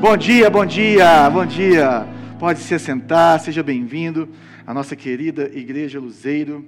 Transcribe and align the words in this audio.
Bom 0.00 0.16
dia, 0.16 0.48
bom 0.48 0.64
dia, 0.64 1.28
bom 1.28 1.44
dia. 1.44 2.06
Pode 2.38 2.60
se 2.60 2.72
assentar, 2.72 3.40
seja 3.40 3.64
bem-vindo 3.64 4.28
à 4.64 4.72
nossa 4.72 4.94
querida 4.94 5.50
Igreja 5.52 5.98
Luzeiro. 5.98 6.64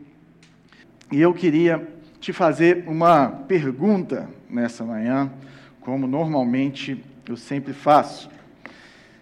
E 1.12 1.21
eu 1.21 1.32
queria 1.32 1.88
te 2.19 2.32
fazer 2.32 2.82
uma 2.88 3.28
pergunta 3.28 4.28
nessa 4.48 4.85
manhã, 4.85 5.32
como 5.80 6.08
normalmente 6.08 7.04
eu 7.28 7.37
sempre 7.37 7.72
faço. 7.72 8.28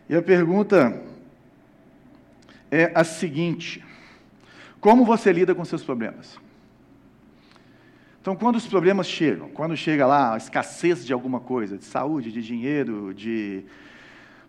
E 0.09 0.17
a 0.17 0.23
pergunta 0.23 1.03
é 2.71 2.91
a 2.95 3.05
seguinte: 3.05 3.85
Como 4.81 5.05
você 5.05 5.31
lida 5.35 5.55
com 5.55 5.67
seus 5.67 5.85
problemas? 5.85 6.41
Então, 8.23 8.35
quando 8.35 8.57
os 8.57 8.67
problemas 8.67 9.07
chegam, 9.07 9.51
quando 9.51 9.77
chega 9.77 10.07
lá 10.07 10.33
a 10.33 10.39
escassez 10.39 11.05
de 11.05 11.13
alguma 11.13 11.41
coisa, 11.41 11.77
de 11.77 11.85
saúde, 11.85 12.33
de 12.33 12.43
dinheiro, 12.43 13.13
de 13.13 13.65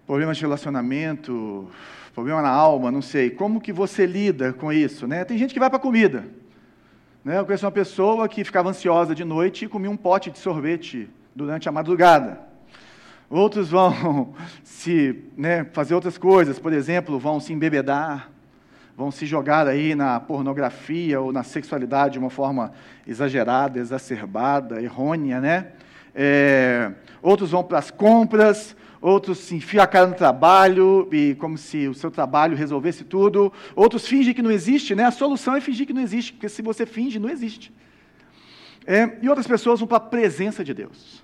problemas 0.10 0.38
de 0.38 0.44
relacionamento, 0.44 1.70
problema 2.16 2.42
na 2.42 2.50
alma, 2.50 2.92
não 2.92 3.00
sei, 3.00 3.30
como 3.30 3.62
que 3.62 3.72
você 3.72 4.08
lida 4.08 4.52
com 4.52 4.74
isso? 4.74 5.06
Né? 5.06 5.24
Tem 5.24 5.38
gente 5.38 5.54
que 5.54 5.60
vai 5.60 5.70
para 5.70 5.78
a 5.78 5.80
comida. 5.80 6.26
Né? 7.24 7.38
Eu 7.38 7.46
conheço 7.46 7.64
uma 7.64 7.72
pessoa 7.72 8.28
que 8.28 8.44
ficava 8.44 8.70
ansiosa 8.72 9.14
de 9.14 9.24
noite 9.24 9.66
e 9.66 9.68
comia 9.68 9.92
um 9.92 9.96
pote 9.96 10.32
de 10.32 10.40
sorvete 10.40 11.08
durante 11.36 11.70
a 11.70 11.72
madrugada. 11.72 12.40
Outros 13.30 13.70
vão 13.70 14.34
se 14.66 15.26
né, 15.38 15.68
fazer 15.74 15.94
outras 15.94 16.18
coisas, 16.18 16.58
por 16.58 16.74
exemplo, 16.74 17.20
vão 17.20 17.40
se 17.40 17.54
embebedar, 17.54 18.32
vão 18.98 19.12
se 19.12 19.28
jogar 19.28 19.68
aí 19.68 19.94
na 19.94 20.20
pornografia 20.20 21.22
ou 21.22 21.32
na 21.32 21.44
sexualidade 21.44 22.14
de 22.14 22.20
uma 22.20 22.32
forma 22.32 22.72
exagerada, 23.06 23.78
exacerbada, 23.78 24.82
errônea, 24.82 25.40
né? 25.40 25.68
É, 26.16 26.94
outros 27.22 27.52
vão 27.52 27.64
para 27.64 27.78
as 27.78 27.92
compras, 27.92 28.76
outros 29.02 29.38
se 29.40 29.56
enfiam 29.56 29.84
a 29.84 29.88
cara 29.88 30.08
no 30.08 30.16
trabalho, 30.16 31.08
e 31.12 31.36
como 31.36 31.58
se 31.58 31.88
o 31.88 31.94
seu 31.94 32.12
trabalho 32.12 32.56
resolvesse 32.56 33.04
tudo. 33.04 33.52
Outros 33.76 34.08
fingem 34.08 34.34
que 34.34 34.42
não 34.42 34.52
existe, 34.52 34.96
né? 34.96 35.06
A 35.06 35.12
solução 35.12 35.56
é 35.56 35.62
fingir 35.62 35.88
que 35.88 35.94
não 35.94 36.02
existe, 36.02 36.34
porque 36.34 36.50
se 36.50 36.62
você 36.62 36.86
finge, 36.86 37.20
não 37.20 37.30
existe. 37.30 37.72
É, 38.86 39.18
e 39.22 39.30
outras 39.30 39.48
pessoas 39.48 39.80
vão 39.80 39.88
para 39.88 39.98
a 39.98 40.02
presença 40.02 40.64
de 40.64 40.74
Deus. 40.74 41.24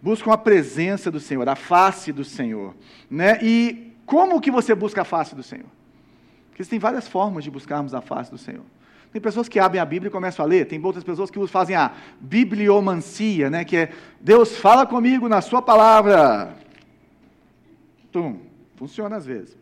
Buscam 0.00 0.32
a 0.32 0.38
presença 0.38 1.10
do 1.10 1.20
Senhor, 1.20 1.46
a 1.48 1.56
face 1.56 2.12
do 2.12 2.24
Senhor. 2.24 2.74
Né? 3.10 3.38
E 3.42 3.92
como 4.06 4.40
que 4.40 4.50
você 4.50 4.74
busca 4.74 5.02
a 5.02 5.04
face 5.04 5.34
do 5.34 5.42
Senhor? 5.42 5.66
Porque 6.48 6.62
existem 6.62 6.78
várias 6.78 7.06
formas 7.06 7.44
de 7.44 7.50
buscarmos 7.50 7.92
a 7.94 8.00
face 8.00 8.30
do 8.30 8.38
Senhor. 8.38 8.64
Tem 9.12 9.20
pessoas 9.20 9.48
que 9.48 9.58
abrem 9.58 9.80
a 9.80 9.84
Bíblia 9.84 10.08
e 10.08 10.12
começam 10.12 10.44
a 10.44 10.48
ler, 10.48 10.66
tem 10.66 10.82
outras 10.84 11.02
pessoas 11.02 11.30
que 11.30 11.46
fazem 11.48 11.74
a 11.74 11.90
bibliomancia, 12.20 13.50
né? 13.50 13.64
que 13.64 13.76
é 13.76 13.92
Deus 14.20 14.56
fala 14.56 14.86
comigo 14.86 15.28
na 15.28 15.40
sua 15.40 15.60
palavra. 15.60 16.54
Tum, 18.10 18.40
funciona 18.76 19.16
às 19.16 19.26
vezes. 19.26 19.56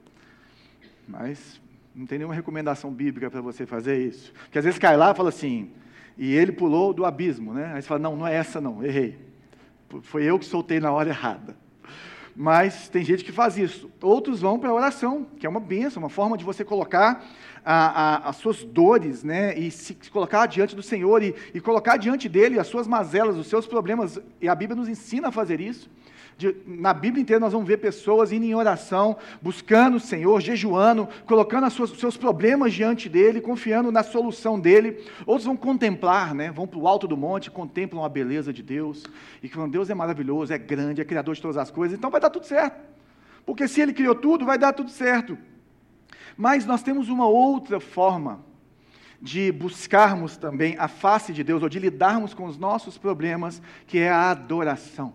Mas 1.06 1.60
não 1.94 2.06
tem 2.06 2.18
nenhuma 2.18 2.34
recomendação 2.34 2.92
bíblica 2.92 3.30
para 3.30 3.40
você 3.40 3.66
fazer 3.66 3.98
isso. 4.06 4.32
Porque 4.44 4.58
às 4.58 4.64
vezes 4.64 4.78
cai 4.78 4.96
lá 4.96 5.10
e 5.10 5.14
fala 5.14 5.28
assim, 5.30 5.70
e 6.16 6.34
ele 6.34 6.52
pulou 6.52 6.92
do 6.92 7.04
abismo, 7.04 7.52
né? 7.52 7.72
Aí 7.74 7.82
você 7.82 7.88
fala, 7.88 8.00
não, 8.00 8.16
não 8.16 8.26
é 8.26 8.34
essa 8.34 8.60
não, 8.60 8.84
errei. 8.84 9.18
Foi 10.02 10.24
eu 10.24 10.38
que 10.38 10.44
soltei 10.44 10.80
na 10.80 10.92
hora 10.92 11.08
errada. 11.10 11.56
Mas 12.36 12.88
tem 12.88 13.04
gente 13.04 13.24
que 13.24 13.32
faz 13.32 13.58
isso. 13.58 13.90
Outros 14.00 14.40
vão 14.40 14.60
para 14.60 14.70
a 14.70 14.74
oração, 14.74 15.26
que 15.38 15.44
é 15.44 15.48
uma 15.48 15.58
benção, 15.58 16.00
uma 16.00 16.08
forma 16.08 16.38
de 16.38 16.44
você 16.44 16.64
colocar 16.64 17.26
a, 17.64 17.74
a, 17.74 18.28
as 18.28 18.36
suas 18.36 18.62
dores, 18.62 19.24
né? 19.24 19.58
E 19.58 19.68
se 19.72 19.94
colocar 20.12 20.46
diante 20.46 20.76
do 20.76 20.82
Senhor 20.82 21.20
e, 21.20 21.34
e 21.52 21.60
colocar 21.60 21.96
diante 21.96 22.28
dele 22.28 22.60
as 22.60 22.68
suas 22.68 22.86
mazelas, 22.86 23.36
os 23.36 23.48
seus 23.48 23.66
problemas. 23.66 24.20
E 24.40 24.48
a 24.48 24.54
Bíblia 24.54 24.76
nos 24.76 24.88
ensina 24.88 25.28
a 25.28 25.32
fazer 25.32 25.60
isso. 25.60 25.90
De, 26.38 26.54
na 26.64 26.94
Bíblia 26.94 27.20
inteira 27.20 27.40
nós 27.40 27.52
vamos 27.52 27.66
ver 27.66 27.78
pessoas 27.78 28.30
indo 28.30 28.44
em 28.44 28.54
oração, 28.54 29.16
buscando 29.42 29.96
o 29.96 30.00
Senhor, 30.00 30.40
jejuando, 30.40 31.08
colocando 31.26 31.66
os 31.66 31.98
seus 31.98 32.16
problemas 32.16 32.72
diante 32.72 33.08
dele, 33.08 33.40
confiando 33.40 33.90
na 33.90 34.04
solução 34.04 34.58
dele. 34.58 35.04
Outros 35.26 35.46
vão 35.46 35.56
contemplar, 35.56 36.36
né? 36.36 36.52
vão 36.52 36.64
para 36.64 36.78
o 36.78 36.86
alto 36.86 37.08
do 37.08 37.16
monte, 37.16 37.50
contemplam 37.50 38.04
a 38.04 38.08
beleza 38.08 38.52
de 38.52 38.62
Deus, 38.62 39.04
e 39.42 39.48
que 39.48 39.58
Deus 39.66 39.90
é 39.90 39.94
maravilhoso, 39.94 40.52
é 40.52 40.58
grande, 40.58 41.00
é 41.00 41.04
criador 41.04 41.34
de 41.34 41.42
todas 41.42 41.56
as 41.56 41.72
coisas, 41.72 41.98
então 41.98 42.08
vai 42.08 42.20
dar 42.20 42.30
tudo 42.30 42.46
certo. 42.46 42.78
Porque 43.44 43.66
se 43.66 43.80
ele 43.80 43.92
criou 43.92 44.14
tudo, 44.14 44.46
vai 44.46 44.56
dar 44.56 44.72
tudo 44.72 44.90
certo. 44.90 45.36
Mas 46.36 46.64
nós 46.64 46.84
temos 46.84 47.08
uma 47.08 47.26
outra 47.26 47.80
forma 47.80 48.44
de 49.20 49.50
buscarmos 49.50 50.36
também 50.36 50.76
a 50.78 50.86
face 50.86 51.32
de 51.32 51.42
Deus, 51.42 51.64
ou 51.64 51.68
de 51.68 51.80
lidarmos 51.80 52.32
com 52.32 52.44
os 52.44 52.56
nossos 52.56 52.96
problemas, 52.96 53.60
que 53.88 53.98
é 53.98 54.08
a 54.08 54.30
adoração. 54.30 55.12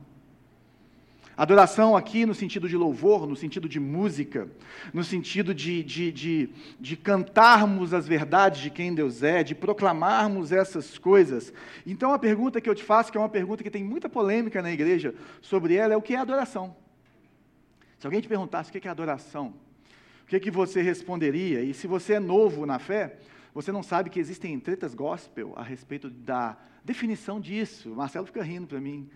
Adoração 1.36 1.98
aqui 1.98 2.28
no 2.28 2.36
sentido 2.36 2.70
de 2.70 2.78
louvor, 2.78 3.26
no 3.26 3.36
sentido 3.36 3.68
de 3.68 3.80
música, 3.80 4.48
no 4.94 5.04
sentido 5.04 5.52
de, 5.54 5.84
de, 5.84 6.12
de, 6.12 6.50
de, 6.80 6.96
cantarmos 6.96 7.92
as 7.92 8.08
verdades 8.08 8.62
de 8.62 8.70
quem 8.70 8.94
Deus 8.94 9.24
é, 9.24 9.44
de 9.44 9.56
proclamarmos 9.56 10.52
essas 10.52 11.00
coisas. 11.00 11.52
Então 11.88 12.14
a 12.14 12.20
pergunta 12.20 12.62
que 12.62 12.70
eu 12.70 12.76
te 12.76 12.84
faço, 12.84 13.12
que 13.12 13.18
é 13.18 13.22
uma 13.22 13.30
pergunta 13.30 13.64
que 13.64 13.72
tem 13.72 13.84
muita 13.84 14.08
polêmica 14.08 14.62
na 14.62 14.72
igreja 14.72 15.16
sobre 15.42 15.74
ela, 15.74 15.96
é 15.96 15.98
o 15.98 16.02
que 16.04 16.14
é 16.14 16.20
adoração? 16.20 16.76
Se 17.98 18.06
alguém 18.06 18.22
te 18.22 18.28
perguntasse 18.28 18.70
o 18.70 18.74
que 18.74 18.88
é 18.88 18.92
adoração, 18.92 19.56
o 20.24 20.28
que, 20.28 20.36
é 20.36 20.40
que 20.40 20.52
você 20.52 20.84
responderia? 20.84 21.62
E 21.62 21.74
se 21.74 21.88
você 21.88 22.14
é 22.14 22.20
novo 22.20 22.66
na 22.66 22.78
fé, 22.78 23.18
você 23.56 23.72
não 23.72 23.82
sabe 23.82 24.10
que 24.10 24.20
existem 24.20 24.60
tretas 24.60 24.94
gospel 24.94 25.54
a 25.56 25.64
respeito 25.64 26.10
da 26.10 26.58
definição 26.84 27.40
disso. 27.40 27.92
O 27.92 27.96
Marcelo 27.96 28.26
fica 28.26 28.44
rindo 28.44 28.68
para 28.68 28.80
mim 28.80 29.10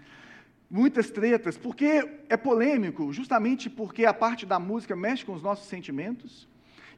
muitas 0.70 1.10
tretas, 1.10 1.58
porque 1.58 2.22
é 2.30 2.38
polêmico, 2.38 3.12
justamente 3.14 3.70
porque 3.70 4.06
a 4.06 4.14
parte 4.14 4.46
da 4.46 4.60
música 4.60 4.96
mexe 4.96 5.26
com 5.26 5.34
os 5.34 5.42
nossos 5.42 5.68
sentimentos. 5.68 6.48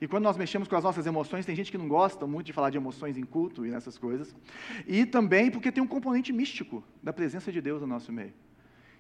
E 0.02 0.08
quando 0.08 0.24
nós 0.24 0.38
mexemos 0.38 0.68
com 0.68 0.76
as 0.76 0.84
nossas 0.84 1.06
emoções, 1.06 1.46
tem 1.46 1.56
gente 1.56 1.72
que 1.72 1.78
não 1.78 1.88
gosta 1.88 2.26
muito 2.26 2.48
de 2.48 2.54
falar 2.54 2.70
de 2.70 2.78
emoções 2.78 3.18
em 3.18 3.24
culto 3.24 3.66
e 3.66 3.70
nessas 3.70 3.98
coisas. 3.98 4.34
E 4.88 5.06
também 5.06 5.52
porque 5.52 5.72
tem 5.72 5.84
um 5.84 5.88
componente 5.88 6.32
místico 6.32 6.84
da 7.04 7.12
presença 7.12 7.52
de 7.52 7.60
Deus 7.62 7.82
no 7.82 7.88
nosso 7.88 8.12
meio. 8.12 8.34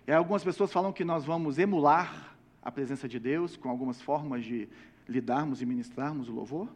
E 0.06 0.12
algumas 0.12 0.44
pessoas 0.44 0.74
falam 0.74 0.91
que 0.91 1.06
nós 1.06 1.24
vamos 1.24 1.57
emular 1.57 2.36
a 2.62 2.72
presença 2.72 3.07
de 3.07 3.18
Deus 3.18 3.56
com 3.56 3.69
algumas 3.69 4.01
formas 4.01 4.44
de 4.44 4.68
lidarmos 5.07 5.62
e 5.62 5.66
ministrarmos 5.66 6.28
o 6.28 6.34
louvor. 6.34 6.68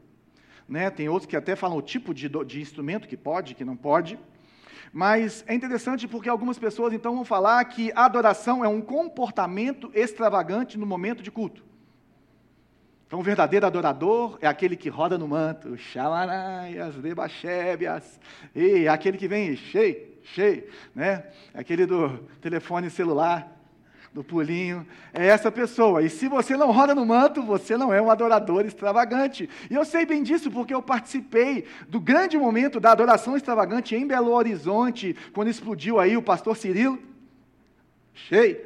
Né? 0.68 0.90
Tem 0.90 1.10
outros 1.10 1.28
que 1.30 1.36
até 1.36 1.56
falam 1.56 1.78
o 1.78 1.82
tipo 1.82 2.14
de, 2.14 2.30
de 2.46 2.62
instrumento 2.62 3.08
que 3.08 3.18
pode, 3.18 3.54
que 3.56 3.66
não 3.66 3.76
pode. 3.76 4.18
Mas 4.94 5.44
é 5.48 5.56
interessante 5.56 6.08
porque 6.08 6.30
algumas 6.30 6.60
pessoas 6.60 6.94
então 6.94 7.16
vão 7.16 7.26
falar 7.26 7.66
que 7.66 7.92
a 7.96 8.06
adoração 8.06 8.64
é 8.64 8.68
um 8.68 8.80
comportamento 8.80 9.90
extravagante 9.92 10.78
no 10.78 10.86
momento 10.86 11.24
de 11.24 11.32
culto. 11.32 11.66
Então, 13.08 13.20
o 13.20 13.24
verdadeiro 13.24 13.66
adorador 13.66 14.38
é 14.40 14.48
aquele 14.48 14.76
que 14.76 14.90
roda 14.90 15.18
no 15.18 15.28
manto, 15.28 15.76
xalaraias, 15.78 16.96
debaxébias, 16.96 18.20
e 18.56 18.88
aquele 18.88 19.18
que 19.18 19.28
vem 19.28 19.56
cheio, 19.56 20.14
cheio, 20.24 20.68
né? 20.96 21.26
Aquele 21.54 21.86
do 21.86 22.20
telefone 22.40 22.90
celular, 22.90 23.52
do 24.14 24.24
pulinho, 24.24 24.86
é 25.12 25.26
essa 25.26 25.52
pessoa. 25.52 26.04
E 26.04 26.10
se 26.10 26.28
você 26.28 26.56
não 26.56 26.72
roda 26.72 26.94
no 26.94 27.06
manto, 27.06 27.42
você 27.42 27.76
não 27.76 27.92
é 27.92 28.00
um 28.00 28.12
adorador 28.12 28.64
extravagante. 28.64 29.50
E 29.70 29.74
eu 29.74 29.84
sei 29.84 30.06
bem 30.06 30.22
disso 30.22 30.52
porque 30.52 30.74
eu 30.74 30.84
participei 30.84 31.66
do 31.90 32.00
grande 32.00 32.38
momento 32.38 32.80
da 32.80 32.92
adoração 32.92 33.36
extravagante 33.36 33.96
em 33.96 34.06
Belo 34.06 34.32
Horizonte, 34.32 35.16
quando 35.34 35.48
explodiu 35.48 36.00
aí 36.00 36.16
o 36.16 36.22
pastor 36.22 36.56
Cirilo. 36.56 37.00
Cheio. 38.14 38.58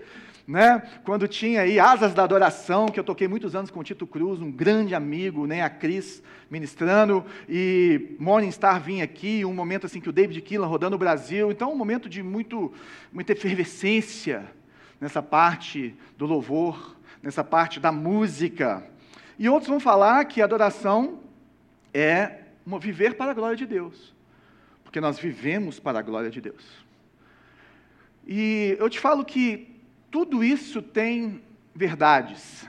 Né? 0.46 0.82
Quando 1.04 1.28
tinha 1.28 1.62
aí 1.62 1.78
Asas 1.78 2.14
da 2.14 2.24
Adoração, 2.24 2.88
que 2.88 2.98
eu 2.98 3.04
toquei 3.04 3.28
muitos 3.28 3.54
anos 3.54 3.70
com 3.70 3.82
o 3.82 3.84
Tito 3.84 4.08
Cruz, 4.08 4.42
um 4.42 4.52
grande 4.52 4.96
amigo, 4.96 5.46
né? 5.46 5.62
a 5.62 5.70
Cris 5.70 6.24
ministrando, 6.50 7.26
e 7.50 8.16
Morning 8.18 8.52
Star 8.52 8.82
vinha 8.82 9.04
aqui, 9.04 9.44
um 9.44 9.54
momento 9.54 9.86
assim 9.86 10.00
que 10.00 10.08
o 10.08 10.14
David 10.14 10.40
Killan 10.42 10.68
rodando 10.68 10.96
o 10.96 11.00
Brasil, 11.00 11.52
então 11.52 11.72
um 11.72 11.76
momento 11.76 12.08
de 12.08 12.24
muito, 12.24 12.72
muita 13.12 13.34
efervescência, 13.34 14.46
nessa 15.00 15.22
parte 15.22 15.96
do 16.18 16.26
louvor, 16.26 16.96
nessa 17.22 17.44
parte 17.44 17.80
da 17.80 17.92
música. 17.92 18.86
E 19.38 19.48
outros 19.50 19.70
vão 19.70 19.80
falar 19.80 20.26
que 20.26 20.42
adoração 20.42 21.20
é 21.94 22.42
viver 22.80 23.16
para 23.16 23.32
a 23.32 23.34
glória 23.34 23.56
de 23.56 23.66
Deus, 23.66 24.14
porque 24.84 25.00
nós 25.00 25.18
vivemos 25.18 25.80
para 25.80 26.00
a 26.00 26.02
glória 26.02 26.30
de 26.30 26.42
Deus. 26.42 26.86
E 28.26 28.76
eu 28.80 28.90
te 28.90 29.00
falo 29.00 29.24
que 29.24 29.76
tudo 30.12 30.44
isso 30.44 30.82
tem 30.82 31.42
verdades. 31.74 32.68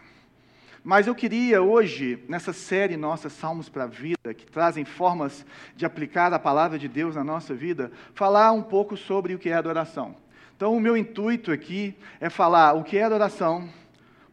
Mas 0.85 1.07
eu 1.07 1.15
queria 1.15 1.61
hoje, 1.61 2.23
nessa 2.29 2.53
série 2.53 2.97
nossa 2.97 3.29
Salmos 3.29 3.69
para 3.69 3.85
a 3.85 3.87
Vida, 3.89 4.33
que 4.35 4.47
trazem 4.47 4.85
formas 4.85 5.45
de 5.75 5.85
aplicar 5.85 6.33
a 6.33 6.39
palavra 6.39 6.79
de 6.79 6.89
Deus 6.89 7.17
na 7.17 7.25
nossa 7.25 7.55
vida, 7.55 7.91
falar 8.15 8.53
um 8.53 8.63
pouco 8.63 8.97
sobre 8.97 9.35
o 9.35 9.39
que 9.39 9.51
é 9.51 9.55
adoração. 9.55 10.15
Então, 10.59 10.77
o 10.77 10.81
meu 10.81 10.97
intuito 10.97 11.53
aqui 11.53 11.97
é 12.19 12.29
falar 12.29 12.73
o 12.73 12.83
que 12.83 12.99
é 12.99 13.05
adoração, 13.05 13.69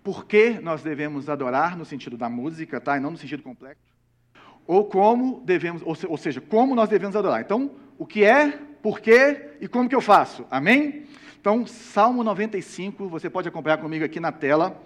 por 0.04 0.26
que 0.26 0.60
nós 0.60 0.82
devemos 0.82 1.30
adorar, 1.30 1.78
no 1.78 1.86
sentido 1.86 2.18
da 2.18 2.28
música, 2.28 2.82
tá? 2.82 2.98
e 2.98 3.00
não 3.00 3.12
no 3.12 3.18
sentido 3.18 3.44
complexo, 3.44 3.84
ou 4.66 4.86
como 4.86 5.44
devemos, 5.46 5.84
ou 5.86 6.18
seja, 6.18 6.42
como 6.42 6.74
nós 6.74 6.90
devemos 6.90 7.16
adorar. 7.16 7.42
Então, 7.42 7.70
o 7.96 8.08
que 8.08 8.24
é, 8.24 8.58
por 8.82 9.02
quê 9.02 9.52
e 9.62 9.68
como 9.68 9.88
que 9.88 9.94
eu 9.94 10.02
faço. 10.02 10.48
Amém? 10.50 11.06
Então, 11.40 11.68
Salmo 11.68 12.24
95, 12.24 13.08
você 13.08 13.30
pode 13.30 13.48
acompanhar 13.48 13.78
comigo 13.78 14.04
aqui 14.04 14.20
na 14.20 14.32
tela, 14.32 14.82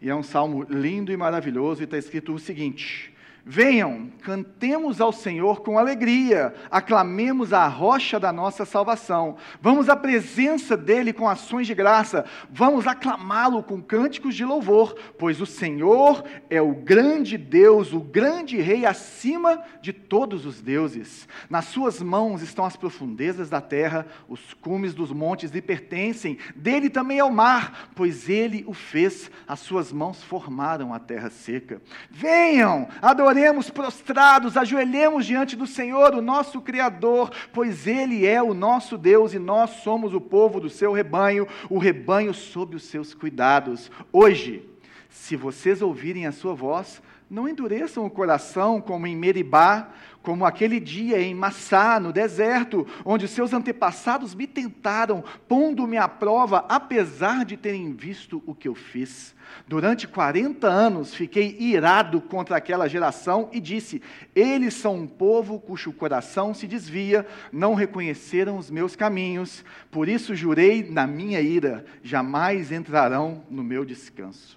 e 0.00 0.08
é 0.08 0.14
um 0.14 0.22
salmo 0.22 0.62
lindo 0.70 1.10
e 1.10 1.16
maravilhoso, 1.16 1.82
e 1.82 1.84
está 1.84 1.98
escrito 1.98 2.32
o 2.32 2.38
seguinte: 2.38 3.12
Venham, 3.48 4.10
cantemos 4.22 5.00
ao 5.00 5.12
Senhor 5.12 5.60
com 5.60 5.78
alegria, 5.78 6.52
aclamemos 6.68 7.52
a 7.52 7.68
rocha 7.68 8.18
da 8.18 8.32
nossa 8.32 8.64
salvação. 8.64 9.36
Vamos 9.60 9.88
à 9.88 9.94
presença 9.94 10.76
dele 10.76 11.12
com 11.12 11.28
ações 11.28 11.68
de 11.68 11.72
graça, 11.72 12.24
vamos 12.50 12.88
aclamá-lo 12.88 13.62
com 13.62 13.80
cânticos 13.80 14.34
de 14.34 14.44
louvor, 14.44 14.96
pois 15.16 15.40
o 15.40 15.46
Senhor 15.46 16.24
é 16.50 16.60
o 16.60 16.74
grande 16.74 17.38
Deus, 17.38 17.92
o 17.92 18.00
grande 18.00 18.60
Rei 18.60 18.84
acima 18.84 19.62
de 19.80 19.92
todos 19.92 20.44
os 20.44 20.60
deuses. 20.60 21.28
Nas 21.48 21.66
suas 21.66 22.02
mãos 22.02 22.42
estão 22.42 22.64
as 22.64 22.74
profundezas 22.74 23.48
da 23.48 23.60
terra, 23.60 24.08
os 24.28 24.54
cumes 24.54 24.92
dos 24.92 25.12
montes 25.12 25.52
lhe 25.52 25.62
pertencem, 25.62 26.36
dele 26.56 26.90
também 26.90 27.20
é 27.20 27.24
o 27.24 27.32
mar, 27.32 27.90
pois 27.94 28.28
ele 28.28 28.64
o 28.66 28.74
fez, 28.74 29.30
as 29.46 29.60
suas 29.60 29.92
mãos 29.92 30.20
formaram 30.20 30.92
a 30.92 30.98
terra 30.98 31.30
seca. 31.30 31.80
Venham, 32.10 32.88
adoremos 33.00 33.35
adoremos 33.36 33.68
prostrados, 33.68 34.56
ajoelhemos 34.56 35.26
diante 35.26 35.56
do 35.56 35.66
Senhor, 35.66 36.14
o 36.14 36.22
nosso 36.22 36.58
Criador, 36.62 37.30
pois 37.52 37.86
Ele 37.86 38.26
é 38.26 38.42
o 38.42 38.54
nosso 38.54 38.96
Deus 38.96 39.34
e 39.34 39.38
nós 39.38 39.82
somos 39.82 40.14
o 40.14 40.20
povo 40.20 40.58
do 40.58 40.70
seu 40.70 40.90
rebanho, 40.90 41.46
o 41.68 41.76
rebanho 41.76 42.32
sob 42.32 42.76
os 42.76 42.84
seus 42.84 43.12
cuidados. 43.12 43.90
Hoje, 44.10 44.66
se 45.10 45.36
vocês 45.36 45.82
ouvirem 45.82 46.26
a 46.26 46.32
sua 46.32 46.54
voz, 46.54 47.02
não 47.28 47.48
endureçam 47.48 48.06
o 48.06 48.10
coração 48.10 48.80
como 48.80 49.06
em 49.06 49.16
Meribá, 49.16 49.88
como 50.22 50.44
aquele 50.44 50.80
dia 50.80 51.20
em 51.20 51.34
Massá, 51.34 52.00
no 52.00 52.12
deserto, 52.12 52.84
onde 53.04 53.28
seus 53.28 53.52
antepassados 53.52 54.34
me 54.34 54.44
tentaram, 54.44 55.22
pondo-me 55.46 55.96
à 55.96 56.08
prova, 56.08 56.64
apesar 56.68 57.44
de 57.44 57.56
terem 57.56 57.92
visto 57.92 58.42
o 58.44 58.52
que 58.52 58.66
eu 58.66 58.74
fiz. 58.74 59.36
Durante 59.68 60.08
40 60.08 60.66
anos 60.66 61.14
fiquei 61.14 61.56
irado 61.60 62.20
contra 62.20 62.56
aquela 62.56 62.88
geração 62.88 63.48
e 63.52 63.60
disse: 63.60 64.02
Eles 64.34 64.74
são 64.74 64.96
um 64.96 65.06
povo 65.06 65.60
cujo 65.60 65.92
coração 65.92 66.52
se 66.52 66.66
desvia, 66.66 67.24
não 67.52 67.74
reconheceram 67.74 68.58
os 68.58 68.68
meus 68.68 68.96
caminhos, 68.96 69.64
por 69.92 70.08
isso 70.08 70.34
jurei 70.34 70.82
na 70.90 71.06
minha 71.06 71.40
ira: 71.40 71.86
jamais 72.02 72.72
entrarão 72.72 73.44
no 73.48 73.62
meu 73.62 73.84
descanso. 73.84 74.56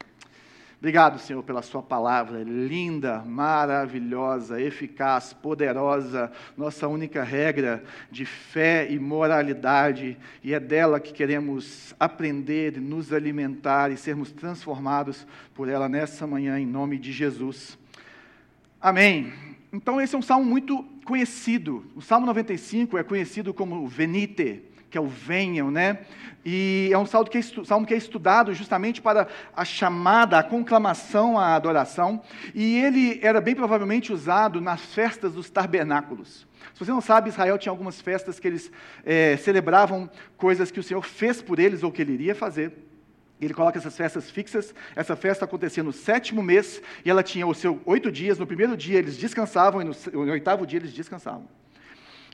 Obrigado, 0.80 1.20
Senhor, 1.20 1.44
pela 1.44 1.62
Sua 1.62 1.84
palavra 1.84 2.42
linda, 2.42 3.20
maravilhosa, 3.20 4.62
eficaz, 4.62 5.34
poderosa, 5.34 6.32
nossa 6.56 6.88
única 6.88 7.22
regra 7.22 7.84
de 8.10 8.24
fé 8.24 8.90
e 8.90 8.98
moralidade, 8.98 10.18
e 10.42 10.54
é 10.54 10.60
dela 10.60 10.98
que 10.98 11.12
queremos 11.12 11.94
aprender, 12.00 12.80
nos 12.80 13.12
alimentar 13.12 13.92
e 13.92 13.98
sermos 13.98 14.32
transformados 14.32 15.28
por 15.54 15.68
ela 15.68 15.90
nessa 15.90 16.26
manhã, 16.26 16.58
em 16.58 16.66
nome 16.66 16.98
de 16.98 17.12
Jesus. 17.12 17.78
Amém. 18.80 19.34
Então, 19.74 20.00
esse 20.00 20.16
é 20.16 20.18
um 20.18 20.22
salmo 20.22 20.46
muito 20.46 20.82
conhecido. 21.04 21.86
O 21.94 22.02
Salmo 22.02 22.26
95 22.26 22.98
é 22.98 23.04
conhecido 23.04 23.54
como 23.54 23.86
Venite, 23.86 24.64
que 24.90 24.98
é 24.98 25.02
o 25.02 25.08
venham, 25.08 25.70
né? 25.70 26.00
E 26.44 26.90
é 26.92 26.98
um 26.98 27.06
salmo 27.06 27.30
que 27.30 27.38
é, 27.38 27.42
salmo 27.42 27.86
que 27.86 27.94
é 27.94 27.98
estudado 27.98 28.54
justamente 28.54 29.02
para 29.02 29.28
a 29.56 29.66
chamada, 29.66 30.40
a 30.40 30.44
conclamação 30.44 31.38
à 31.38 31.56
adoração, 31.56 32.22
e 32.56 32.80
ele 32.80 33.20
era 33.22 33.42
bem 33.42 33.54
provavelmente 33.54 34.12
usado 34.12 34.62
nas 34.62 34.82
festas 34.82 35.34
dos 35.34 35.50
tabernáculos. 35.50 36.48
Se 36.74 36.86
você 36.86 36.92
não 36.92 37.02
sabe, 37.02 37.30
Israel 37.30 37.58
tinha 37.58 37.72
algumas 37.72 38.00
festas 38.00 38.40
que 38.40 38.48
eles 38.48 38.72
é, 39.06 39.36
celebravam 39.38 40.10
coisas 40.38 40.72
que 40.72 40.80
o 40.80 40.84
Senhor 40.84 41.04
fez 41.04 41.42
por 41.42 41.60
eles 41.60 41.84
ou 41.84 41.92
que 41.92 42.02
ele 42.02 42.14
iria 42.14 42.34
fazer. 42.34 42.86
Ele 43.40 43.54
coloca 43.54 43.78
essas 43.78 43.96
festas 43.96 44.30
fixas. 44.30 44.74
Essa 44.96 45.16
festa 45.16 45.46
acontecia 45.46 45.84
no 45.84 45.94
sétimo 45.94 46.44
mês 46.44 46.82
e 47.04 47.10
ela 47.10 47.24
tinha 47.24 47.48
os 47.48 47.58
seus 47.58 47.78
oito 47.86 48.12
dias. 48.12 48.38
No 48.38 48.46
primeiro 48.46 48.76
dia 48.76 49.00
eles 49.00 49.18
descansavam 49.18 49.82
e 49.82 49.86
no, 49.86 49.94
no 50.26 50.32
oitavo 50.32 50.66
dia 50.66 50.80
eles 50.80 50.94
descansavam. 50.94 51.48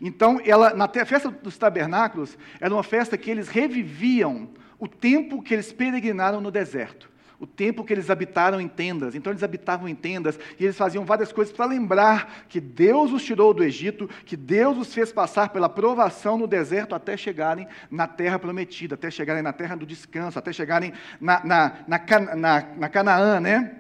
Então, 0.01 0.42
ela, 0.44 0.74
na 0.74 0.88
festa 0.88 1.30
dos 1.30 1.57
tabernáculos, 1.57 2.38
era 2.59 2.74
uma 2.74 2.83
festa 2.83 3.18
que 3.18 3.31
eles 3.31 3.47
reviviam 3.47 4.50
o 4.77 4.88
tempo 4.88 5.42
que 5.42 5.53
eles 5.53 5.71
peregrinaram 5.71 6.42
no 6.42 6.51
deserto, 6.51 7.09
o 7.39 7.47
tempo 7.47 7.83
que 7.83 7.94
eles 7.94 8.09
habitaram 8.09 8.59
em 8.59 8.68
tendas. 8.68 9.15
Então, 9.15 9.31
eles 9.31 9.44
habitavam 9.44 9.88
em 9.88 9.95
tendas 9.95 10.38
e 10.59 10.65
eles 10.65 10.75
faziam 10.75 11.06
várias 11.06 11.31
coisas 11.31 11.53
para 11.53 11.65
lembrar 11.65 12.45
que 12.50 12.59
Deus 12.59 13.12
os 13.12 13.24
tirou 13.24 13.53
do 13.53 13.63
Egito, 13.63 14.09
que 14.25 14.36
Deus 14.36 14.77
os 14.77 14.94
fez 14.94 15.13
passar 15.13 15.50
pela 15.50 15.69
provação 15.69 16.38
no 16.38 16.47
deserto 16.47 16.94
até 16.94 17.15
chegarem 17.15 17.68
na 17.89 18.06
terra 18.06 18.38
prometida, 18.38 18.95
até 18.95 19.09
chegarem 19.09 19.42
na 19.42 19.53
terra 19.53 19.75
do 19.75 19.86
descanso, 19.86 20.38
até 20.38 20.51
chegarem 20.51 20.92
na, 21.21 21.44
na, 21.45 21.74
na, 21.88 22.36
na, 22.36 22.68
na 22.77 22.89
Canaã, 22.89 23.39
né? 23.39 23.77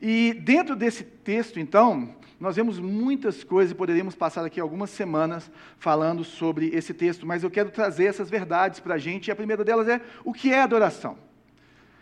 E 0.00 0.34
dentro 0.34 0.76
desse 0.76 1.02
texto, 1.02 1.58
então, 1.58 2.14
nós 2.38 2.56
vemos 2.56 2.78
muitas 2.78 3.42
coisas 3.42 3.72
e 3.72 3.74
poderíamos 3.74 4.14
passar 4.14 4.44
aqui 4.44 4.60
algumas 4.60 4.90
semanas 4.90 5.50
falando 5.78 6.22
sobre 6.22 6.68
esse 6.68 6.92
texto, 6.92 7.26
mas 7.26 7.42
eu 7.42 7.50
quero 7.50 7.70
trazer 7.70 8.04
essas 8.04 8.28
verdades 8.28 8.78
para 8.78 8.96
a 8.96 8.98
gente, 8.98 9.28
e 9.28 9.30
a 9.30 9.36
primeira 9.36 9.64
delas 9.64 9.88
é 9.88 10.00
o 10.24 10.32
que 10.32 10.52
é 10.52 10.60
adoração. 10.60 11.16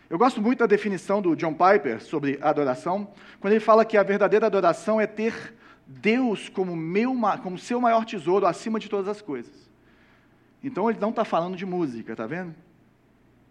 Eu 0.09 0.17
gosto 0.17 0.41
muito 0.41 0.59
da 0.59 0.65
definição 0.65 1.21
do 1.21 1.35
John 1.35 1.53
Piper 1.53 2.01
sobre 2.03 2.37
adoração, 2.41 3.07
quando 3.39 3.53
ele 3.53 3.61
fala 3.61 3.85
que 3.85 3.97
a 3.97 4.03
verdadeira 4.03 4.45
adoração 4.45 4.99
é 4.99 5.07
ter 5.07 5.55
Deus 5.87 6.49
como, 6.49 6.75
meu, 6.75 7.15
como 7.41 7.57
seu 7.57 7.79
maior 7.79 8.05
tesouro 8.05 8.45
acima 8.45 8.79
de 8.79 8.89
todas 8.89 9.07
as 9.07 9.21
coisas. 9.21 9.69
Então 10.63 10.89
ele 10.89 10.99
não 10.99 11.11
está 11.11 11.23
falando 11.23 11.55
de 11.55 11.65
música, 11.65 12.11
está 12.11 12.27
vendo? 12.27 12.53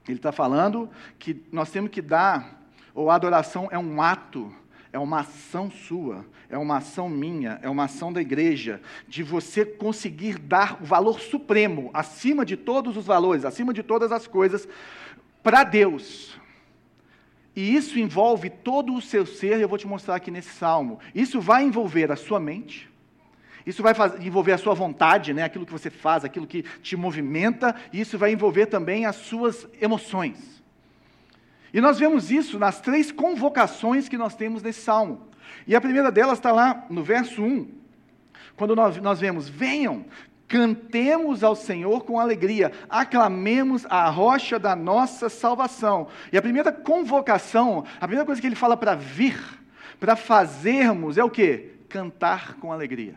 Ele 0.07 0.19
está 0.19 0.33
falando 0.33 0.91
que 1.19 1.43
nós 1.51 1.71
temos 1.71 1.91
que 1.91 2.03
dar, 2.03 2.63
ou 2.95 3.11
a 3.11 3.15
adoração 3.15 3.69
é 3.71 3.79
um 3.79 4.03
ato 4.03 4.55
é 4.95 4.99
uma 4.99 5.21
ação 5.21 5.69
sua, 5.73 6.25
é 6.49 6.57
uma 6.57 6.77
ação 6.77 7.09
minha, 7.09 7.59
é 7.63 7.69
uma 7.69 7.87
ação 7.87 8.13
da 8.13 8.21
igreja, 8.21 8.81
de 9.09 9.25
você 9.25 9.67
conseguir 9.67 10.39
dar 10.39 10.81
o 10.81 10.85
valor 10.85 11.19
supremo, 11.19 11.91
acima 11.93 12.47
de 12.47 12.57
todos 12.57 12.97
os 12.97 13.05
valores, 13.05 13.45
acima 13.45 13.75
de 13.75 13.83
todas 13.83 14.13
as 14.13 14.29
coisas, 14.29 14.69
para 15.43 15.65
Deus. 15.65 16.39
E 17.57 17.75
isso 17.75 17.99
envolve 17.99 18.49
todo 18.49 18.95
o 18.95 19.03
seu 19.03 19.27
ser, 19.27 19.61
eu 19.61 19.69
vou 19.69 19.79
te 19.79 19.87
mostrar 19.89 20.15
aqui 20.15 20.31
nesse 20.31 20.51
salmo. 20.51 21.01
Isso 21.13 21.41
vai 21.41 21.65
envolver 21.65 22.13
a 22.13 22.17
sua 22.17 22.39
mente, 22.39 22.89
isso 23.67 23.83
vai 23.83 23.95
envolver 24.21 24.53
a 24.53 24.59
sua 24.59 24.75
vontade, 24.75 25.35
né, 25.35 25.43
aquilo 25.43 25.67
que 25.67 25.73
você 25.73 25.91
faz, 25.91 26.25
aquilo 26.25 26.47
que 26.47 26.63
te 26.63 26.97
movimenta, 26.97 27.75
e 27.93 28.01
isso 28.01 28.17
vai 28.17 28.31
envolver 28.31 28.67
também 28.67 29.07
as 29.07 29.17
suas 29.17 29.67
emoções. 29.81 30.54
E 31.75 31.81
nós 31.81 31.99
vemos 31.99 32.31
isso 32.31 32.57
nas 32.57 32.81
três 32.81 33.11
convocações 33.11 34.09
que 34.09 34.17
nós 34.17 34.37
temos 34.37 34.63
nesse 34.63 34.81
salmo. 34.81 35.27
E 35.67 35.75
a 35.75 35.81
primeira 35.81 36.13
delas 36.13 36.39
está 36.39 36.53
lá 36.53 36.87
no 36.89 37.03
verso 37.03 37.43
1, 37.43 37.69
quando 38.57 38.77
nós, 38.77 38.97
nós 38.99 39.19
vemos: 39.19 39.49
Venham, 39.49 40.05
cantemos 40.47 41.43
ao 41.43 41.57
Senhor 41.57 42.05
com 42.05 42.21
alegria, 42.21 42.71
aclamemos 42.89 43.85
a 43.87 44.09
rocha 44.09 44.57
da 44.57 44.77
nossa 44.77 45.29
salvação. 45.29 46.07
E 46.33 46.39
a 46.39 46.43
primeira 46.43 46.71
convocação, 46.71 47.85
a 47.97 48.07
primeira 48.07 48.25
coisa 48.25 48.41
que 48.41 48.47
ele 48.47 48.55
fala 48.55 48.77
para 48.77 48.95
vir, 48.95 49.37
para 49.99 50.15
fazermos, 50.15 51.19
é 51.19 51.25
o 51.25 51.31
que? 51.31 51.73
Cantar 51.89 52.55
com 52.55 52.73
alegria. 52.73 53.17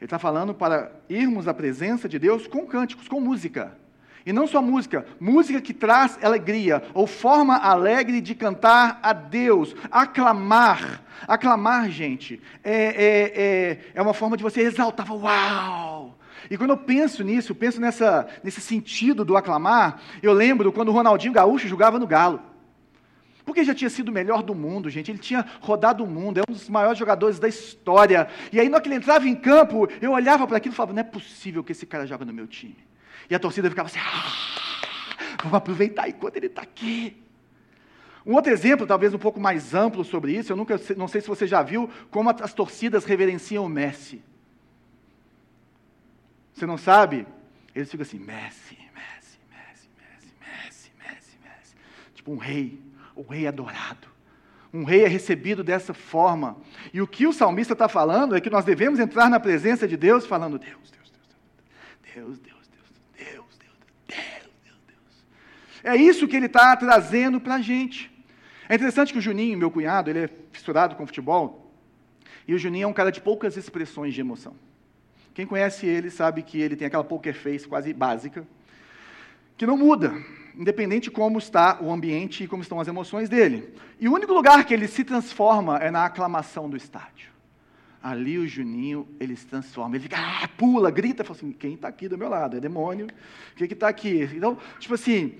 Ele 0.00 0.06
está 0.06 0.18
falando 0.18 0.52
para 0.52 0.90
irmos 1.08 1.46
à 1.46 1.54
presença 1.54 2.08
de 2.08 2.18
Deus 2.18 2.48
com 2.48 2.66
cânticos, 2.66 3.06
com 3.06 3.20
música. 3.20 3.83
E 4.26 4.32
não 4.32 4.46
só 4.46 4.62
música, 4.62 5.04
música 5.20 5.60
que 5.60 5.74
traz 5.74 6.18
alegria, 6.22 6.82
ou 6.94 7.06
forma 7.06 7.56
alegre 7.56 8.20
de 8.22 8.34
cantar 8.34 8.98
a 9.02 9.12
Deus, 9.12 9.74
aclamar. 9.90 11.02
Aclamar, 11.28 11.90
gente, 11.90 12.40
é, 12.62 12.72
é, 12.72 13.42
é, 13.42 13.78
é 13.94 14.02
uma 14.02 14.14
forma 14.14 14.36
de 14.36 14.42
você 14.42 14.62
exaltar, 14.62 15.10
uau! 15.12 16.18
E 16.50 16.56
quando 16.56 16.70
eu 16.70 16.76
penso 16.76 17.22
nisso, 17.22 17.52
eu 17.52 17.56
penso 17.56 17.80
nessa, 17.80 18.26
nesse 18.42 18.60
sentido 18.60 19.24
do 19.24 19.36
aclamar, 19.36 20.00
eu 20.22 20.32
lembro 20.32 20.72
quando 20.72 20.88
o 20.88 20.92
Ronaldinho 20.92 21.32
Gaúcho 21.32 21.68
jogava 21.68 21.98
no 21.98 22.06
Galo. 22.06 22.40
Porque 23.44 23.62
já 23.62 23.74
tinha 23.74 23.90
sido 23.90 24.08
o 24.08 24.12
melhor 24.12 24.42
do 24.42 24.54
mundo, 24.54 24.88
gente. 24.88 25.10
Ele 25.10 25.18
tinha 25.18 25.44
rodado 25.60 26.02
o 26.02 26.06
mundo, 26.06 26.38
é 26.38 26.42
um 26.48 26.52
dos 26.52 26.68
maiores 26.68 26.98
jogadores 26.98 27.38
da 27.38 27.46
história. 27.46 28.26
E 28.50 28.58
aí, 28.58 28.68
na 28.70 28.76
hora 28.76 28.82
que 28.82 28.88
ele 28.88 28.96
entrava 28.96 29.28
em 29.28 29.34
campo, 29.34 29.86
eu 30.00 30.12
olhava 30.12 30.46
para 30.46 30.56
aquilo 30.56 30.72
e 30.72 30.76
falava: 30.76 30.94
não 30.94 31.00
é 31.00 31.04
possível 31.04 31.62
que 31.62 31.72
esse 31.72 31.84
cara 31.84 32.06
joga 32.06 32.24
no 32.24 32.32
meu 32.32 32.46
time. 32.46 32.76
E 33.28 33.34
a 33.34 33.38
torcida 33.38 33.70
ficava 33.70 33.88
assim: 33.88 33.98
ah, 33.98 35.36
vamos 35.42 35.54
aproveitar 35.54 36.08
enquanto 36.08 36.36
ele 36.36 36.46
está 36.46 36.62
aqui. 36.62 37.22
Um 38.26 38.34
outro 38.34 38.50
exemplo, 38.50 38.86
talvez 38.86 39.12
um 39.12 39.18
pouco 39.18 39.38
mais 39.38 39.74
amplo 39.74 40.02
sobre 40.04 40.32
isso, 40.32 40.50
eu 40.50 40.56
nunca, 40.56 40.80
não 40.96 41.06
sei 41.06 41.20
se 41.20 41.28
você 41.28 41.46
já 41.46 41.62
viu 41.62 41.90
como 42.10 42.30
as 42.30 42.54
torcidas 42.54 43.04
reverenciam 43.04 43.64
o 43.64 43.68
Messi. 43.68 44.22
Você 46.54 46.64
não 46.64 46.78
sabe? 46.78 47.26
Eles 47.74 47.90
ficam 47.90 48.02
assim: 48.02 48.18
Messi, 48.18 48.78
Messi, 48.94 49.38
Messi, 49.50 49.88
Messi, 49.98 50.32
Messi, 50.40 50.92
Messi, 50.98 51.38
Messi. 51.42 51.76
Tipo 52.14 52.32
um 52.32 52.38
rei, 52.38 52.80
um 53.16 53.22
rei 53.22 53.46
adorado. 53.46 54.08
Um 54.72 54.84
rei 54.84 55.04
é 55.04 55.08
recebido 55.08 55.62
dessa 55.62 55.92
forma. 55.92 56.56
E 56.92 57.02
o 57.02 57.06
que 57.06 57.26
o 57.26 57.32
salmista 57.32 57.74
está 57.74 57.88
falando 57.88 58.34
é 58.34 58.40
que 58.40 58.50
nós 58.50 58.64
devemos 58.64 58.98
entrar 58.98 59.28
na 59.28 59.38
presença 59.38 59.86
de 59.86 59.96
Deus 59.96 60.26
falando: 60.26 60.58
Deus, 60.58 60.90
Deus, 60.90 61.12
Deus, 61.12 61.28
Deus, 62.02 62.14
Deus, 62.14 62.38
Deus. 62.38 62.53
É 65.84 65.94
isso 65.94 66.26
que 66.26 66.34
ele 66.34 66.46
está 66.46 66.74
trazendo 66.74 67.38
para 67.38 67.56
a 67.56 67.60
gente. 67.60 68.10
É 68.68 68.74
interessante 68.74 69.12
que 69.12 69.18
o 69.18 69.22
Juninho, 69.22 69.58
meu 69.58 69.70
cunhado, 69.70 70.08
ele 70.08 70.20
é 70.20 70.30
fissurado 70.50 70.96
com 70.96 71.06
futebol, 71.06 71.70
e 72.48 72.54
o 72.54 72.58
Juninho 72.58 72.84
é 72.84 72.86
um 72.86 72.92
cara 72.92 73.12
de 73.12 73.20
poucas 73.20 73.56
expressões 73.56 74.14
de 74.14 74.20
emoção. 74.20 74.54
Quem 75.34 75.46
conhece 75.46 75.86
ele 75.86 76.10
sabe 76.10 76.42
que 76.42 76.58
ele 76.58 76.74
tem 76.74 76.86
aquela 76.86 77.04
poker 77.04 77.34
face 77.34 77.68
quase 77.68 77.92
básica, 77.92 78.46
que 79.58 79.66
não 79.66 79.76
muda, 79.76 80.14
independente 80.56 81.04
de 81.04 81.10
como 81.10 81.38
está 81.38 81.78
o 81.82 81.92
ambiente 81.92 82.44
e 82.44 82.48
como 82.48 82.62
estão 82.62 82.80
as 82.80 82.88
emoções 82.88 83.28
dele. 83.28 83.74
E 84.00 84.08
o 84.08 84.14
único 84.14 84.32
lugar 84.32 84.64
que 84.64 84.72
ele 84.72 84.88
se 84.88 85.04
transforma 85.04 85.78
é 85.78 85.90
na 85.90 86.06
aclamação 86.06 86.70
do 86.70 86.76
estádio. 86.76 87.28
Ali 88.02 88.38
o 88.38 88.46
Juninho, 88.46 89.08
ele 89.18 89.34
se 89.36 89.46
transforma, 89.46 89.96
ele 89.96 90.02
fica, 90.02 90.16
ah, 90.18 90.48
pula, 90.56 90.90
grita, 90.90 91.24
fala 91.24 91.36
assim, 91.36 91.52
quem 91.52 91.74
está 91.74 91.88
aqui 91.88 92.08
do 92.08 92.18
meu 92.18 92.28
lado? 92.28 92.56
É 92.56 92.60
demônio, 92.60 93.06
o 93.06 93.56
que 93.56 93.64
está 93.64 93.88
aqui? 93.88 94.28
Então, 94.34 94.58
tipo 94.78 94.94
assim, 94.94 95.34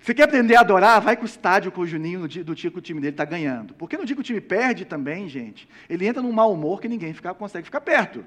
você 0.00 0.14
quer 0.14 0.22
aprender 0.22 0.56
a 0.56 0.60
adorar? 0.60 1.00
Vai 1.00 1.14
com 1.14 1.24
o 1.24 1.26
estádio 1.26 1.70
com 1.70 1.82
o 1.82 1.86
Juninho 1.86 2.20
no 2.20 2.28
dia, 2.28 2.42
do 2.42 2.54
dia 2.54 2.70
que 2.70 2.78
o 2.78 2.80
time 2.80 3.00
dele 3.00 3.12
está 3.12 3.24
ganhando. 3.24 3.74
Porque 3.74 3.98
no 3.98 4.06
dia 4.06 4.16
que 4.16 4.20
o 4.20 4.24
time 4.24 4.40
perde 4.40 4.86
também, 4.86 5.28
gente, 5.28 5.68
ele 5.88 6.06
entra 6.06 6.22
num 6.22 6.32
mau 6.32 6.52
humor 6.52 6.80
que 6.80 6.88
ninguém 6.88 7.12
fica, 7.12 7.34
consegue 7.34 7.66
ficar 7.66 7.82
perto. 7.82 8.24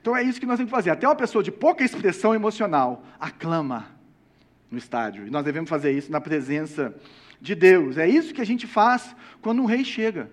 Então 0.00 0.16
é 0.16 0.22
isso 0.22 0.40
que 0.40 0.46
nós 0.46 0.56
temos 0.56 0.70
que 0.70 0.76
fazer. 0.76 0.90
Até 0.90 1.06
uma 1.06 1.14
pessoa 1.14 1.42
de 1.42 1.52
pouca 1.52 1.84
expressão 1.84 2.34
emocional 2.34 3.04
aclama 3.18 3.86
no 4.70 4.76
estádio. 4.76 5.26
E 5.26 5.30
nós 5.30 5.44
devemos 5.44 5.70
fazer 5.70 5.92
isso 5.92 6.10
na 6.10 6.20
presença 6.20 6.92
de 7.40 7.54
Deus. 7.54 7.96
É 7.96 8.08
isso 8.08 8.34
que 8.34 8.40
a 8.40 8.46
gente 8.46 8.66
faz 8.66 9.14
quando 9.40 9.62
um 9.62 9.66
rei 9.66 9.84
chega. 9.84 10.28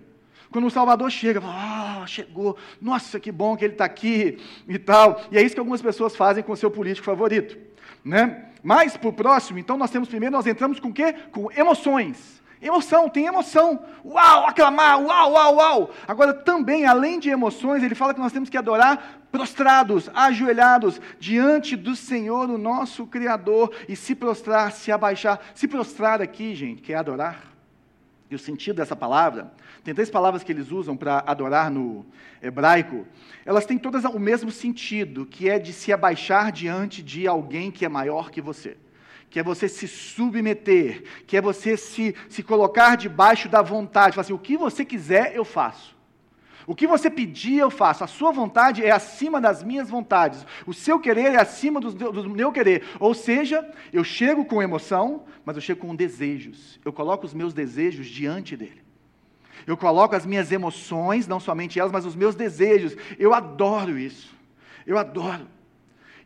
Quando 0.50 0.66
o 0.66 0.70
Salvador 0.70 1.10
chega, 1.10 1.40
ah, 1.42 2.04
chegou, 2.06 2.58
nossa, 2.80 3.18
que 3.18 3.32
bom 3.32 3.56
que 3.56 3.64
ele 3.64 3.74
está 3.74 3.84
aqui 3.84 4.38
e 4.68 4.78
tal. 4.78 5.24
E 5.30 5.38
é 5.38 5.42
isso 5.42 5.54
que 5.54 5.60
algumas 5.60 5.80
pessoas 5.80 6.14
fazem 6.14 6.42
com 6.42 6.52
o 6.52 6.56
seu 6.56 6.70
político 6.70 7.06
favorito. 7.06 7.56
Né? 8.04 8.51
Mas, 8.62 8.96
para 8.96 9.08
o 9.08 9.12
próximo, 9.12 9.58
então 9.58 9.76
nós 9.76 9.90
temos 9.90 10.08
primeiro, 10.08 10.36
nós 10.36 10.46
entramos 10.46 10.78
com 10.78 10.88
o 10.88 10.92
quê? 10.92 11.14
Com 11.32 11.50
emoções. 11.52 12.40
Emoção, 12.62 13.08
tem 13.08 13.26
emoção. 13.26 13.84
Uau, 14.04 14.46
aclamar, 14.46 15.02
uau, 15.02 15.32
uau, 15.32 15.56
uau. 15.56 15.90
Agora, 16.06 16.32
também, 16.32 16.86
além 16.86 17.18
de 17.18 17.28
emoções, 17.28 17.82
ele 17.82 17.96
fala 17.96 18.14
que 18.14 18.20
nós 18.20 18.32
temos 18.32 18.48
que 18.48 18.56
adorar 18.56 19.20
prostrados, 19.32 20.08
ajoelhados, 20.14 21.00
diante 21.18 21.74
do 21.74 21.96
Senhor, 21.96 22.48
o 22.48 22.58
nosso 22.58 23.04
Criador, 23.06 23.74
e 23.88 23.96
se 23.96 24.14
prostrar, 24.14 24.70
se 24.70 24.92
abaixar. 24.92 25.40
Se 25.54 25.66
prostrar 25.66 26.22
aqui, 26.22 26.54
gente, 26.54 26.82
que 26.82 26.92
é 26.92 26.96
adorar. 26.96 27.42
E 28.30 28.34
o 28.34 28.38
sentido 28.38 28.76
dessa 28.76 28.94
palavra, 28.94 29.52
tem 29.84 29.94
três 29.94 30.08
palavras 30.08 30.44
que 30.44 30.52
eles 30.52 30.70
usam 30.70 30.96
para 30.96 31.24
adorar 31.26 31.70
no 31.70 32.06
hebraico, 32.40 33.04
elas 33.44 33.66
têm 33.66 33.78
todas 33.78 34.04
o 34.04 34.18
mesmo 34.18 34.50
sentido, 34.50 35.26
que 35.26 35.48
é 35.48 35.58
de 35.58 35.72
se 35.72 35.92
abaixar 35.92 36.52
diante 36.52 37.02
de 37.02 37.26
alguém 37.26 37.70
que 37.70 37.84
é 37.84 37.88
maior 37.88 38.30
que 38.30 38.40
você. 38.40 38.76
Que 39.28 39.40
é 39.40 39.42
você 39.42 39.68
se 39.68 39.88
submeter, 39.88 41.04
que 41.26 41.36
é 41.36 41.40
você 41.40 41.76
se, 41.76 42.14
se 42.28 42.42
colocar 42.42 42.96
debaixo 42.96 43.48
da 43.48 43.60
vontade. 43.62 44.14
Falar 44.14 44.22
assim, 44.22 44.32
o 44.32 44.38
que 44.38 44.56
você 44.56 44.84
quiser, 44.84 45.34
eu 45.34 45.44
faço. 45.44 45.96
O 46.64 46.76
que 46.76 46.86
você 46.86 47.10
pedir, 47.10 47.58
eu 47.58 47.70
faço. 47.70 48.04
A 48.04 48.06
sua 48.06 48.30
vontade 48.30 48.84
é 48.84 48.90
acima 48.90 49.40
das 49.40 49.64
minhas 49.64 49.90
vontades. 49.90 50.46
O 50.64 50.72
seu 50.72 51.00
querer 51.00 51.32
é 51.32 51.40
acima 51.40 51.80
do, 51.80 51.90
do, 51.92 52.30
meu 52.30 52.52
querer. 52.52 52.84
Ou 53.00 53.14
seja, 53.14 53.68
eu 53.92 54.04
chego 54.04 54.44
com 54.44 54.62
emoção, 54.62 55.24
mas 55.44 55.56
eu 55.56 55.62
chego 55.62 55.80
com 55.80 55.96
desejos. 55.96 56.78
Eu 56.84 56.92
coloco 56.92 57.26
os 57.26 57.34
meus 57.34 57.52
desejos 57.52 58.06
diante 58.06 58.56
dele. 58.56 58.81
Eu 59.66 59.76
coloco 59.76 60.14
as 60.14 60.26
minhas 60.26 60.50
emoções, 60.50 61.26
não 61.26 61.40
somente 61.40 61.78
elas, 61.78 61.92
mas 61.92 62.06
os 62.06 62.16
meus 62.16 62.34
desejos. 62.34 62.96
Eu 63.18 63.34
adoro 63.34 63.98
isso. 63.98 64.34
Eu 64.86 64.98
adoro. 64.98 65.46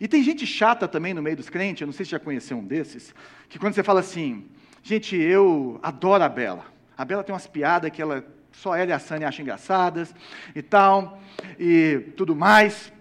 E 0.00 0.06
tem 0.06 0.22
gente 0.22 0.46
chata 0.46 0.86
também 0.86 1.14
no 1.14 1.22
meio 1.22 1.36
dos 1.36 1.48
crentes, 1.48 1.80
eu 1.80 1.86
não 1.86 1.92
sei 1.92 2.04
se 2.04 2.12
já 2.12 2.18
conheceu 2.18 2.58
um 2.58 2.64
desses, 2.64 3.14
que 3.48 3.58
quando 3.58 3.74
você 3.74 3.82
fala 3.82 4.00
assim, 4.00 4.46
gente, 4.82 5.16
eu 5.16 5.80
adoro 5.82 6.22
a 6.22 6.28
Bela. 6.28 6.66
A 6.96 7.04
Bela 7.04 7.24
tem 7.24 7.32
umas 7.32 7.46
piadas 7.46 7.90
que 7.90 8.02
ela 8.02 8.24
só 8.52 8.74
ela 8.74 8.90
e 8.90 8.92
a 8.92 8.98
Sânia 8.98 9.28
acham 9.28 9.42
engraçadas 9.42 10.14
e 10.54 10.62
tal, 10.62 11.20
e 11.58 12.12
tudo 12.16 12.34
mais. 12.34 12.92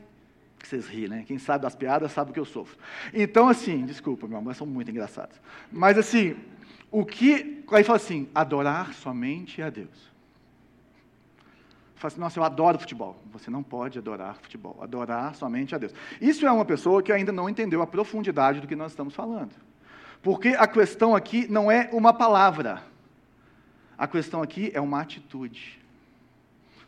Vocês 0.64 0.88
riem, 0.88 1.08
né? 1.08 1.24
Quem 1.28 1.38
sabe 1.38 1.62
das 1.62 1.76
piadas 1.76 2.12
sabe 2.12 2.32
o 2.32 2.34
que 2.34 2.40
eu 2.40 2.46
sofro. 2.46 2.76
Então, 3.14 3.48
assim, 3.48 3.86
desculpa, 3.86 4.28
meu 4.28 4.40
amor, 4.40 4.56
são 4.56 4.66
muito 4.66 4.90
engraçadas. 4.90 5.40
Mas, 5.72 5.96
assim, 5.96 6.36
o 6.90 7.06
que. 7.06 7.64
Aí 7.72 7.84
fala 7.84 7.98
assim: 7.98 8.28
adorar 8.34 8.94
somente 8.94 9.62
a 9.62 9.70
Deus. 9.70 10.15
Fala 12.06 12.14
assim, 12.14 12.22
nossa, 12.22 12.40
eu 12.40 12.44
adoro 12.44 12.78
futebol. 12.78 13.16
Você 13.32 13.50
não 13.50 13.64
pode 13.64 13.98
adorar 13.98 14.36
futebol. 14.36 14.78
Adorar 14.80 15.34
somente 15.34 15.74
a 15.74 15.78
Deus. 15.80 15.92
Isso 16.22 16.46
é 16.46 16.52
uma 16.52 16.64
pessoa 16.64 17.02
que 17.02 17.12
ainda 17.12 17.32
não 17.32 17.50
entendeu 17.50 17.82
a 17.82 17.88
profundidade 17.88 18.60
do 18.60 18.68
que 18.68 18.76
nós 18.76 18.92
estamos 18.92 19.16
falando. 19.16 19.52
Porque 20.22 20.50
a 20.50 20.68
questão 20.68 21.16
aqui 21.16 21.48
não 21.52 21.72
é 21.72 21.90
uma 21.92 22.14
palavra. 22.14 22.84
A 23.98 24.08
questão 24.08 24.44
aqui 24.44 24.70
é 24.74 24.80
uma 24.80 25.02
atitude. 25.02 25.84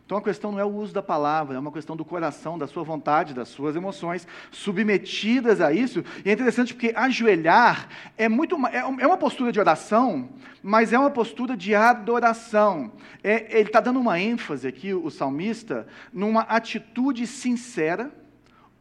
Então 0.07 0.17
a 0.17 0.21
questão 0.21 0.53
não 0.53 0.59
é 0.59 0.63
o 0.63 0.73
uso 0.73 0.93
da 0.93 1.03
palavra, 1.03 1.57
é 1.57 1.59
uma 1.59 1.69
questão 1.69 1.93
do 1.93 2.05
coração, 2.05 2.57
da 2.57 2.65
sua 2.65 2.81
vontade, 2.81 3.33
das 3.33 3.49
suas 3.49 3.75
emoções, 3.75 4.25
submetidas 4.49 5.59
a 5.59 5.73
isso. 5.73 6.01
E 6.23 6.29
é 6.29 6.31
interessante 6.31 6.73
porque 6.73 6.93
ajoelhar 6.95 7.89
é 8.17 8.29
muito 8.29 8.55
é, 8.67 8.77
é 8.77 9.05
uma 9.05 9.17
postura 9.17 9.51
de 9.51 9.59
oração, 9.59 10.29
mas 10.63 10.93
é 10.93 10.97
uma 10.97 11.11
postura 11.11 11.57
de 11.57 11.75
adoração. 11.75 12.93
É, 13.21 13.59
ele 13.59 13.67
está 13.67 13.81
dando 13.81 13.99
uma 13.99 14.17
ênfase 14.17 14.65
aqui, 14.65 14.93
o 14.93 15.09
salmista, 15.09 15.85
numa 16.13 16.43
atitude 16.43 17.27
sincera, 17.27 18.09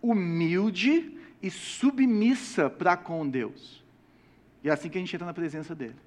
humilde 0.01 1.19
e 1.43 1.51
submissa 1.51 2.71
para 2.71 2.97
com 2.97 3.29
Deus. 3.29 3.85
E 4.63 4.69
é 4.69 4.73
assim 4.73 4.89
que 4.89 4.97
a 4.97 5.01
gente 5.01 5.13
entra 5.17 5.27
na 5.27 5.35
presença 5.35 5.75
dele. 5.75 6.06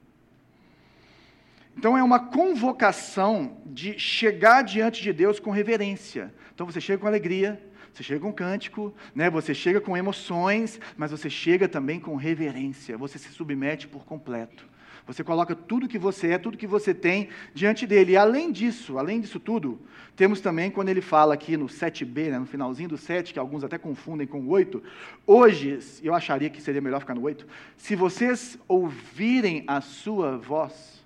Então 1.80 1.98
é 1.98 2.04
uma 2.04 2.20
convocação 2.20 3.56
de 3.66 3.98
chegar 3.98 4.64
diante 4.64 5.02
de 5.02 5.14
Deus 5.14 5.40
com 5.40 5.50
reverência. 5.50 6.34
Então 6.54 6.66
você 6.66 6.82
chega 6.82 7.00
com 7.00 7.08
alegria, 7.08 7.58
você 7.94 8.04
chega 8.04 8.20
com 8.20 8.34
cântico, 8.34 8.94
né? 9.16 9.30
você 9.30 9.54
chega 9.54 9.80
com 9.80 9.96
emoções, 9.96 10.78
mas 10.98 11.12
você 11.12 11.30
chega 11.30 11.70
também 11.70 11.98
com 11.98 12.18
reverência. 12.18 12.98
Você 12.98 13.18
se 13.18 13.30
submete 13.30 13.88
por 13.88 14.04
completo. 14.04 14.68
Você 15.08 15.24
coloca 15.24 15.56
tudo 15.56 15.88
que 15.88 15.98
você 15.98 16.32
é, 16.32 16.38
tudo 16.38 16.58
que 16.58 16.68
você 16.68 16.94
tem 16.94 17.30
diante 17.54 17.88
dele. 17.88 18.12
E 18.12 18.18
além 18.18 18.52
disso, 18.52 18.98
além 18.98 19.22
disso 19.22 19.40
tudo, 19.40 19.80
temos 20.18 20.42
também 20.42 20.70
quando 20.70 20.90
ele 20.90 21.00
fala 21.00 21.34
aqui 21.34 21.56
no 21.56 21.68
7b, 21.68 22.30
né, 22.30 22.40
no 22.40 22.46
finalzinho 22.46 22.90
do 22.90 22.98
7, 22.98 23.32
que 23.32 23.40
alguns 23.40 23.64
até 23.64 23.78
confundem 23.78 24.28
com 24.28 24.42
o 24.42 24.50
8. 24.50 24.84
Hoje, 25.26 25.80
eu 26.04 26.14
acharia 26.14 26.50
que 26.50 26.62
seria 26.62 26.82
melhor 26.82 27.00
ficar 27.00 27.16
no 27.16 27.22
8. 27.22 27.48
Se 27.78 27.96
vocês 27.96 28.60
ouvirem 28.68 29.64
a 29.66 29.80
sua 29.80 30.38
voz, 30.38 30.99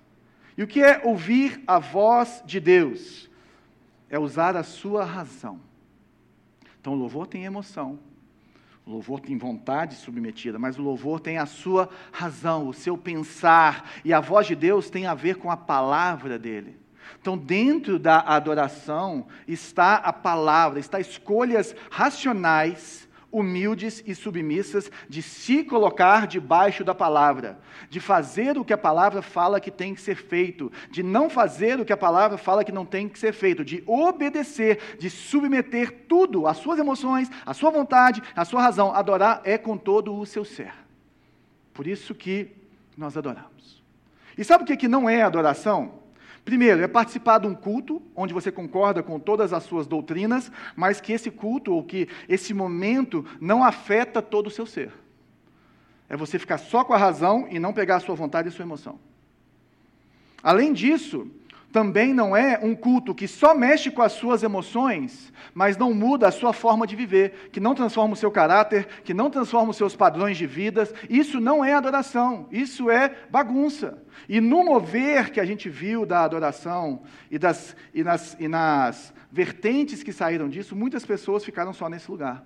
e 0.56 0.62
o 0.62 0.66
que 0.66 0.82
é 0.82 1.00
ouvir 1.04 1.62
a 1.66 1.78
voz 1.78 2.42
de 2.46 2.60
Deus? 2.60 3.28
É 4.08 4.18
usar 4.18 4.56
a 4.56 4.62
sua 4.62 5.04
razão. 5.04 5.60
Então, 6.80 6.92
o 6.92 6.96
louvor 6.96 7.26
tem 7.26 7.44
emoção, 7.44 7.98
o 8.86 8.90
louvor 8.90 9.18
tem 9.18 9.38
vontade 9.38 9.94
submetida, 9.94 10.58
mas 10.58 10.78
o 10.78 10.82
louvor 10.82 11.18
tem 11.18 11.38
a 11.38 11.46
sua 11.46 11.88
razão, 12.12 12.68
o 12.68 12.74
seu 12.74 12.98
pensar, 12.98 13.90
e 14.04 14.12
a 14.12 14.20
voz 14.20 14.46
de 14.46 14.54
Deus 14.54 14.90
tem 14.90 15.06
a 15.06 15.14
ver 15.14 15.36
com 15.36 15.50
a 15.50 15.56
palavra 15.56 16.38
dele. 16.38 16.78
Então, 17.20 17.38
dentro 17.38 17.98
da 17.98 18.20
adoração 18.20 19.26
está 19.48 19.96
a 19.96 20.12
palavra, 20.12 20.78
está 20.78 21.00
escolhas 21.00 21.74
racionais 21.90 23.08
humildes 23.34 24.00
e 24.06 24.14
submissas, 24.14 24.88
de 25.08 25.20
se 25.20 25.64
colocar 25.64 26.28
debaixo 26.28 26.84
da 26.84 26.94
palavra, 26.94 27.58
de 27.90 27.98
fazer 27.98 28.56
o 28.56 28.64
que 28.64 28.72
a 28.72 28.78
palavra 28.78 29.20
fala 29.20 29.60
que 29.60 29.72
tem 29.72 29.92
que 29.92 30.00
ser 30.00 30.14
feito, 30.14 30.70
de 30.88 31.02
não 31.02 31.28
fazer 31.28 31.80
o 31.80 31.84
que 31.84 31.92
a 31.92 31.96
palavra 31.96 32.38
fala 32.38 32.62
que 32.62 32.70
não 32.70 32.86
tem 32.86 33.08
que 33.08 33.18
ser 33.18 33.32
feito, 33.32 33.64
de 33.64 33.82
obedecer, 33.86 34.96
de 35.00 35.10
submeter 35.10 36.04
tudo, 36.08 36.46
as 36.46 36.58
suas 36.58 36.78
emoções, 36.78 37.28
a 37.44 37.52
sua 37.52 37.70
vontade, 37.70 38.22
a 38.36 38.44
sua 38.44 38.62
razão. 38.62 38.94
Adorar 38.94 39.40
é 39.44 39.58
com 39.58 39.76
todo 39.76 40.14
o 40.14 40.24
seu 40.24 40.44
ser. 40.44 40.72
Por 41.72 41.88
isso 41.88 42.14
que 42.14 42.52
nós 42.96 43.16
adoramos. 43.16 43.82
E 44.38 44.44
sabe 44.44 44.62
o 44.62 44.66
que, 44.66 44.76
que 44.76 44.86
não 44.86 45.10
é 45.10 45.22
adoração? 45.22 46.03
Primeiro, 46.44 46.82
é 46.82 46.88
participar 46.88 47.38
de 47.38 47.46
um 47.46 47.54
culto 47.54 48.02
onde 48.14 48.34
você 48.34 48.52
concorda 48.52 49.02
com 49.02 49.18
todas 49.18 49.52
as 49.52 49.62
suas 49.62 49.86
doutrinas, 49.86 50.52
mas 50.76 51.00
que 51.00 51.12
esse 51.12 51.30
culto 51.30 51.72
ou 51.72 51.82
que 51.82 52.06
esse 52.28 52.52
momento 52.52 53.24
não 53.40 53.64
afeta 53.64 54.20
todo 54.20 54.48
o 54.48 54.50
seu 54.50 54.66
ser. 54.66 54.92
É 56.08 56.16
você 56.16 56.38
ficar 56.38 56.58
só 56.58 56.84
com 56.84 56.92
a 56.92 56.98
razão 56.98 57.46
e 57.50 57.58
não 57.58 57.72
pegar 57.72 57.96
a 57.96 58.00
sua 58.00 58.14
vontade 58.14 58.48
e 58.48 58.50
a 58.50 58.52
sua 58.52 58.64
emoção. 58.64 58.98
Além 60.42 60.74
disso, 60.74 61.26
também 61.74 62.14
não 62.14 62.36
é 62.36 62.56
um 62.62 62.72
culto 62.72 63.12
que 63.12 63.26
só 63.26 63.52
mexe 63.52 63.90
com 63.90 64.00
as 64.00 64.12
suas 64.12 64.44
emoções, 64.44 65.32
mas 65.52 65.76
não 65.76 65.92
muda 65.92 66.28
a 66.28 66.30
sua 66.30 66.52
forma 66.52 66.86
de 66.86 66.94
viver, 66.94 67.50
que 67.50 67.58
não 67.58 67.74
transforma 67.74 68.14
o 68.14 68.16
seu 68.16 68.30
caráter, 68.30 68.86
que 69.02 69.12
não 69.12 69.28
transforma 69.28 69.72
os 69.72 69.76
seus 69.76 69.96
padrões 69.96 70.38
de 70.38 70.46
vida. 70.46 70.88
Isso 71.10 71.40
não 71.40 71.64
é 71.64 71.74
adoração, 71.74 72.46
isso 72.52 72.88
é 72.88 73.16
bagunça. 73.28 74.00
E 74.28 74.40
no 74.40 74.64
mover 74.64 75.32
que 75.32 75.40
a 75.40 75.44
gente 75.44 75.68
viu 75.68 76.06
da 76.06 76.22
adoração 76.22 77.02
e, 77.28 77.40
das, 77.40 77.74
e, 77.92 78.04
nas, 78.04 78.36
e 78.38 78.46
nas 78.46 79.12
vertentes 79.32 80.04
que 80.04 80.12
saíram 80.12 80.48
disso, 80.48 80.76
muitas 80.76 81.04
pessoas 81.04 81.44
ficaram 81.44 81.72
só 81.72 81.88
nesse 81.88 82.08
lugar, 82.08 82.44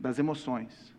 das 0.00 0.18
emoções. 0.18 0.90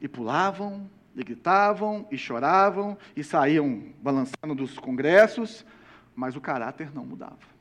E 0.00 0.08
pulavam, 0.08 0.88
e 1.18 1.24
gritavam, 1.24 2.06
e 2.10 2.16
choravam, 2.16 2.96
e 3.16 3.24
saíam 3.24 3.92
balançando 4.00 4.54
dos 4.54 4.78
congressos, 4.78 5.66
mas 6.14 6.36
o 6.36 6.40
caráter 6.40 6.94
não 6.94 7.04
mudava. 7.04 7.58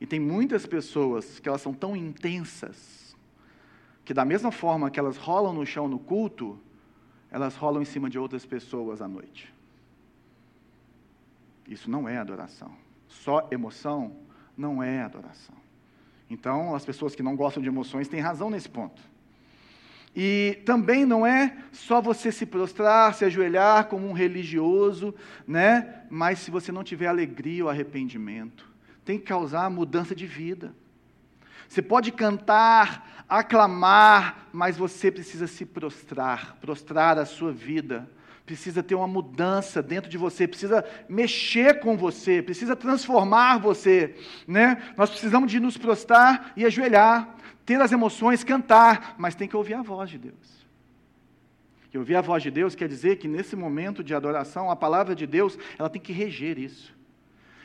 E 0.00 0.06
tem 0.06 0.20
muitas 0.20 0.64
pessoas 0.64 1.40
que 1.40 1.48
elas 1.48 1.60
são 1.60 1.74
tão 1.74 1.96
intensas, 1.96 3.16
que 4.04 4.14
da 4.14 4.24
mesma 4.24 4.52
forma 4.52 4.90
que 4.90 5.00
elas 5.00 5.16
rolam 5.16 5.52
no 5.52 5.66
chão 5.66 5.88
no 5.88 5.98
culto, 5.98 6.56
elas 7.30 7.56
rolam 7.56 7.82
em 7.82 7.84
cima 7.84 8.08
de 8.08 8.18
outras 8.18 8.46
pessoas 8.46 9.02
à 9.02 9.08
noite. 9.08 9.52
Isso 11.66 11.90
não 11.90 12.08
é 12.08 12.16
adoração. 12.16 12.72
Só 13.08 13.48
emoção 13.50 14.16
não 14.56 14.80
é 14.80 15.02
adoração. 15.02 15.56
Então, 16.30 16.76
as 16.76 16.84
pessoas 16.84 17.16
que 17.16 17.22
não 17.22 17.34
gostam 17.34 17.60
de 17.60 17.68
emoções 17.68 18.06
têm 18.06 18.20
razão 18.20 18.50
nesse 18.50 18.68
ponto. 18.68 19.02
E 20.16 20.62
também 20.64 21.04
não 21.04 21.26
é 21.26 21.54
só 21.70 22.00
você 22.00 22.32
se 22.32 22.46
prostrar, 22.46 23.12
se 23.12 23.26
ajoelhar 23.26 23.84
como 23.84 24.08
um 24.08 24.14
religioso, 24.14 25.14
né? 25.46 26.04
Mas 26.08 26.38
se 26.38 26.50
você 26.50 26.72
não 26.72 26.82
tiver 26.82 27.06
alegria 27.06 27.64
ou 27.64 27.68
arrependimento, 27.68 28.66
tem 29.04 29.18
que 29.18 29.26
causar 29.26 29.68
mudança 29.68 30.14
de 30.14 30.26
vida. 30.26 30.74
Você 31.68 31.82
pode 31.82 32.10
cantar, 32.12 33.26
aclamar, 33.28 34.48
mas 34.54 34.78
você 34.78 35.10
precisa 35.10 35.46
se 35.46 35.66
prostrar, 35.66 36.56
prostrar 36.62 37.18
a 37.18 37.26
sua 37.26 37.52
vida 37.52 38.08
precisa 38.46 38.80
ter 38.80 38.94
uma 38.94 39.08
mudança 39.08 39.82
dentro 39.82 40.08
de 40.08 40.16
você, 40.16 40.46
precisa 40.46 40.84
mexer 41.08 41.80
com 41.80 41.96
você, 41.96 42.40
precisa 42.40 42.76
transformar 42.76 43.58
você, 43.58 44.14
né? 44.46 44.80
Nós 44.96 45.10
precisamos 45.10 45.50
de 45.50 45.58
nos 45.58 45.76
prostrar 45.76 46.52
e 46.56 46.64
ajoelhar, 46.64 47.35
ter 47.66 47.80
as 47.80 47.90
emoções, 47.90 48.44
cantar, 48.44 49.16
mas 49.18 49.34
tem 49.34 49.48
que 49.48 49.56
ouvir 49.56 49.74
a 49.74 49.82
voz 49.82 50.08
de 50.08 50.16
Deus. 50.16 50.64
E 51.92 51.98
ouvir 51.98 52.14
a 52.14 52.20
voz 52.20 52.42
de 52.42 52.50
Deus 52.50 52.76
quer 52.76 52.88
dizer 52.88 53.16
que 53.16 53.26
nesse 53.26 53.56
momento 53.56 54.04
de 54.04 54.14
adoração, 54.14 54.70
a 54.70 54.76
palavra 54.76 55.14
de 55.14 55.26
Deus, 55.26 55.58
ela 55.76 55.90
tem 55.90 56.00
que 56.00 56.12
reger 56.12 56.58
isso. 56.58 56.94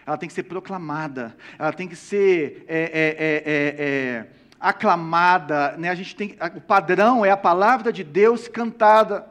Ela 0.06 0.18
tem 0.18 0.28
que 0.28 0.34
ser 0.34 0.44
proclamada, 0.44 1.38
ela 1.60 1.72
tem 1.72 1.88
que 1.88 1.96
ser 1.96 2.66
é, 2.68 2.80
é, 2.80 3.16
é, 3.20 3.86
é 3.86 4.28
aclamada, 4.60 5.78
né? 5.78 5.90
A 5.90 5.96
gente 5.96 6.16
tem, 6.16 6.36
o 6.56 6.62
padrão 6.62 7.24
é 7.24 7.30
a 7.30 7.38
palavra 7.38 7.94
de 7.94 8.04
Deus 8.04 8.48
cantada. 8.48 9.28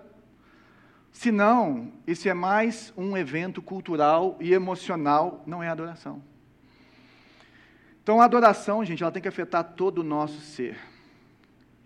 Se 1.13 1.33
não, 1.33 1.93
isso 2.07 2.29
é 2.29 2.35
mais 2.35 2.93
um 2.97 3.17
evento 3.17 3.61
cultural 3.61 4.37
e 4.41 4.53
emocional, 4.53 5.43
não 5.45 5.63
é 5.63 5.69
adoração. 5.69 6.23
Então, 8.11 8.21
a 8.21 8.25
adoração, 8.25 8.85
gente, 8.85 9.05
ela 9.05 9.13
tem 9.13 9.23
que 9.23 9.29
afetar 9.29 9.63
todo 9.63 9.99
o 9.99 10.03
nosso 10.03 10.41
ser. 10.41 10.77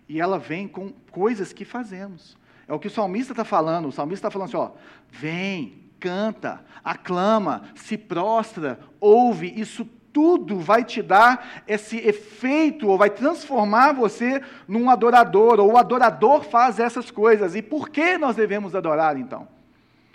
E 0.09 0.19
ela 0.19 0.39
vem 0.39 0.67
com 0.67 0.91
coisas 1.11 1.53
que 1.53 1.63
fazemos. 1.63 2.35
É 2.67 2.73
o 2.73 2.79
que 2.79 2.87
o 2.87 2.89
salmista 2.89 3.31
está 3.31 3.45
falando. 3.45 3.89
O 3.89 3.91
salmista 3.91 4.27
está 4.27 4.31
falando 4.31 4.47
assim: 4.47 4.57
ó, 4.57 4.71
vem, 5.07 5.83
canta, 5.99 6.65
aclama, 6.83 7.65
se 7.75 7.95
prostra, 7.95 8.79
ouve, 8.99 9.53
isso 9.55 9.85
tudo 10.11 10.57
vai 10.57 10.83
te 10.83 11.03
dar 11.03 11.63
esse 11.67 11.97
efeito, 11.97 12.87
ou 12.87 12.97
vai 12.97 13.11
transformar 13.11 13.93
você 13.93 14.41
num 14.67 14.89
adorador, 14.89 15.59
ou 15.59 15.73
o 15.73 15.77
adorador 15.77 16.41
faz 16.41 16.79
essas 16.79 17.11
coisas. 17.11 17.53
E 17.53 17.61
por 17.61 17.87
que 17.87 18.17
nós 18.17 18.35
devemos 18.35 18.73
adorar, 18.73 19.15
então? 19.15 19.47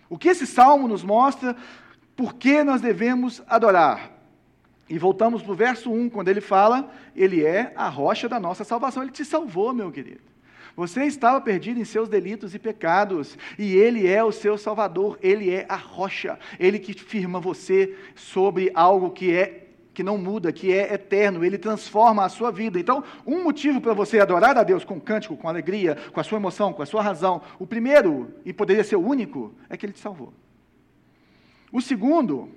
O 0.08 0.18
que 0.18 0.30
esse 0.30 0.44
salmo 0.44 0.88
nos 0.88 1.04
mostra? 1.04 1.54
Por 2.16 2.34
que 2.34 2.64
nós 2.64 2.80
devemos 2.80 3.40
adorar? 3.46 4.18
E 4.90 4.98
voltamos 4.98 5.40
para 5.40 5.52
o 5.52 5.54
verso 5.54 5.90
1, 5.90 6.10
quando 6.10 6.28
ele 6.28 6.40
fala, 6.40 6.90
ele 7.14 7.44
é 7.44 7.72
a 7.76 7.88
rocha 7.88 8.28
da 8.28 8.40
nossa 8.40 8.64
salvação. 8.64 9.04
Ele 9.04 9.12
te 9.12 9.24
salvou, 9.24 9.72
meu 9.72 9.92
querido. 9.92 10.30
Você 10.74 11.04
estava 11.04 11.40
perdido 11.40 11.80
em 11.80 11.84
seus 11.84 12.08
delitos 12.08 12.54
e 12.54 12.58
pecados, 12.58 13.38
e 13.58 13.76
Ele 13.76 14.06
é 14.06 14.22
o 14.22 14.32
seu 14.32 14.56
Salvador, 14.56 15.18
Ele 15.20 15.50
é 15.50 15.66
a 15.68 15.76
rocha, 15.76 16.38
Ele 16.58 16.78
que 16.78 16.94
firma 16.94 17.38
você 17.40 17.96
sobre 18.14 18.70
algo 18.74 19.10
que 19.10 19.32
é 19.32 19.66
que 19.92 20.02
não 20.02 20.16
muda, 20.16 20.52
que 20.52 20.72
é 20.72 20.94
eterno, 20.94 21.44
ele 21.44 21.58
transforma 21.58 22.24
a 22.24 22.28
sua 22.28 22.50
vida. 22.50 22.78
Então, 22.78 23.02
um 23.26 23.42
motivo 23.42 23.80
para 23.80 23.92
você 23.92 24.20
adorar 24.20 24.56
a 24.56 24.62
Deus 24.62 24.84
com 24.84 25.00
cântico, 25.00 25.36
com 25.36 25.48
alegria, 25.48 25.96
com 26.12 26.20
a 26.20 26.24
sua 26.24 26.38
emoção, 26.38 26.72
com 26.72 26.80
a 26.80 26.86
sua 26.86 27.02
razão, 27.02 27.42
o 27.58 27.66
primeiro, 27.66 28.32
e 28.44 28.52
poderia 28.52 28.84
ser 28.84 28.96
o 28.96 29.04
único, 29.04 29.52
é 29.68 29.76
que 29.76 29.84
ele 29.84 29.92
te 29.92 29.98
salvou. 29.98 30.32
O 31.72 31.80
segundo, 31.80 32.48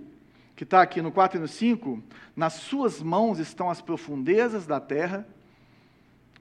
que 0.55 0.63
está 0.63 0.81
aqui 0.81 1.01
no 1.01 1.11
4 1.11 1.37
e 1.37 1.41
no 1.41 1.47
5, 1.47 2.01
nas 2.35 2.53
suas 2.53 3.01
mãos 3.01 3.39
estão 3.39 3.69
as 3.69 3.81
profundezas 3.81 4.65
da 4.65 4.79
terra, 4.79 5.27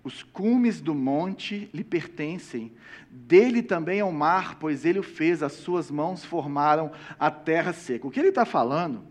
os 0.05 0.23
cumes 0.23 0.81
do 0.81 0.95
monte 0.95 1.71
lhe 1.73 1.85
pertencem, 1.85 2.73
dele 3.09 3.63
também 3.63 4.01
é 4.01 4.05
o 4.05 4.13
mar, 4.13 4.57
pois 4.59 4.85
ele 4.85 4.99
o 4.99 5.03
fez, 5.03 5.43
as 5.43 5.53
suas 5.53 5.91
mãos 5.91 6.25
formaram 6.25 6.91
a 7.19 7.31
terra 7.31 7.73
seca. 7.73 8.07
O 8.07 8.11
que 8.11 8.19
ele 8.19 8.31
está 8.31 8.45
falando 8.45 9.05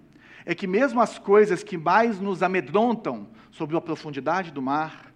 é 0.45 0.53
que 0.53 0.67
mesmo 0.67 0.99
as 0.99 1.17
coisas 1.17 1.63
que 1.63 1.77
mais 1.77 2.19
nos 2.19 2.43
amedrontam 2.43 3.27
sobre 3.51 3.77
a 3.77 3.81
profundidade 3.81 4.51
do 4.51 4.61
mar, 4.61 5.10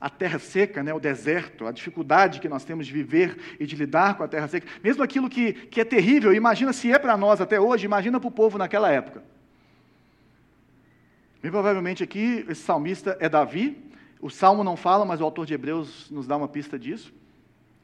a 0.00 0.08
terra 0.08 0.38
seca, 0.38 0.82
né, 0.82 0.94
o 0.94 0.98
deserto, 0.98 1.66
a 1.66 1.72
dificuldade 1.72 2.40
que 2.40 2.48
nós 2.48 2.64
temos 2.64 2.86
de 2.86 2.92
viver 2.92 3.56
e 3.60 3.66
de 3.66 3.76
lidar 3.76 4.16
com 4.16 4.22
a 4.22 4.28
terra 4.28 4.48
seca, 4.48 4.66
mesmo 4.82 5.02
aquilo 5.02 5.28
que, 5.28 5.52
que 5.52 5.80
é 5.80 5.84
terrível, 5.84 6.32
imagina 6.32 6.72
se 6.72 6.90
é 6.90 6.98
para 6.98 7.16
nós 7.18 7.40
até 7.40 7.60
hoje, 7.60 7.84
imagina 7.84 8.18
para 8.18 8.28
o 8.28 8.32
povo 8.32 8.56
naquela 8.56 8.90
época. 8.90 9.22
Bem 11.42 11.50
provavelmente 11.50 12.02
aqui, 12.02 12.46
esse 12.48 12.62
salmista 12.62 13.16
é 13.20 13.28
Davi, 13.28 13.76
o 14.20 14.30
salmo 14.30 14.64
não 14.64 14.76
fala, 14.76 15.04
mas 15.04 15.20
o 15.20 15.24
autor 15.24 15.44
de 15.44 15.52
Hebreus 15.52 16.10
nos 16.10 16.26
dá 16.26 16.36
uma 16.36 16.48
pista 16.48 16.78
disso, 16.78 17.12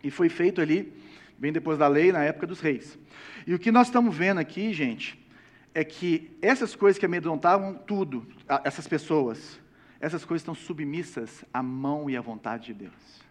e 0.03 0.11
foi 0.11 0.31
feito 0.31 0.61
ali, 0.61 0.93
bem 1.39 1.53
depois 1.53 1.79
da 1.79 1.87
lei, 1.87 2.13
na 2.13 2.25
época 2.25 2.47
dos 2.47 2.61
reis. 2.61 2.99
E 3.47 3.55
o 3.55 3.59
que 3.59 3.71
nós 3.71 3.89
estamos 3.89 4.17
vendo 4.17 4.39
aqui, 4.39 4.73
gente, 4.73 5.19
é 5.75 5.85
que 5.85 6.31
essas 6.41 6.75
coisas 6.75 6.99
que 6.99 7.05
amedrontavam 7.05 7.75
tudo, 7.75 8.27
essas 8.65 8.87
pessoas, 8.89 9.61
essas 10.01 10.25
coisas 10.25 10.43
estão 10.43 10.55
submissas 10.55 11.45
à 11.53 11.63
mão 11.63 12.09
e 12.09 12.17
à 12.17 12.21
vontade 12.21 12.67
de 12.67 12.75
Deus. 12.75 13.27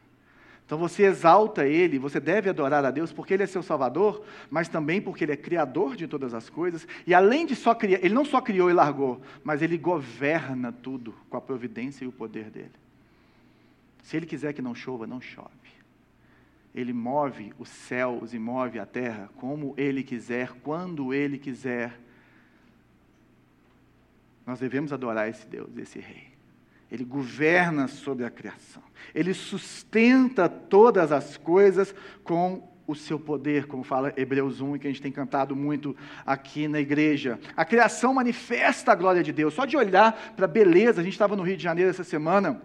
Então 0.66 0.80
você 0.80 1.04
exalta 1.04 1.68
Ele, 1.68 2.00
você 2.00 2.20
deve 2.20 2.50
adorar 2.50 2.84
a 2.84 2.90
Deus 2.90 3.14
porque 3.14 3.36
Ele 3.36 3.44
é 3.44 3.48
seu 3.48 3.62
Salvador, 3.62 4.26
mas 4.50 4.68
também 4.68 5.00
porque 5.00 5.24
Ele 5.24 5.34
é 5.34 5.38
Criador 5.38 5.96
de 5.96 6.08
todas 6.08 6.34
as 6.34 6.50
coisas. 6.50 6.88
E 7.06 7.14
além 7.14 7.46
de 7.46 7.56
só 7.56 7.76
criar, 7.76 8.00
Ele 8.04 8.16
não 8.16 8.26
só 8.26 8.42
criou 8.42 8.70
e 8.70 8.74
largou, 8.74 9.22
mas 9.44 9.62
Ele 9.62 9.78
governa 9.78 10.72
tudo 10.72 11.14
com 11.30 11.38
a 11.38 11.42
providência 11.42 12.04
e 12.04 12.08
o 12.08 12.12
poder 12.12 12.50
dele. 12.50 12.72
Se 14.02 14.18
Ele 14.18 14.26
quiser 14.26 14.54
que 14.54 14.62
não 14.62 14.74
chova, 14.74 15.06
não 15.06 15.22
chove. 15.22 15.50
Ele 16.74 16.92
move 16.92 17.54
os 17.60 17.70
céus 17.70 18.34
e 18.34 18.40
move 18.40 18.80
a 18.80 18.86
terra 18.88 19.30
como 19.38 19.76
Ele 19.78 20.04
quiser, 20.04 20.52
quando 20.64 21.14
Ele 21.14 21.38
quiser. 21.38 21.98
Nós 24.48 24.60
devemos 24.60 24.92
adorar 24.92 25.30
esse 25.30 25.46
Deus, 25.46 25.78
esse 25.78 26.00
Rei. 26.00 26.35
Ele 26.92 27.04
governa 27.04 27.88
sobre 27.88 28.26
a 28.26 28.30
criação. 28.30 28.84
Ele 29.14 29.34
sustenta 29.34 30.48
todas 30.48 31.12
as 31.12 31.38
coisas 31.38 31.94
com 32.24 32.76
o 32.88 32.94
seu 32.94 33.20
poder, 33.20 33.66
como 33.66 33.84
fala 33.84 34.14
Hebreus 34.16 34.62
1, 34.62 34.76
e 34.76 34.80
que 34.80 34.88
a 34.88 34.90
gente 34.92 35.02
tem 35.02 35.12
cantado 35.12 35.56
muito 35.56 35.96
aqui 36.26 36.68
na 36.68 36.80
igreja. 36.80 37.40
A 37.58 37.66
criação 37.66 38.14
manifesta 38.14 38.92
a 38.92 38.96
glória 38.96 39.24
de 39.24 39.32
Deus. 39.32 39.54
Só 39.54 39.66
de 39.66 39.76
olhar 39.76 40.34
para 40.36 40.46
a 40.46 40.48
beleza, 40.48 41.02
a 41.02 41.04
gente 41.04 41.14
estava 41.14 41.36
no 41.36 41.44
Rio 41.44 41.58
de 41.58 41.64
Janeiro 41.64 41.90
essa 41.90 42.04
semana 42.04 42.62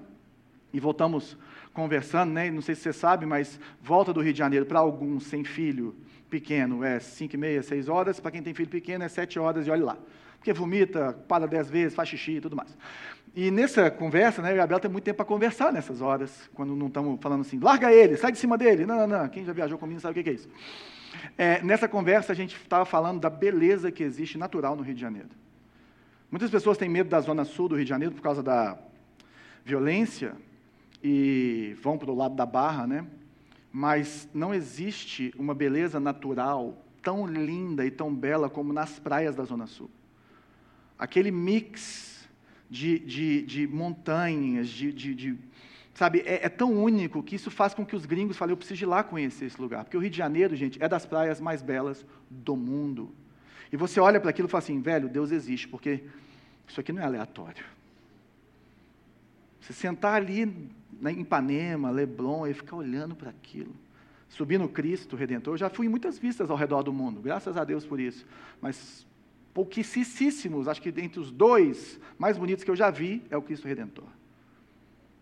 e 0.72 0.78
voltamos 0.78 1.37
conversando, 1.72 2.33
né? 2.33 2.50
Não 2.50 2.61
sei 2.61 2.74
se 2.74 2.83
você 2.83 2.92
sabe, 2.92 3.24
mas 3.24 3.59
volta 3.80 4.12
do 4.12 4.20
Rio 4.20 4.33
de 4.33 4.38
Janeiro 4.38 4.66
para 4.66 4.78
alguns 4.78 5.24
sem 5.24 5.42
filho 5.42 5.94
pequeno 6.28 6.85
é 6.85 7.00
5 7.00 7.35
e 7.35 7.38
meia, 7.38 7.62
6 7.62 7.88
horas, 7.88 8.20
para 8.20 8.30
quem 8.30 8.42
tem 8.42 8.54
filho 8.54 8.68
pequeno 8.68 9.02
é 9.02 9.09
7 9.09 9.38
horas 9.38 9.66
e 9.66 9.70
olhe 9.70 9.83
lá 9.83 9.98
porque 10.40 10.55
vomita, 10.55 11.12
para 11.29 11.46
dez 11.46 11.68
vezes, 11.68 11.94
faz 11.94 12.09
xixi 12.09 12.37
e 12.37 12.40
tudo 12.40 12.57
mais. 12.57 12.74
E 13.37 13.50
nessa 13.50 13.90
conversa, 13.90 14.40
né, 14.40 14.55
o 14.55 14.57
Gabriel 14.57 14.81
tem 14.81 14.90
muito 14.90 15.05
tempo 15.05 15.18
para 15.18 15.26
conversar 15.26 15.70
nessas 15.70 16.00
horas, 16.00 16.50
quando 16.55 16.74
não 16.74 16.87
estamos 16.87 17.20
falando 17.20 17.42
assim, 17.42 17.59
larga 17.59 17.92
ele, 17.92 18.16
sai 18.16 18.33
de 18.33 18.38
cima 18.38 18.57
dele. 18.57 18.87
Não, 18.87 19.07
não, 19.07 19.07
não, 19.07 19.29
quem 19.29 19.44
já 19.44 19.53
viajou 19.53 19.76
comigo 19.76 20.00
sabe 20.00 20.18
o 20.18 20.24
que 20.24 20.31
é 20.31 20.33
isso. 20.33 20.48
É, 21.37 21.62
nessa 21.62 21.87
conversa, 21.87 22.33
a 22.33 22.35
gente 22.35 22.57
estava 22.57 22.87
falando 22.87 23.20
da 23.20 23.29
beleza 23.29 23.92
que 23.92 24.03
existe 24.03 24.38
natural 24.38 24.74
no 24.74 24.83
Rio 24.83 24.94
de 24.94 25.00
Janeiro. 25.00 25.29
Muitas 26.31 26.50
pessoas 26.50 26.79
têm 26.79 26.88
medo 26.88 27.11
da 27.11 27.20
zona 27.20 27.44
sul 27.44 27.68
do 27.68 27.74
Rio 27.74 27.85
de 27.85 27.90
Janeiro 27.90 28.14
por 28.14 28.22
causa 28.22 28.42
da 28.42 28.79
violência 29.62 30.35
e 31.05 31.76
vão 31.83 31.98
para 31.98 32.11
o 32.11 32.16
lado 32.16 32.35
da 32.35 32.46
barra, 32.46 32.87
né? 32.87 33.05
Mas 33.70 34.26
não 34.33 34.55
existe 34.55 35.35
uma 35.37 35.55
beleza 35.55 36.00
natural 36.00 36.83
tão 37.03 37.26
linda 37.26 37.85
e 37.85 37.90
tão 37.90 38.14
bela 38.14 38.48
como 38.48 38.72
nas 38.72 38.98
praias 38.98 39.37
da 39.37 39.44
zona 39.44 39.66
sul 39.66 39.90
aquele 41.00 41.30
mix 41.30 42.28
de, 42.68 42.98
de, 42.98 43.42
de 43.42 43.66
montanhas, 43.66 44.68
de, 44.68 44.92
de, 44.92 45.14
de 45.14 45.38
sabe, 45.94 46.20
é, 46.20 46.44
é, 46.44 46.48
tão 46.50 46.70
único 46.72 47.22
que 47.22 47.34
isso 47.34 47.50
faz 47.50 47.72
com 47.72 47.86
que 47.86 47.96
os 47.96 48.04
gringos 48.04 48.36
falem, 48.36 48.52
eu 48.52 48.56
preciso 48.56 48.84
ir 48.84 48.86
lá 48.86 49.02
conhecer 49.02 49.46
esse 49.46 49.60
lugar. 49.60 49.82
Porque 49.84 49.96
o 49.96 50.00
Rio 50.00 50.10
de 50.10 50.16
Janeiro, 50.18 50.54
gente, 50.54 50.80
é 50.82 50.86
das 50.86 51.06
praias 51.06 51.40
mais 51.40 51.62
belas 51.62 52.04
do 52.28 52.54
mundo. 52.54 53.10
E 53.72 53.76
você 53.78 53.98
olha 53.98 54.20
para 54.20 54.28
aquilo 54.28 54.46
e 54.46 54.50
fala 54.50 54.62
assim, 54.62 54.80
velho, 54.80 55.08
Deus 55.08 55.30
existe, 55.30 55.66
porque 55.66 56.04
isso 56.68 56.78
aqui 56.78 56.92
não 56.92 57.00
é 57.00 57.06
aleatório. 57.06 57.64
Você 59.60 59.72
sentar 59.72 60.14
ali 60.14 60.42
em 60.42 61.20
Ipanema, 61.20 61.90
Leblon, 61.90 62.46
e 62.46 62.52
ficar 62.52 62.76
olhando 62.76 63.16
para 63.16 63.30
aquilo. 63.30 63.74
subir 64.28 64.58
no 64.58 64.68
Cristo 64.68 65.16
Redentor. 65.16 65.54
Eu 65.54 65.58
já 65.58 65.70
fui 65.70 65.86
em 65.86 65.88
muitas 65.88 66.18
vistas 66.18 66.50
ao 66.50 66.56
redor 66.56 66.82
do 66.82 66.92
mundo, 66.92 67.20
graças 67.20 67.56
a 67.56 67.64
Deus 67.64 67.86
por 67.86 67.98
isso. 67.98 68.26
Mas 68.60 69.06
pouquíssimos, 69.61 70.68
acho 70.68 70.81
que 70.81 70.88
entre 70.88 71.20
os 71.20 71.31
dois 71.31 72.01
mais 72.18 72.38
bonitos 72.38 72.64
que 72.64 72.70
eu 72.70 72.77
já 72.77 72.90
vi, 72.90 73.23
é 73.31 73.37
o 73.37 73.42
Cristo 73.42 73.68
Redentor. 73.68 74.07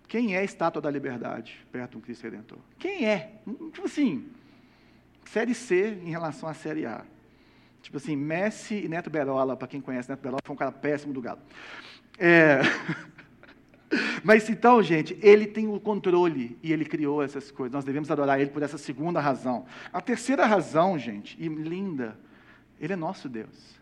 Quem 0.06 0.36
é 0.36 0.38
a 0.38 0.44
estátua 0.44 0.80
da 0.80 0.90
liberdade 0.90 1.66
perto 1.72 1.98
do 1.98 2.04
Cristo 2.04 2.22
Redentor? 2.22 2.58
Quem 2.78 3.04
é? 3.04 3.32
Tipo 3.72 3.86
assim, 3.86 4.26
série 5.24 5.54
C 5.54 5.98
em 6.04 6.10
relação 6.10 6.48
à 6.48 6.54
série 6.54 6.86
A. 6.86 7.04
Tipo 7.82 7.96
assim, 7.96 8.14
Messi 8.14 8.84
e 8.84 8.88
Neto 8.88 9.10
Berola, 9.10 9.56
para 9.56 9.66
quem 9.66 9.80
conhece 9.80 10.08
Neto 10.08 10.20
Berola, 10.20 10.40
foi 10.44 10.54
um 10.54 10.58
cara 10.58 10.72
péssimo 10.72 11.12
do 11.12 11.20
Galo. 11.20 11.40
É... 12.16 12.60
Mas 14.22 14.48
então, 14.48 14.82
gente, 14.82 15.18
ele 15.20 15.46
tem 15.46 15.66
o 15.66 15.80
controle 15.80 16.56
e 16.62 16.72
ele 16.72 16.84
criou 16.84 17.22
essas 17.22 17.50
coisas. 17.50 17.72
Nós 17.72 17.84
devemos 17.84 18.10
adorar 18.10 18.40
ele 18.40 18.50
por 18.50 18.62
essa 18.62 18.78
segunda 18.78 19.20
razão. 19.20 19.66
A 19.92 20.00
terceira 20.00 20.44
razão, 20.46 20.98
gente, 20.98 21.36
e 21.40 21.48
linda, 21.48 22.16
ele 22.78 22.92
é 22.92 22.96
nosso 22.96 23.28
Deus. 23.28 23.77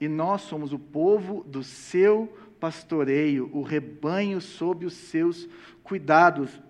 E 0.00 0.08
nós 0.08 0.42
somos 0.42 0.72
o 0.72 0.78
povo 0.78 1.42
do 1.44 1.62
seu 1.62 2.32
pastoreio, 2.60 3.50
o 3.52 3.62
rebanho 3.62 4.40
sob 4.40 4.84
os 4.84 4.94
seus 4.94 5.48
cuidados. 5.82 6.60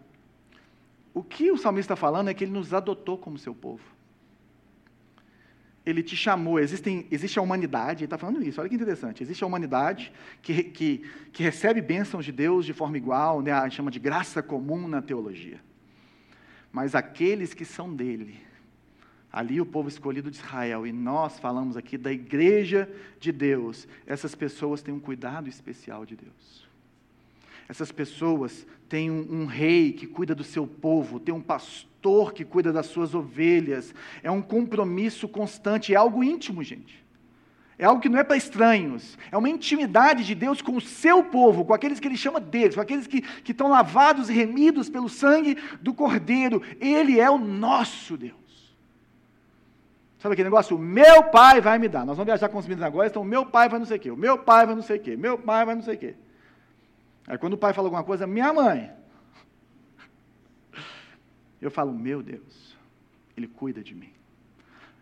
O 1.12 1.23
que 1.23 1.51
o 1.51 1.57
salmista 1.57 1.95
está 1.95 1.97
falando 1.97 2.29
é 2.29 2.35
que 2.35 2.45
ele 2.45 2.53
nos 2.53 2.75
adotou 2.75 3.17
como 3.17 3.39
seu 3.39 3.55
povo. 3.55 3.83
Ele 5.85 6.03
te 6.03 6.17
chamou, 6.17 6.59
Existem, 6.59 7.07
existe 7.11 7.39
a 7.39 7.43
humanidade, 7.43 8.01
ele 8.01 8.07
está 8.07 8.19
falando 8.19 8.43
isso, 8.43 8.61
olha 8.61 8.69
que 8.69 8.75
interessante. 8.75 9.23
Existe 9.23 9.43
a 9.45 9.47
humanidade 9.47 10.12
que, 10.43 10.65
que, 10.65 11.11
que 11.33 11.43
recebe 11.43 11.81
bênçãos 11.81 12.25
de 12.25 12.33
Deus 12.33 12.67
de 12.67 12.73
forma 12.73 12.97
igual, 12.97 13.41
né, 13.41 13.53
a 13.53 13.71
chama 13.71 13.91
de 13.91 14.01
graça 14.01 14.43
comum 14.43 14.89
na 14.89 15.01
teologia. 15.01 15.61
Mas 16.73 16.95
aqueles 16.95 17.55
que 17.55 17.65
são 17.65 17.95
dele, 17.95 18.41
ali 19.37 19.61
o 19.61 19.66
povo 19.66 19.87
escolhido 19.87 20.31
de 20.31 20.38
Israel, 20.38 20.87
e 20.87 20.92
nós 20.92 21.38
falamos 21.38 21.77
aqui 21.77 21.99
da 21.99 22.11
igreja 22.11 22.88
de 23.20 23.31
Deus, 23.31 23.87
essas 24.07 24.35
pessoas 24.35 24.81
têm 24.81 24.94
um 24.94 24.99
cuidado 24.99 25.46
especial 25.46 26.07
de 26.07 26.16
Deus. 26.16 26.66
Essas 27.68 27.92
pessoas 27.92 28.66
têm 28.88 29.11
um, 29.11 29.42
um, 29.42 29.44
rei 29.44 29.92
que 29.92 30.07
cuida 30.07 30.35
do 30.35 30.42
seu 30.42 30.66
povo, 30.66 31.20
tem 31.20 31.35
um 31.35 31.42
pastor 31.42 32.33
que 32.33 32.46
cuida 32.46 32.72
das 32.72 32.87
suas 32.87 33.14
ovelhas. 33.14 33.94
É 34.22 34.31
um 34.31 34.40
compromisso 34.40 35.29
constante, 35.29 35.92
é 35.92 35.96
algo 35.96 36.25
íntimo, 36.25 36.62
gente. 36.62 37.05
É 37.79 37.85
algo 37.85 38.01
que 38.01 38.09
não 38.09 38.18
é 38.18 38.25
para 38.25 38.38
estranhos. 38.38 39.18
É 39.31 39.37
uma 39.37 39.51
intimidade 39.51 40.25
de 40.25 40.35
Deus 40.35 40.62
com 40.62 40.77
o 40.77 40.81
seu 40.81 41.22
povo, 41.22 41.62
com 41.62 41.75
aqueles 41.75 42.01
que 42.01 42.09
ele 42.09 42.16
chama 42.16 42.40
deles, 42.40 42.75
com 42.75 42.81
aqueles 42.81 43.07
que, 43.07 43.20
que 43.20 43.53
estão 43.53 43.68
lavados 43.68 44.31
e 44.31 44.33
remidos 44.33 44.88
pelo 44.88 45.11
sangue 45.11 45.59
do 45.83 45.92
Cordeiro. 45.92 46.62
Ele 46.81 47.20
é 47.20 47.29
o 47.29 47.37
nosso 47.37 48.16
Deus. 48.16 48.46
Sabe 50.18 50.33
aquele 50.33 50.48
negócio? 50.48 50.76
O 50.76 50.79
meu 50.79 51.24
pai 51.24 51.61
vai 51.61 51.79
me 51.79 51.88
dar. 51.88 52.07
Nós 52.07 52.16
vamos 52.16 52.26
viajar 52.26 52.48
com 52.48 52.59
os 52.59 52.66
meninos 52.66 52.87
agora, 52.87 53.09
então 53.09 53.22
o 53.22 53.24
meu 53.24 53.46
pai 53.46 53.68
vai 53.68 53.79
não 53.79 53.87
sei 53.87 53.96
o 53.98 54.00
quê, 54.00 54.11
o 54.11 54.16
meu 54.16 54.38
pai 54.38 54.66
vai 54.66 54.74
não 54.74 54.83
sei 54.83 54.96
o 54.96 55.00
quê, 55.00 55.16
meu 55.16 55.38
pai 55.38 55.64
vai 55.64 55.74
não 55.74 55.83
sei 55.83 55.94
o 55.94 55.98
quê. 55.98 56.14
Aí 57.26 57.37
quando 57.37 57.55
o 57.55 57.59
pai 57.59 57.72
fala 57.72 57.88
alguma 57.88 58.05
coisa, 58.05 58.26
minha 58.26 58.52
mãe. 58.52 58.90
Eu 61.61 61.70
falo, 61.70 61.92
meu 61.92 62.22
Deus, 62.22 62.76
ele 63.37 63.46
cuida 63.46 63.83
de 63.83 63.94
mim. 63.94 64.12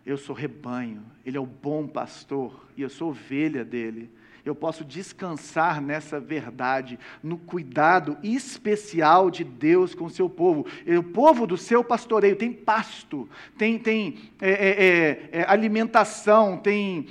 Eu 0.04 0.16
sou 0.16 0.34
rebanho, 0.34 1.02
ele 1.24 1.36
é 1.36 1.40
o 1.40 1.46
bom 1.46 1.86
pastor 1.86 2.68
e 2.76 2.82
eu 2.82 2.90
sou 2.90 3.08
ovelha 3.08 3.64
dele 3.64 4.10
eu 4.44 4.54
posso 4.54 4.84
descansar 4.84 5.80
nessa 5.80 6.20
verdade, 6.20 6.98
no 7.22 7.38
cuidado 7.38 8.18
especial 8.22 9.30
de 9.30 9.42
Deus 9.42 9.94
com 9.94 10.04
o 10.04 10.10
seu 10.10 10.28
povo. 10.28 10.66
O 10.86 11.02
povo 11.02 11.46
do 11.46 11.56
seu 11.56 11.82
pastoreio 11.82 12.36
tem 12.36 12.52
pasto, 12.52 13.28
tem, 13.56 13.78
tem 13.78 14.18
é, 14.40 14.50
é, 14.50 14.68
é, 14.68 15.28
é, 15.40 15.44
alimentação, 15.48 16.58
tem 16.58 17.06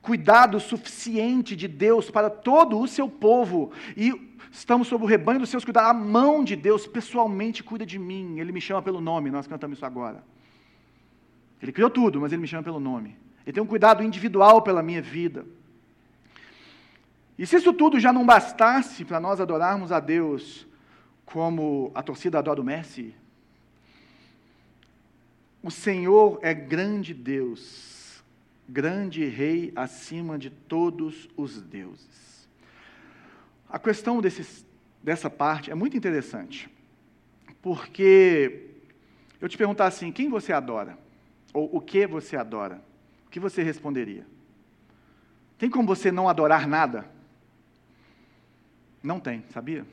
cuidado 0.00 0.58
suficiente 0.58 1.54
de 1.54 1.68
Deus 1.68 2.10
para 2.10 2.30
todo 2.30 2.78
o 2.78 2.88
seu 2.88 3.08
povo. 3.08 3.72
E 3.94 4.34
estamos 4.50 4.88
sob 4.88 5.04
o 5.04 5.06
rebanho 5.06 5.40
dos 5.40 5.50
seus 5.50 5.64
cuidados. 5.64 5.90
A 5.90 5.94
mão 5.94 6.42
de 6.42 6.56
Deus 6.56 6.86
pessoalmente 6.86 7.62
cuida 7.62 7.84
de 7.84 7.98
mim. 7.98 8.38
Ele 8.40 8.52
me 8.52 8.60
chama 8.60 8.80
pelo 8.80 9.02
nome, 9.02 9.30
nós 9.30 9.46
cantamos 9.46 9.76
isso 9.76 9.84
agora. 9.84 10.24
Ele 11.62 11.72
criou 11.72 11.90
tudo, 11.90 12.18
mas 12.22 12.32
ele 12.32 12.40
me 12.40 12.48
chama 12.48 12.62
pelo 12.62 12.80
nome. 12.80 13.18
Ele 13.44 13.52
tem 13.52 13.62
um 13.62 13.66
cuidado 13.66 14.02
individual 14.02 14.62
pela 14.62 14.82
minha 14.82 15.02
vida. 15.02 15.44
E 17.40 17.46
se 17.46 17.56
isso 17.56 17.72
tudo 17.72 17.98
já 17.98 18.12
não 18.12 18.26
bastasse 18.26 19.02
para 19.02 19.18
nós 19.18 19.40
adorarmos 19.40 19.90
a 19.92 19.98
Deus 19.98 20.66
como 21.24 21.90
a 21.94 22.02
torcida 22.02 22.38
adora 22.38 22.60
o 22.60 22.64
Messi, 22.64 23.14
o 25.62 25.70
Senhor 25.70 26.38
é 26.42 26.52
grande 26.52 27.14
Deus, 27.14 28.22
grande 28.68 29.24
Rei 29.24 29.72
acima 29.74 30.38
de 30.38 30.50
todos 30.50 31.30
os 31.34 31.62
deuses. 31.62 32.46
A 33.70 33.78
questão 33.78 34.20
desses, 34.20 34.66
dessa 35.02 35.30
parte 35.30 35.70
é 35.70 35.74
muito 35.74 35.96
interessante, 35.96 36.68
porque 37.62 38.66
eu 39.40 39.48
te 39.48 39.56
perguntar 39.56 39.86
assim: 39.86 40.12
quem 40.12 40.28
você 40.28 40.52
adora? 40.52 40.98
Ou 41.54 41.74
o 41.74 41.80
que 41.80 42.06
você 42.06 42.36
adora? 42.36 42.82
O 43.26 43.30
que 43.30 43.40
você 43.40 43.62
responderia? 43.62 44.26
Tem 45.56 45.70
como 45.70 45.88
você 45.88 46.12
não 46.12 46.28
adorar 46.28 46.68
nada? 46.68 47.18
Não 49.02 49.18
tem, 49.18 49.44
sabia? 49.52 49.86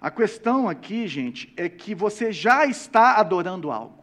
A 0.00 0.10
questão 0.10 0.68
aqui, 0.68 1.08
gente, 1.08 1.52
é 1.56 1.68
que 1.68 1.94
você 1.94 2.30
já 2.30 2.66
está 2.66 3.16
adorando 3.16 3.70
algo. 3.70 3.98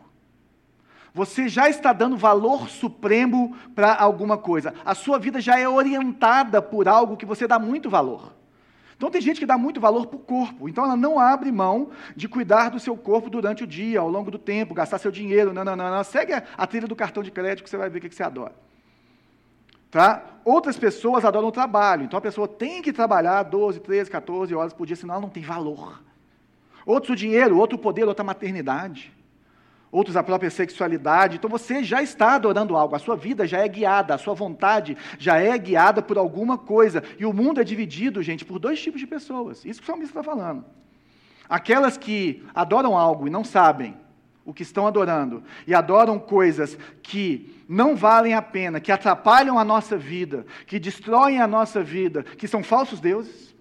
Você 1.14 1.48
já 1.48 1.70
está 1.70 1.94
dando 1.94 2.18
valor 2.18 2.70
supremo 2.70 3.56
para 3.74 3.96
alguma 3.96 4.38
coisa. 4.38 4.74
A 4.84 4.94
sua 4.94 5.18
vida 5.18 5.40
já 5.40 5.58
é 5.58 5.68
orientada 5.68 6.62
por 6.62 6.90
algo 6.90 7.16
que 7.16 7.26
você 7.26 7.48
dá 7.48 7.58
muito 7.58 7.90
valor. 7.90 8.34
Então 8.98 9.10
tem 9.10 9.22
gente 9.22 9.40
que 9.40 9.46
dá 9.46 9.58
muito 9.58 9.80
valor 9.80 10.08
para 10.08 10.18
o 10.18 10.20
corpo. 10.20 10.68
Então 10.68 10.84
ela 10.84 10.98
não 10.98 11.18
abre 11.18 11.52
mão 11.52 11.92
de 12.16 12.28
cuidar 12.28 12.70
do 12.70 12.80
seu 12.80 12.98
corpo 12.98 13.30
durante 13.30 13.64
o 13.64 13.68
dia, 13.68 14.02
ao 14.02 14.10
longo 14.10 14.30
do 14.30 14.38
tempo, 14.38 14.74
gastar 14.74 14.98
seu 14.98 15.12
dinheiro. 15.12 15.54
Não, 15.54 15.64
não, 15.64 15.76
não. 15.76 15.90
não. 15.90 16.04
Segue 16.04 16.34
a 16.34 16.68
trilha 16.68 16.88
do 16.88 16.96
cartão 16.96 17.24
de 17.24 17.32
crédito 17.32 17.64
que 17.64 17.70
você 17.70 17.78
vai 17.78 17.90
ver 17.90 18.00
o 18.00 18.02
que 18.02 18.14
você 18.14 18.24
adora. 18.24 18.54
Tá? 19.96 20.42
Outras 20.44 20.78
pessoas 20.78 21.24
adoram 21.24 21.48
o 21.48 21.54
trabalho, 21.54 22.04
então 22.04 22.18
a 22.18 22.22
pessoa 22.22 22.50
tem 22.50 22.82
que 22.82 22.92
trabalhar 22.92 23.44
12, 23.44 23.80
13, 23.80 24.12
14 24.12 24.54
horas 24.54 24.74
por 24.74 24.86
dia, 24.86 24.94
senão 24.94 25.14
ela 25.14 25.22
não 25.22 25.30
tem 25.30 25.42
valor. 25.42 26.04
Outros 26.86 27.12
o 27.12 27.16
dinheiro, 27.16 27.58
outro 27.58 27.78
poder, 27.78 28.04
outra 28.04 28.22
maternidade. 28.22 29.14
Outros 29.90 30.18
a 30.18 30.22
própria 30.22 30.50
sexualidade. 30.50 31.38
Então 31.38 31.50
você 31.50 31.82
já 31.82 32.04
está 32.04 32.36
adorando 32.36 32.76
algo, 32.76 32.94
a 32.94 33.00
sua 33.00 33.16
vida 33.16 33.48
já 33.48 33.60
é 33.60 33.68
guiada, 33.70 34.14
a 34.14 34.18
sua 34.18 34.34
vontade 34.34 34.98
já 35.18 35.38
é 35.38 35.58
guiada 35.58 36.02
por 36.02 36.18
alguma 36.18 36.58
coisa. 36.58 37.02
E 37.18 37.26
o 37.26 37.32
mundo 37.32 37.62
é 37.62 37.64
dividido, 37.64 38.22
gente, 38.22 38.44
por 38.44 38.60
dois 38.60 38.82
tipos 38.82 39.00
de 39.00 39.08
pessoas. 39.08 39.64
Isso 39.64 39.80
que 39.80 39.86
o 39.86 39.88
salmista 39.88 40.20
está 40.20 40.30
falando. 40.30 40.66
Aquelas 41.48 41.98
que 41.98 42.44
adoram 42.54 42.98
algo 42.98 43.28
e 43.28 43.30
não 43.30 43.46
sabem 43.46 43.96
o 44.46 44.54
que 44.54 44.64
estão 44.64 44.86
adorando 44.86 45.44
e 45.66 45.74
adoram 45.74 46.20
coisas 46.20 46.78
que 47.02 47.54
não 47.68 47.96
valem 47.96 48.36
a 48.36 48.42
pena, 48.42 48.80
que 48.80 48.92
atrapalham 48.92 49.58
a 49.58 49.66
nossa 49.66 49.98
vida, 49.98 50.46
que 50.68 50.80
destroem 50.80 51.42
a 51.42 51.48
nossa 51.48 51.84
vida, 51.84 52.24
que 52.24 52.48
são 52.48 52.64
falsos 52.64 53.00
deuses, 53.00 53.56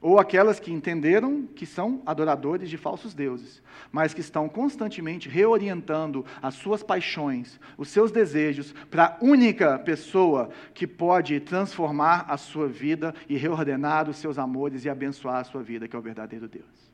ou 0.00 0.18
aquelas 0.18 0.58
que 0.58 0.72
entenderam 0.72 1.46
que 1.54 1.64
são 1.64 2.02
adoradores 2.04 2.68
de 2.68 2.76
falsos 2.76 3.14
deuses, 3.14 3.62
mas 3.92 4.12
que 4.12 4.20
estão 4.20 4.48
constantemente 4.48 5.28
reorientando 5.28 6.26
as 6.42 6.56
suas 6.56 6.82
paixões, 6.82 7.60
os 7.78 7.88
seus 7.88 8.10
desejos 8.10 8.74
para 8.90 9.04
a 9.04 9.24
única 9.24 9.78
pessoa 9.78 10.50
que 10.74 10.88
pode 10.88 11.38
transformar 11.38 12.26
a 12.28 12.36
sua 12.36 12.66
vida 12.66 13.14
e 13.28 13.36
reordenar 13.36 14.10
os 14.10 14.16
seus 14.16 14.38
amores 14.38 14.84
e 14.84 14.90
abençoar 14.90 15.36
a 15.36 15.44
sua 15.44 15.62
vida, 15.62 15.86
que 15.86 15.94
é 15.94 15.98
o 15.98 16.02
verdadeiro 16.02 16.48
Deus. 16.48 16.91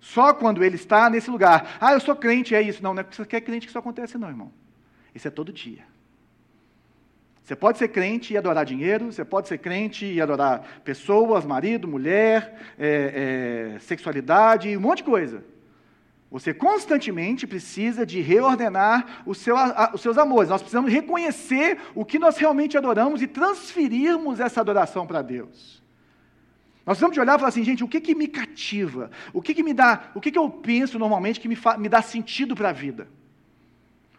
Só 0.00 0.32
quando 0.32 0.62
ele 0.62 0.76
está 0.76 1.10
nesse 1.10 1.30
lugar. 1.30 1.76
Ah, 1.80 1.92
eu 1.92 2.00
sou 2.00 2.14
crente, 2.14 2.54
é 2.54 2.62
isso. 2.62 2.82
Não, 2.82 2.94
não 2.94 3.00
é 3.00 3.02
porque 3.02 3.16
você 3.16 3.26
quer 3.26 3.40
crente 3.40 3.66
que 3.66 3.70
isso 3.70 3.78
acontece, 3.78 4.16
não, 4.16 4.28
irmão. 4.28 4.52
Isso 5.14 5.26
é 5.26 5.30
todo 5.30 5.52
dia. 5.52 5.84
Você 7.42 7.56
pode 7.56 7.78
ser 7.78 7.88
crente 7.88 8.34
e 8.34 8.36
adorar 8.36 8.64
dinheiro, 8.66 9.10
você 9.10 9.24
pode 9.24 9.48
ser 9.48 9.56
crente 9.56 10.04
e 10.04 10.20
adorar 10.20 10.82
pessoas, 10.84 11.46
marido, 11.46 11.88
mulher, 11.88 12.74
é, 12.78 13.72
é, 13.74 13.78
sexualidade, 13.78 14.76
um 14.76 14.80
monte 14.80 14.98
de 14.98 15.04
coisa. 15.04 15.42
Você 16.30 16.52
constantemente 16.52 17.46
precisa 17.46 18.04
de 18.04 18.20
reordenar 18.20 19.24
seu, 19.34 19.56
a, 19.56 19.92
os 19.94 20.02
seus 20.02 20.18
amores. 20.18 20.50
Nós 20.50 20.60
precisamos 20.60 20.92
reconhecer 20.92 21.78
o 21.94 22.04
que 22.04 22.18
nós 22.18 22.36
realmente 22.36 22.76
adoramos 22.76 23.22
e 23.22 23.26
transferirmos 23.26 24.40
essa 24.40 24.60
adoração 24.60 25.06
para 25.06 25.22
Deus. 25.22 25.82
Nós 26.88 26.96
precisamos 26.96 27.12
de 27.12 27.20
olhar 27.20 27.34
e 27.34 27.38
falar 27.38 27.50
assim, 27.50 27.62
gente, 27.62 27.84
o 27.84 27.88
que, 27.88 28.00
que 28.00 28.14
me 28.14 28.26
cativa? 28.26 29.10
O 29.34 29.42
que, 29.42 29.52
que 29.52 29.62
me 29.62 29.74
dá, 29.74 30.10
o 30.14 30.22
que, 30.22 30.30
que 30.30 30.38
eu 30.38 30.48
penso 30.48 30.98
normalmente 30.98 31.38
que 31.38 31.46
me, 31.46 31.58
me 31.76 31.86
dá 31.86 32.00
sentido 32.00 32.56
para 32.56 32.70
a 32.70 32.72
vida? 32.72 33.06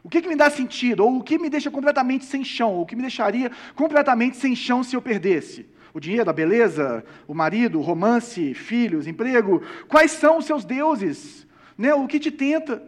O 0.03 0.07
que, 0.07 0.21
que 0.21 0.27
me 0.27 0.35
dá 0.35 0.51
sentido? 0.51 1.03
Ou 1.03 1.17
o 1.17 1.23
que 1.23 1.39
me 1.39 1.49
deixa 1.49 1.71
completamente 1.71 2.25
sem 2.25 2.43
chão? 2.43 2.75
Ou 2.75 2.83
o 2.83 2.85
que 2.85 2.95
me 2.95 3.01
deixaria 3.01 3.49
completamente 3.73 4.37
sem 4.37 4.55
chão 4.55 4.83
se 4.83 4.95
eu 4.95 5.01
perdesse? 5.01 5.65
O 5.95 5.99
dinheiro, 5.99 6.29
a 6.29 6.31
beleza, 6.31 7.03
o 7.27 7.33
marido, 7.33 7.79
o 7.79 7.81
romance, 7.81 8.53
filhos, 8.53 9.07
emprego? 9.07 9.63
Quais 9.87 10.11
são 10.11 10.37
os 10.37 10.45
seus 10.45 10.63
deuses? 10.63 11.47
Né? 11.75 11.91
O 11.95 12.05
que 12.05 12.19
te 12.19 12.29
tenta? 12.29 12.83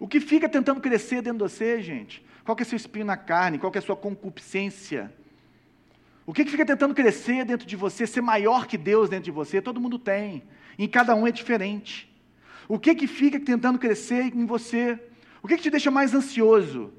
O 0.00 0.08
que 0.08 0.20
fica 0.20 0.48
tentando 0.48 0.80
crescer 0.80 1.20
dentro 1.20 1.46
de 1.46 1.52
você, 1.52 1.82
gente? 1.82 2.24
Qual 2.46 2.56
é 2.58 2.64
seu 2.64 2.76
espinho 2.76 3.04
na 3.04 3.18
carne? 3.18 3.58
Qual 3.58 3.70
é 3.74 3.78
a 3.78 3.82
sua 3.82 3.94
concupiscência? 3.94 5.12
O 6.24 6.32
que, 6.32 6.44
que 6.44 6.50
fica 6.50 6.64
tentando 6.64 6.94
crescer 6.94 7.44
dentro 7.44 7.66
de 7.66 7.74
você, 7.74 8.06
ser 8.06 8.20
maior 8.20 8.66
que 8.66 8.78
Deus 8.78 9.08
dentro 9.08 9.24
de 9.24 9.30
você? 9.30 9.60
Todo 9.60 9.80
mundo 9.80 9.98
tem. 9.98 10.44
Em 10.78 10.88
cada 10.88 11.14
um 11.14 11.26
é 11.26 11.32
diferente. 11.32 12.08
O 12.68 12.78
que, 12.78 12.94
que 12.94 13.06
fica 13.06 13.40
tentando 13.40 13.78
crescer 13.78 14.34
em 14.34 14.46
você? 14.46 14.98
O 15.42 15.48
que, 15.48 15.56
que 15.56 15.62
te 15.62 15.70
deixa 15.70 15.90
mais 15.90 16.14
ansioso? 16.14 16.92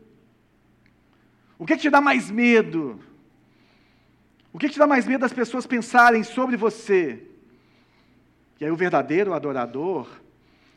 O 1.57 1.65
que, 1.65 1.75
que 1.75 1.83
te 1.83 1.89
dá 1.89 2.01
mais 2.01 2.29
medo? 2.29 2.99
O 4.51 4.59
que, 4.59 4.67
que 4.67 4.73
te 4.73 4.79
dá 4.79 4.85
mais 4.85 5.07
medo 5.07 5.21
das 5.21 5.33
pessoas 5.33 5.65
pensarem 5.65 6.23
sobre 6.23 6.57
você? 6.57 7.23
E 8.59 8.65
aí 8.65 8.71
o 8.71 8.75
verdadeiro 8.75 9.33
adorador, 9.33 10.07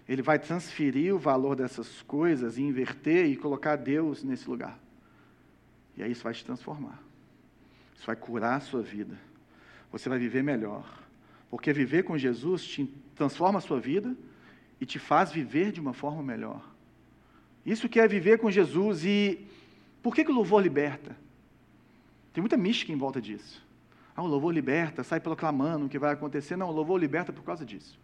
ele 0.08 0.22
vai 0.22 0.38
transferir 0.38 1.14
o 1.14 1.18
valor 1.18 1.56
dessas 1.56 2.02
coisas 2.02 2.56
e 2.56 2.62
inverter 2.62 3.26
e 3.26 3.36
colocar 3.36 3.76
Deus 3.76 4.22
nesse 4.22 4.48
lugar. 4.48 4.78
E 5.96 6.02
aí 6.02 6.12
isso 6.12 6.22
vai 6.24 6.32
te 6.32 6.44
transformar. 6.44 7.05
Isso 7.96 8.06
vai 8.06 8.16
curar 8.16 8.56
a 8.56 8.60
sua 8.60 8.82
vida. 8.82 9.18
Você 9.90 10.08
vai 10.08 10.18
viver 10.18 10.42
melhor. 10.42 10.84
Porque 11.48 11.72
viver 11.72 12.02
com 12.02 12.18
Jesus 12.18 12.64
te 12.64 12.84
transforma 13.14 13.58
a 13.58 13.62
sua 13.62 13.80
vida 13.80 14.14
e 14.80 14.86
te 14.86 14.98
faz 14.98 15.32
viver 15.32 15.72
de 15.72 15.80
uma 15.80 15.94
forma 15.94 16.22
melhor. 16.22 16.62
Isso 17.64 17.88
que 17.88 17.98
é 17.98 18.06
viver 18.06 18.38
com 18.38 18.50
Jesus. 18.50 19.04
E 19.04 19.46
por 20.02 20.14
que, 20.14 20.24
que 20.24 20.30
o 20.30 20.34
louvor 20.34 20.62
liberta? 20.62 21.16
Tem 22.32 22.42
muita 22.42 22.56
mística 22.56 22.92
em 22.92 22.96
volta 22.96 23.20
disso. 23.20 23.64
Ah, 24.14 24.22
o 24.22 24.26
louvor 24.26 24.52
liberta, 24.52 25.02
sai 25.02 25.20
proclamando 25.20 25.86
o 25.86 25.88
que 25.88 25.98
vai 25.98 26.12
acontecer. 26.12 26.56
Não, 26.56 26.68
o 26.68 26.72
louvor 26.72 27.00
liberta 27.00 27.32
por 27.32 27.42
causa 27.42 27.64
disso. 27.64 27.98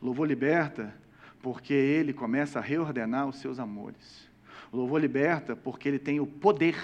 O 0.00 0.06
louvor 0.06 0.28
liberta 0.28 0.94
porque 1.42 1.74
ele 1.74 2.12
começa 2.12 2.58
a 2.58 2.62
reordenar 2.62 3.26
os 3.26 3.36
seus 3.36 3.58
amores. 3.58 4.28
O 4.70 4.76
louvor 4.76 5.00
liberta 5.00 5.54
porque 5.54 5.88
ele 5.88 5.98
tem 5.98 6.20
o 6.20 6.26
poder 6.26 6.76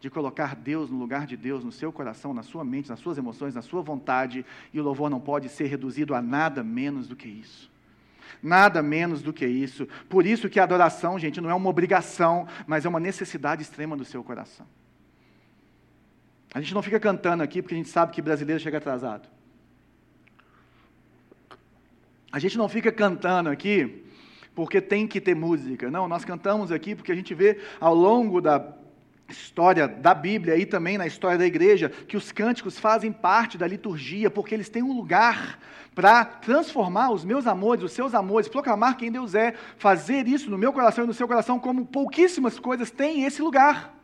de 0.00 0.08
colocar 0.08 0.54
Deus 0.54 0.90
no 0.90 0.98
lugar 0.98 1.26
de 1.26 1.36
Deus, 1.36 1.64
no 1.64 1.72
seu 1.72 1.92
coração, 1.92 2.32
na 2.32 2.42
sua 2.42 2.64
mente, 2.64 2.88
nas 2.88 3.00
suas 3.00 3.18
emoções, 3.18 3.54
na 3.54 3.62
sua 3.62 3.82
vontade, 3.82 4.44
e 4.72 4.80
o 4.80 4.82
louvor 4.82 5.10
não 5.10 5.20
pode 5.20 5.48
ser 5.48 5.66
reduzido 5.66 6.14
a 6.14 6.22
nada 6.22 6.62
menos 6.62 7.08
do 7.08 7.16
que 7.16 7.28
isso. 7.28 7.70
Nada 8.42 8.82
menos 8.82 9.22
do 9.22 9.32
que 9.32 9.46
isso. 9.46 9.88
Por 10.08 10.24
isso 10.24 10.48
que 10.48 10.60
a 10.60 10.64
adoração, 10.64 11.18
gente, 11.18 11.40
não 11.40 11.50
é 11.50 11.54
uma 11.54 11.68
obrigação, 11.68 12.46
mas 12.66 12.84
é 12.84 12.88
uma 12.88 13.00
necessidade 13.00 13.62
extrema 13.62 13.96
do 13.96 14.04
seu 14.04 14.22
coração. 14.22 14.66
A 16.54 16.60
gente 16.60 16.74
não 16.74 16.82
fica 16.82 17.00
cantando 17.00 17.42
aqui 17.42 17.60
porque 17.60 17.74
a 17.74 17.78
gente 17.78 17.88
sabe 17.88 18.12
que 18.12 18.22
brasileiro 18.22 18.62
chega 18.62 18.78
atrasado. 18.78 19.28
A 22.30 22.38
gente 22.38 22.56
não 22.56 22.68
fica 22.68 22.92
cantando 22.92 23.48
aqui 23.50 24.04
porque 24.54 24.80
tem 24.80 25.06
que 25.06 25.20
ter 25.20 25.34
música. 25.34 25.90
Não, 25.90 26.06
nós 26.06 26.24
cantamos 26.24 26.70
aqui 26.70 26.94
porque 26.94 27.10
a 27.10 27.14
gente 27.14 27.34
vê 27.34 27.60
ao 27.80 27.94
longo 27.94 28.40
da 28.40 28.60
história 29.28 29.86
da 29.86 30.14
Bíblia 30.14 30.56
e 30.56 30.64
também 30.64 30.96
na 30.96 31.06
história 31.06 31.36
da 31.36 31.46
igreja 31.46 31.90
que 31.90 32.16
os 32.16 32.32
cânticos 32.32 32.78
fazem 32.78 33.12
parte 33.12 33.58
da 33.58 33.66
liturgia 33.66 34.30
porque 34.30 34.54
eles 34.54 34.68
têm 34.68 34.82
um 34.82 34.96
lugar 34.96 35.58
para 35.94 36.24
transformar 36.24 37.10
os 37.10 37.24
meus 37.24 37.46
amores, 37.46 37.82
os 37.82 37.92
seus 37.92 38.14
amores, 38.14 38.48
proclamar 38.48 38.96
quem 38.96 39.10
Deus 39.10 39.34
é, 39.34 39.52
fazer 39.76 40.26
isso 40.28 40.48
no 40.50 40.56
meu 40.56 40.72
coração 40.72 41.04
e 41.04 41.06
no 41.06 41.12
seu 41.12 41.26
coração 41.26 41.58
como 41.58 41.84
pouquíssimas 41.84 42.58
coisas 42.58 42.90
têm 42.90 43.24
esse 43.24 43.42
lugar. 43.42 43.94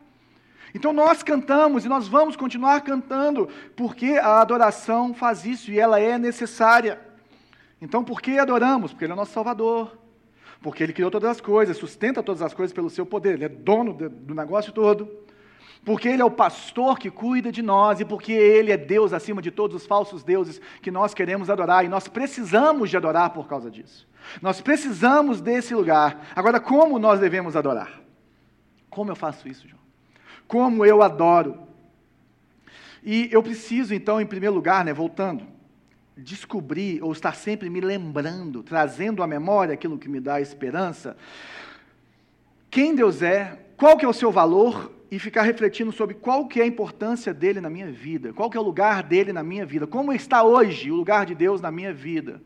Então 0.73 0.91
nós 0.91 1.23
cantamos 1.23 1.85
e 1.85 1.87
nós 1.87 2.05
vamos 2.05 2.35
continuar 2.35 2.81
cantando, 2.81 3.47
porque 3.77 4.19
a 4.21 4.41
adoração 4.41 5.13
faz 5.13 5.45
isso 5.45 5.71
e 5.71 5.79
ela 5.79 5.99
é 5.99 6.17
necessária. 6.17 6.99
Então 7.81 8.03
por 8.03 8.21
que 8.21 8.37
adoramos? 8.37 8.91
Porque 8.91 9.05
Ele 9.05 9.13
é 9.13 9.15
nosso 9.15 9.31
Salvador, 9.31 9.97
porque 10.65 10.81
Ele 10.81 10.93
criou 10.93 11.11
todas 11.11 11.29
as 11.29 11.39
coisas, 11.39 11.77
sustenta 11.77 12.23
todas 12.23 12.41
as 12.41 12.51
coisas 12.51 12.73
pelo 12.73 12.89
seu 12.89 13.05
poder, 13.05 13.35
Ele 13.35 13.45
é 13.45 13.49
dono 13.49 13.93
do 13.93 14.33
negócio 14.33 14.73
todo. 14.73 15.07
Porque 15.85 16.09
Ele 16.09 16.23
é 16.23 16.25
o 16.25 16.31
pastor 16.31 16.97
que 16.97 17.11
cuida 17.11 17.51
de 17.51 17.61
nós 17.61 17.99
e 17.99 18.05
porque 18.05 18.33
Ele 18.33 18.71
é 18.71 18.77
Deus 18.77 19.13
acima 19.13 19.43
de 19.43 19.51
todos 19.51 19.75
os 19.75 19.85
falsos 19.85 20.23
deuses 20.23 20.59
que 20.81 20.89
nós 20.89 21.13
queremos 21.13 21.51
adorar 21.51 21.85
e 21.85 21.87
nós 21.87 22.07
precisamos 22.07 22.89
de 22.89 22.97
adorar 22.97 23.29
por 23.29 23.47
causa 23.47 23.69
disso. 23.69 24.07
Nós 24.41 24.59
precisamos 24.59 25.39
desse 25.39 25.75
lugar. 25.75 26.25
Agora, 26.35 26.59
como 26.59 26.97
nós 26.97 27.19
devemos 27.19 27.55
adorar? 27.55 28.01
Como 28.89 29.11
eu 29.11 29.15
faço 29.15 29.47
isso, 29.47 29.67
João? 29.67 29.85
como 30.47 30.83
eu 30.83 31.03
adoro. 31.03 31.59
E 33.03 33.29
eu 33.31 33.43
preciso, 33.43 33.93
então, 33.93 34.19
em 34.19 34.25
primeiro 34.25 34.55
lugar, 34.55 34.83
né, 34.83 34.93
voltando, 34.93 35.45
descobrir 36.17 37.03
ou 37.03 37.11
estar 37.11 37.35
sempre 37.35 37.69
me 37.69 37.81
lembrando, 37.81 38.63
trazendo 38.63 39.21
à 39.21 39.27
memória 39.27 39.73
aquilo 39.73 39.97
que 39.97 40.07
me 40.07 40.19
dá 40.19 40.39
esperança, 40.39 41.17
quem 42.69 42.95
Deus 42.95 43.21
é, 43.21 43.59
qual 43.77 43.97
que 43.97 44.05
é 44.05 44.07
o 44.07 44.13
seu 44.13 44.31
valor 44.31 44.91
e 45.11 45.19
ficar 45.19 45.43
refletindo 45.43 45.91
sobre 45.91 46.15
qual 46.15 46.47
que 46.47 46.59
é 46.59 46.63
a 46.63 46.67
importância 46.67 47.33
dele 47.33 47.61
na 47.61 47.69
minha 47.69 47.91
vida, 47.91 48.33
qual 48.33 48.49
que 48.49 48.57
é 48.57 48.59
o 48.59 48.63
lugar 48.63 49.03
dele 49.03 49.31
na 49.31 49.43
minha 49.43 49.65
vida, 49.65 49.85
como 49.85 50.11
está 50.11 50.43
hoje 50.43 50.91
o 50.91 50.95
lugar 50.95 51.25
de 51.25 51.35
Deus 51.35 51.61
na 51.61 51.71
minha 51.71 51.93
vida. 51.93 52.41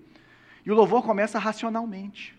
E 0.66 0.72
o 0.72 0.76
louvor 0.76 1.04
começa 1.04 1.40
racionalmente. 1.40 2.38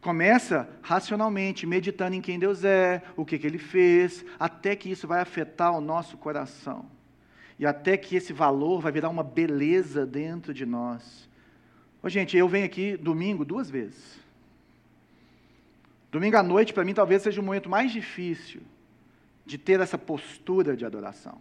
Começa 0.00 0.68
racionalmente, 0.82 1.66
meditando 1.66 2.16
em 2.16 2.20
quem 2.20 2.38
Deus 2.38 2.64
é, 2.64 3.02
o 3.16 3.24
que, 3.24 3.38
que 3.38 3.46
Ele 3.46 3.58
fez, 3.58 4.24
até 4.38 4.74
que 4.74 4.90
isso 4.90 5.06
vai 5.06 5.20
afetar 5.20 5.76
o 5.76 5.80
nosso 5.80 6.16
coração. 6.16 6.86
E 7.62 7.66
até 7.66 7.96
que 7.96 8.16
esse 8.16 8.32
valor 8.32 8.80
vai 8.80 8.90
virar 8.90 9.08
uma 9.08 9.22
beleza 9.22 10.04
dentro 10.04 10.52
de 10.52 10.66
nós. 10.66 11.28
Ô, 12.02 12.08
gente, 12.08 12.36
eu 12.36 12.48
venho 12.48 12.66
aqui 12.66 12.96
domingo 12.96 13.44
duas 13.44 13.70
vezes. 13.70 14.18
Domingo 16.10 16.36
à 16.36 16.42
noite, 16.42 16.74
para 16.74 16.84
mim, 16.84 16.92
talvez 16.92 17.22
seja 17.22 17.40
o 17.40 17.44
momento 17.44 17.70
mais 17.70 17.92
difícil 17.92 18.62
de 19.46 19.56
ter 19.58 19.78
essa 19.78 19.96
postura 19.96 20.76
de 20.76 20.84
adoração. 20.84 21.40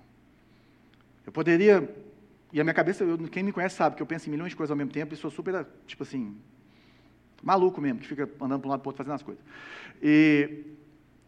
Eu 1.25 1.31
poderia, 1.31 1.91
e 2.53 2.61
a 2.61 2.63
minha 2.63 2.75
cabeça, 2.75 3.03
eu, 3.03 3.17
quem 3.27 3.41
me 3.41 3.51
conhece 3.51 3.77
sabe 3.77 3.95
que 3.95 4.01
eu 4.03 4.05
penso 4.05 4.29
em 4.29 4.31
milhões 4.31 4.51
de 4.51 4.55
coisas 4.55 4.69
ao 4.69 4.77
mesmo 4.77 4.91
tempo 4.91 5.15
e 5.15 5.17
sou 5.17 5.31
super, 5.31 5.65
tipo 5.87 6.03
assim, 6.03 6.37
Maluco 7.41 7.81
mesmo, 7.81 7.99
que 7.99 8.07
fica 8.07 8.29
andando 8.39 8.59
para 8.59 8.67
um 8.67 8.71
lado 8.71 8.81
para 8.81 8.89
o 8.89 8.89
outro 8.89 9.03
fazendo 9.03 9.15
as 9.15 9.23
coisas. 9.23 9.43
E 9.99 10.65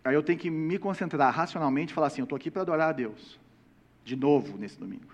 aí 0.03 0.13
eu 0.13 0.21
tenho 0.21 0.37
que 0.37 0.51
me 0.51 0.77
concentrar 0.77 1.33
racionalmente 1.33 1.91
e 1.91 1.95
falar 1.95 2.05
assim: 2.05 2.21
eu 2.21 2.25
estou 2.25 2.35
aqui 2.35 2.51
para 2.51 2.61
adorar 2.61 2.89
a 2.89 2.91
Deus. 2.91 3.41
De 4.03 4.15
novo 4.15 4.57
nesse 4.57 4.79
domingo. 4.79 5.13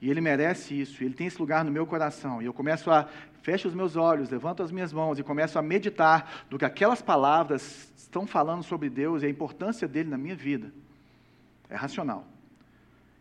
E 0.00 0.10
Ele 0.10 0.20
merece 0.20 0.80
isso, 0.80 1.04
Ele 1.04 1.14
tem 1.14 1.26
esse 1.26 1.38
lugar 1.38 1.64
no 1.64 1.70
meu 1.70 1.86
coração. 1.86 2.40
E 2.40 2.46
eu 2.46 2.54
começo 2.54 2.90
a, 2.90 3.08
fecho 3.42 3.68
os 3.68 3.74
meus 3.74 3.96
olhos, 3.96 4.30
levanto 4.30 4.62
as 4.62 4.72
minhas 4.72 4.92
mãos 4.92 5.18
e 5.18 5.22
começo 5.22 5.58
a 5.58 5.62
meditar 5.62 6.46
do 6.48 6.58
que 6.58 6.64
aquelas 6.64 7.02
palavras 7.02 7.92
estão 7.96 8.26
falando 8.26 8.62
sobre 8.62 8.88
Deus 8.88 9.22
e 9.22 9.26
a 9.26 9.28
importância 9.28 9.86
dele 9.86 10.08
na 10.08 10.18
minha 10.18 10.34
vida. 10.34 10.72
É 11.68 11.76
racional. 11.76 12.26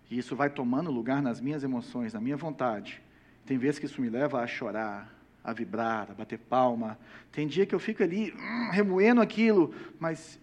E 0.09 0.17
isso 0.17 0.35
vai 0.35 0.49
tomando 0.49 0.89
lugar 0.89 1.21
nas 1.21 1.39
minhas 1.39 1.63
emoções, 1.63 2.13
na 2.13 2.21
minha 2.21 2.37
vontade. 2.37 3.01
Tem 3.45 3.57
vezes 3.57 3.79
que 3.79 3.85
isso 3.85 4.01
me 4.01 4.09
leva 4.09 4.41
a 4.41 4.47
chorar, 4.47 5.13
a 5.43 5.53
vibrar, 5.53 6.09
a 6.11 6.13
bater 6.13 6.39
palma. 6.39 6.97
Tem 7.31 7.47
dia 7.47 7.65
que 7.65 7.75
eu 7.75 7.79
fico 7.79 8.01
ali 8.03 8.33
hum, 8.33 8.69
remoendo 8.71 9.21
aquilo, 9.21 9.73
mas 9.99 10.39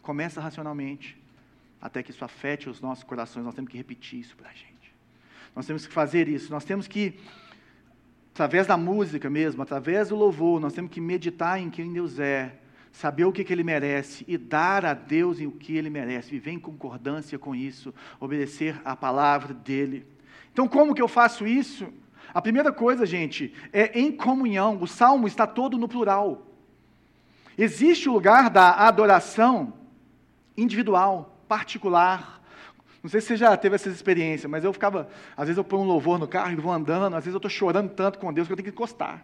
começa 0.00 0.40
racionalmente, 0.40 1.20
até 1.82 2.00
que 2.00 2.12
isso 2.12 2.24
afete 2.24 2.70
os 2.70 2.80
nossos 2.80 3.02
corações. 3.02 3.44
Nós 3.44 3.56
temos 3.56 3.68
que 3.68 3.76
repetir 3.76 4.20
isso 4.20 4.36
para 4.36 4.48
a 4.48 4.52
gente. 4.52 4.94
Nós 5.54 5.66
temos 5.66 5.84
que 5.84 5.92
fazer 5.92 6.28
isso. 6.28 6.50
Nós 6.52 6.64
temos 6.64 6.86
que, 6.86 7.18
através 8.32 8.68
da 8.68 8.76
música 8.76 9.28
mesmo, 9.28 9.60
através 9.60 10.10
do 10.10 10.16
louvor, 10.16 10.60
nós 10.60 10.72
temos 10.72 10.92
que 10.92 11.00
meditar 11.00 11.60
em 11.60 11.68
quem 11.68 11.92
Deus 11.92 12.20
é, 12.20 12.54
saber 12.92 13.24
o 13.24 13.32
que, 13.32 13.42
que 13.42 13.52
Ele 13.52 13.64
merece 13.64 14.24
e 14.28 14.38
dar 14.38 14.86
a 14.86 14.94
Deus 14.94 15.40
o 15.40 15.50
que 15.50 15.76
Ele 15.76 15.90
merece, 15.90 16.30
viver 16.30 16.52
em 16.52 16.58
concordância 16.60 17.36
com 17.36 17.52
isso, 17.52 17.92
obedecer 18.20 18.80
à 18.84 18.94
palavra 18.94 19.52
dEle. 19.52 20.06
Então, 20.52 20.68
como 20.68 20.94
que 20.94 21.02
eu 21.02 21.08
faço 21.08 21.46
isso? 21.46 21.92
A 22.32 22.40
primeira 22.40 22.70
coisa, 22.72 23.04
gente, 23.04 23.52
é 23.72 23.98
em 23.98 24.12
comunhão. 24.12 24.78
O 24.80 24.86
salmo 24.86 25.26
está 25.26 25.46
todo 25.48 25.76
no 25.76 25.88
plural. 25.88 26.46
Existe 27.58 28.08
o 28.08 28.12
lugar 28.12 28.48
da 28.48 28.70
adoração 28.70 29.74
individual, 30.56 31.31
particular. 31.52 32.40
Não 33.02 33.10
sei 33.10 33.20
se 33.20 33.26
você 33.26 33.36
já 33.36 33.54
teve 33.58 33.74
essa 33.74 33.90
experiência, 33.90 34.48
mas 34.48 34.64
eu 34.64 34.72
ficava, 34.72 35.06
às 35.36 35.48
vezes 35.48 35.58
eu 35.58 35.64
ponho 35.64 35.82
um 35.82 35.86
louvor 35.86 36.18
no 36.18 36.26
carro 36.26 36.50
e 36.50 36.56
vou 36.56 36.72
andando, 36.72 37.14
às 37.14 37.24
vezes 37.24 37.34
eu 37.34 37.36
estou 37.36 37.50
chorando 37.50 37.90
tanto 37.90 38.18
com 38.18 38.32
Deus 38.32 38.46
que 38.46 38.52
eu 38.54 38.56
tenho 38.56 38.64
que 38.64 38.74
encostar. 38.74 39.22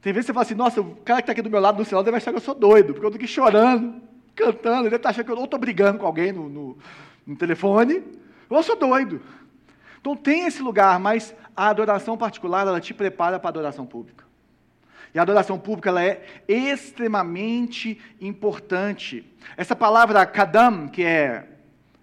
Tem 0.00 0.10
vezes 0.10 0.24
que 0.24 0.32
você 0.32 0.32
fala 0.32 0.46
assim, 0.46 0.54
nossa, 0.54 0.80
o 0.80 0.96
cara 0.96 1.20
que 1.20 1.24
está 1.24 1.32
aqui 1.32 1.42
do 1.42 1.50
meu 1.50 1.60
lado 1.60 1.78
no 1.78 1.84
celular 1.84 2.02
deve 2.02 2.16
achar 2.16 2.30
que 2.30 2.38
eu 2.38 2.40
sou 2.40 2.54
doido, 2.54 2.94
porque 2.94 3.04
eu 3.04 3.10
estou 3.10 3.18
aqui 3.18 3.26
chorando, 3.26 4.00
cantando, 4.34 4.78
ele 4.78 4.84
deve 4.84 4.96
estar 4.96 5.10
achando 5.10 5.26
que 5.26 5.32
eu 5.32 5.44
estou 5.44 5.60
brigando 5.60 5.98
com 5.98 6.06
alguém 6.06 6.32
no, 6.32 6.48
no, 6.48 6.78
no 7.26 7.36
telefone, 7.36 8.02
ou 8.48 8.56
eu 8.56 8.62
sou 8.62 8.76
doido. 8.76 9.20
Então 10.00 10.16
tem 10.16 10.46
esse 10.46 10.62
lugar, 10.62 10.98
mas 10.98 11.34
a 11.54 11.68
adoração 11.68 12.16
particular, 12.16 12.66
ela 12.66 12.80
te 12.80 12.94
prepara 12.94 13.38
para 13.38 13.48
a 13.48 13.52
adoração 13.52 13.84
pública. 13.84 14.29
E 15.12 15.18
a 15.18 15.22
adoração 15.22 15.58
pública 15.58 15.88
ela 15.88 16.04
é 16.04 16.22
extremamente 16.46 18.00
importante. 18.20 19.24
Essa 19.56 19.74
palavra 19.74 20.24
kadam, 20.24 20.86
que 20.86 21.04
é 21.04 21.46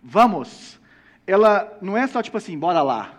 vamos, 0.04 0.80
ela 1.26 1.78
não 1.82 1.98
é 1.98 2.08
só 2.08 2.22
tipo 2.22 2.38
assim, 2.38 2.58
bora 2.58 2.82
lá. 2.82 3.14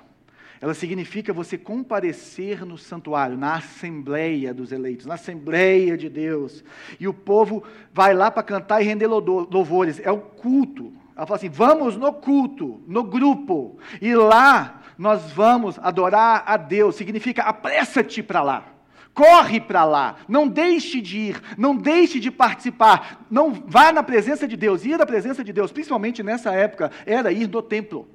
ela 0.60 0.74
significa 0.74 1.32
você 1.32 1.56
comparecer 1.56 2.64
no 2.64 2.76
santuário, 2.76 3.36
na 3.36 3.54
assembleia 3.54 4.52
dos 4.52 4.72
eleitos, 4.72 5.06
na 5.06 5.14
assembleia 5.14 5.96
de 5.96 6.08
Deus. 6.08 6.64
E 6.98 7.06
o 7.06 7.14
povo 7.14 7.62
vai 7.92 8.12
lá 8.12 8.30
para 8.30 8.42
cantar 8.42 8.82
e 8.82 8.84
render 8.84 9.06
louvores. 9.06 10.00
É 10.00 10.10
o 10.10 10.18
culto. 10.18 10.92
Ela 11.16 11.26
fala 11.26 11.36
assim: 11.36 11.48
vamos 11.48 11.96
no 11.96 12.12
culto, 12.12 12.82
no 12.86 13.04
grupo. 13.04 13.78
E 14.00 14.14
lá 14.14 14.82
nós 14.98 15.30
vamos 15.32 15.78
adorar 15.78 16.42
a 16.46 16.56
Deus. 16.56 16.96
Significa 16.96 17.42
apressa-te 17.42 18.22
para 18.22 18.42
lá. 18.42 18.77
Corre 19.18 19.60
para 19.60 19.84
lá, 19.84 20.14
não 20.28 20.46
deixe 20.46 21.00
de 21.00 21.18
ir, 21.18 21.42
não 21.56 21.74
deixe 21.74 22.20
de 22.20 22.30
participar, 22.30 23.26
não 23.28 23.52
vá 23.52 23.90
na 23.90 24.00
presença 24.00 24.46
de 24.46 24.56
Deus. 24.56 24.84
Ir 24.84 24.96
na 24.96 25.04
presença 25.04 25.42
de 25.42 25.52
Deus, 25.52 25.72
principalmente 25.72 26.22
nessa 26.22 26.52
época, 26.52 26.92
era 27.04 27.32
ir 27.32 27.48
no 27.48 27.60
templo. 27.60 28.08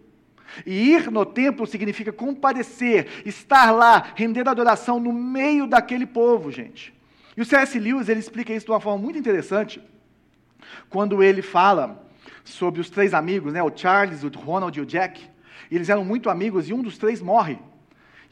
E 0.66 0.94
ir 0.94 1.12
no 1.12 1.26
templo 1.26 1.68
significa 1.68 2.14
comparecer, 2.14 3.22
estar 3.26 3.72
lá, 3.72 4.14
render 4.16 4.48
adoração 4.48 4.98
no 4.98 5.12
meio 5.12 5.68
daquele 5.68 6.06
povo, 6.06 6.50
gente. 6.50 6.94
E 7.36 7.42
o 7.42 7.46
C.S. 7.46 7.78
Lewis 7.78 8.08
ele 8.08 8.22
explica 8.22 8.54
isso 8.54 8.68
de 8.68 8.72
uma 8.72 8.80
forma 8.80 9.04
muito 9.04 9.20
interessante, 9.20 9.82
quando 10.90 11.22
ele 11.22 11.42
fala 11.42 12.02
sobre 12.46 12.80
os 12.80 12.90
três 12.90 13.14
amigos, 13.14 13.52
né, 13.52 13.62
o 13.62 13.76
Charles, 13.76 14.24
o 14.24 14.30
Ronald 14.30 14.80
e 14.80 14.82
o 14.82 14.86
Jack. 14.86 15.22
Eles 15.70 15.90
eram 15.90 16.06
muito 16.06 16.30
amigos 16.30 16.70
e 16.70 16.74
um 16.74 16.82
dos 16.82 16.98
três 16.98 17.22
morre. 17.22 17.60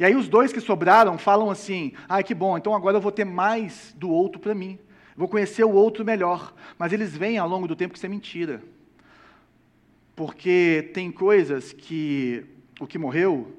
E 0.01 0.03
aí 0.03 0.15
os 0.15 0.27
dois 0.27 0.51
que 0.51 0.59
sobraram 0.59 1.15
falam 1.15 1.51
assim: 1.51 1.93
"Ah, 2.09 2.23
que 2.23 2.33
bom, 2.33 2.57
então 2.57 2.73
agora 2.73 2.97
eu 2.97 3.01
vou 3.01 3.11
ter 3.11 3.23
mais 3.23 3.93
do 3.95 4.09
outro 4.09 4.41
para 4.41 4.55
mim. 4.55 4.79
Vou 5.15 5.27
conhecer 5.27 5.63
o 5.63 5.71
outro 5.71 6.03
melhor". 6.03 6.55
Mas 6.75 6.91
eles 6.91 7.15
veem 7.15 7.37
ao 7.37 7.47
longo 7.47 7.67
do 7.67 7.75
tempo 7.75 7.93
que 7.93 7.99
isso 7.99 8.07
é 8.07 8.09
mentira. 8.09 8.63
Porque 10.15 10.89
tem 10.91 11.11
coisas 11.11 11.71
que 11.71 12.43
o 12.79 12.87
que 12.87 12.97
morreu 12.97 13.55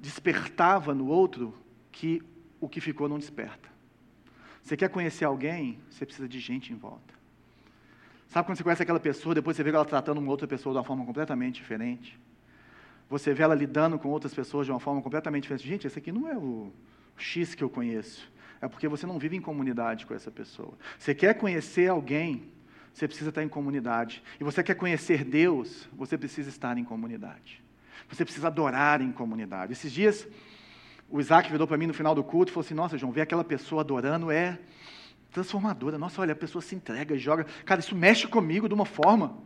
despertava 0.00 0.94
no 0.94 1.08
outro 1.08 1.54
que 1.92 2.22
o 2.58 2.70
que 2.70 2.80
ficou 2.80 3.06
não 3.06 3.18
desperta. 3.18 3.68
Você 4.62 4.78
quer 4.78 4.88
conhecer 4.88 5.26
alguém, 5.26 5.78
você 5.90 6.06
precisa 6.06 6.26
de 6.26 6.40
gente 6.40 6.72
em 6.72 6.76
volta. 6.76 7.12
Sabe 8.28 8.46
quando 8.46 8.56
você 8.56 8.62
conhece 8.64 8.82
aquela 8.82 8.98
pessoa, 8.98 9.34
depois 9.34 9.58
você 9.58 9.62
vê 9.62 9.68
ela 9.68 9.84
tratando 9.84 10.16
uma 10.22 10.30
outra 10.30 10.48
pessoa 10.48 10.72
de 10.72 10.78
uma 10.78 10.84
forma 10.84 11.04
completamente 11.04 11.56
diferente? 11.56 12.18
Você 13.12 13.34
vê 13.34 13.42
ela 13.42 13.54
lidando 13.54 13.98
com 13.98 14.08
outras 14.08 14.32
pessoas 14.32 14.64
de 14.64 14.72
uma 14.72 14.80
forma 14.80 15.02
completamente 15.02 15.42
diferente. 15.42 15.68
Gente, 15.68 15.86
esse 15.86 15.98
aqui 15.98 16.10
não 16.10 16.26
é 16.26 16.34
o 16.34 16.72
X 17.14 17.54
que 17.54 17.62
eu 17.62 17.68
conheço. 17.68 18.32
É 18.58 18.66
porque 18.66 18.88
você 18.88 19.06
não 19.06 19.18
vive 19.18 19.36
em 19.36 19.40
comunidade 19.40 20.06
com 20.06 20.14
essa 20.14 20.30
pessoa. 20.30 20.72
Você 20.98 21.14
quer 21.14 21.34
conhecer 21.34 21.90
alguém, 21.90 22.50
você 22.90 23.06
precisa 23.06 23.28
estar 23.28 23.42
em 23.42 23.50
comunidade. 23.50 24.22
E 24.40 24.44
você 24.44 24.62
quer 24.62 24.76
conhecer 24.76 25.24
Deus, 25.24 25.86
você 25.92 26.16
precisa 26.16 26.48
estar 26.48 26.78
em 26.78 26.84
comunidade. 26.84 27.62
Você 28.08 28.24
precisa 28.24 28.46
adorar 28.46 29.02
em 29.02 29.12
comunidade. 29.12 29.72
Esses 29.72 29.92
dias, 29.92 30.26
o 31.06 31.20
Isaac 31.20 31.50
virou 31.50 31.66
para 31.66 31.76
mim 31.76 31.88
no 31.88 31.92
final 31.92 32.14
do 32.14 32.24
culto 32.24 32.50
e 32.50 32.54
falou 32.54 32.64
assim: 32.64 32.72
Nossa, 32.72 32.96
João, 32.96 33.12
ver 33.12 33.20
aquela 33.20 33.44
pessoa 33.44 33.82
adorando 33.82 34.30
é 34.30 34.58
transformadora. 35.30 35.98
Nossa, 35.98 36.22
olha, 36.22 36.32
a 36.32 36.36
pessoa 36.36 36.62
se 36.62 36.74
entrega, 36.74 37.18
joga. 37.18 37.44
Cara, 37.66 37.80
isso 37.80 37.94
mexe 37.94 38.26
comigo 38.26 38.66
de 38.66 38.72
uma 38.72 38.86
forma. 38.86 39.36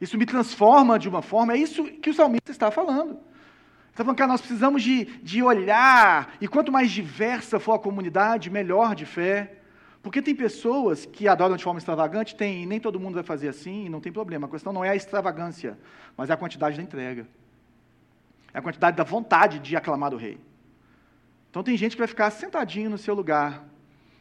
Isso 0.00 0.18
me 0.18 0.26
transforma 0.26 0.98
de 0.98 1.08
uma 1.08 1.22
forma. 1.22 1.54
É 1.54 1.56
isso 1.56 1.84
que 1.84 2.10
o 2.10 2.14
salmista 2.14 2.50
está 2.50 2.70
falando. 2.70 3.18
Está 3.90 4.04
falando, 4.04 4.18
cara, 4.18 4.32
nós 4.32 4.40
precisamos 4.40 4.82
de, 4.82 5.06
de 5.22 5.42
olhar. 5.42 6.36
E 6.40 6.46
quanto 6.46 6.70
mais 6.70 6.90
diversa 6.90 7.58
for 7.58 7.72
a 7.72 7.78
comunidade, 7.78 8.50
melhor 8.50 8.94
de 8.94 9.06
fé. 9.06 9.56
Porque 10.02 10.22
tem 10.22 10.34
pessoas 10.34 11.06
que 11.06 11.26
adoram 11.26 11.56
de 11.56 11.64
forma 11.64 11.78
extravagante, 11.78 12.36
tem, 12.36 12.64
nem 12.66 12.78
todo 12.78 13.00
mundo 13.00 13.14
vai 13.14 13.24
fazer 13.24 13.48
assim, 13.48 13.86
e 13.86 13.88
não 13.88 14.00
tem 14.00 14.12
problema. 14.12 14.46
A 14.46 14.50
questão 14.50 14.72
não 14.72 14.84
é 14.84 14.90
a 14.90 14.94
extravagância, 14.94 15.78
mas 16.16 16.30
é 16.30 16.32
a 16.32 16.36
quantidade 16.36 16.76
da 16.76 16.82
entrega. 16.82 17.26
É 18.52 18.58
a 18.58 18.62
quantidade 18.62 18.96
da 18.96 19.02
vontade 19.02 19.58
de 19.58 19.74
aclamar 19.76 20.14
o 20.14 20.16
rei. 20.16 20.38
Então 21.50 21.62
tem 21.62 21.76
gente 21.76 21.92
que 21.92 21.98
vai 21.98 22.06
ficar 22.06 22.30
sentadinho 22.30 22.90
no 22.90 22.98
seu 22.98 23.14
lugar. 23.14 23.64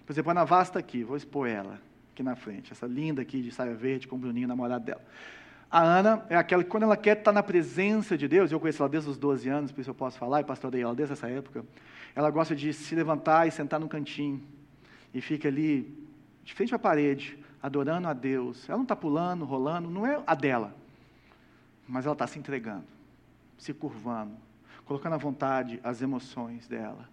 Por 0.05 0.13
exemplo, 0.13 0.31
a 0.31 0.33
Ana 0.33 0.45
Vaz 0.45 0.69
está 0.69 0.79
aqui, 0.79 1.03
vou 1.03 1.17
expor 1.17 1.47
ela 1.47 1.79
aqui 2.13 2.23
na 2.23 2.35
frente. 2.35 2.71
Essa 2.71 2.87
linda 2.87 3.21
aqui 3.21 3.41
de 3.41 3.51
saia 3.51 3.75
verde 3.75 4.07
com 4.07 4.15
o 4.15 4.19
Bruninho, 4.19 4.47
namorado 4.47 4.85
dela. 4.85 5.01
A 5.69 5.81
Ana 5.81 6.25
é 6.29 6.35
aquela 6.35 6.63
que, 6.63 6.69
quando 6.69 6.83
ela 6.83 6.95
quer 6.95 7.17
estar 7.17 7.31
na 7.31 7.43
presença 7.43 8.17
de 8.17 8.27
Deus, 8.27 8.51
eu 8.51 8.59
conheço 8.59 8.81
ela 8.81 8.89
desde 8.89 9.09
os 9.09 9.17
12 9.17 9.49
anos, 9.49 9.71
por 9.71 9.81
isso 9.81 9.89
eu 9.89 9.95
posso 9.95 10.17
falar, 10.17 10.41
e 10.41 10.43
pastorei 10.43 10.81
ela 10.81 10.95
desde 10.95 11.13
essa 11.13 11.27
época. 11.27 11.65
Ela 12.15 12.29
gosta 12.29 12.55
de 12.55 12.71
se 12.71 12.95
levantar 12.95 13.47
e 13.47 13.51
sentar 13.51 13.79
no 13.79 13.89
cantinho 13.89 14.41
e 15.13 15.21
fica 15.21 15.47
ali, 15.47 15.97
de 16.43 16.53
frente 16.53 16.75
à 16.75 16.79
parede, 16.79 17.37
adorando 17.61 18.07
a 18.07 18.13
Deus. 18.13 18.67
Ela 18.67 18.77
não 18.77 18.83
está 18.83 18.95
pulando, 18.95 19.45
rolando, 19.45 19.89
não 19.89 20.05
é 20.05 20.21
a 20.27 20.35
dela, 20.35 20.75
mas 21.87 22.05
ela 22.05 22.13
está 22.13 22.27
se 22.27 22.37
entregando, 22.37 22.85
se 23.57 23.73
curvando, 23.73 24.35
colocando 24.85 25.13
à 25.13 25.17
vontade 25.17 25.79
as 25.83 26.01
emoções 26.01 26.67
dela. 26.67 27.09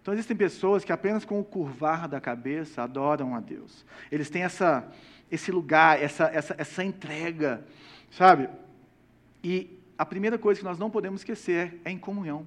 Então 0.00 0.14
existem 0.14 0.36
pessoas 0.36 0.84
que 0.84 0.92
apenas 0.92 1.24
com 1.24 1.38
o 1.40 1.44
curvar 1.44 2.08
da 2.08 2.20
cabeça 2.20 2.82
adoram 2.82 3.34
a 3.34 3.40
Deus. 3.40 3.84
Eles 4.10 4.30
têm 4.30 4.42
essa, 4.42 4.86
esse 5.30 5.50
lugar, 5.50 6.02
essa, 6.02 6.24
essa, 6.24 6.54
essa 6.58 6.84
entrega, 6.84 7.64
sabe? 8.10 8.48
E 9.42 9.78
a 9.96 10.06
primeira 10.06 10.38
coisa 10.38 10.60
que 10.60 10.64
nós 10.64 10.78
não 10.78 10.90
podemos 10.90 11.20
esquecer 11.20 11.80
é 11.84 11.90
em 11.90 11.98
comunhão, 11.98 12.46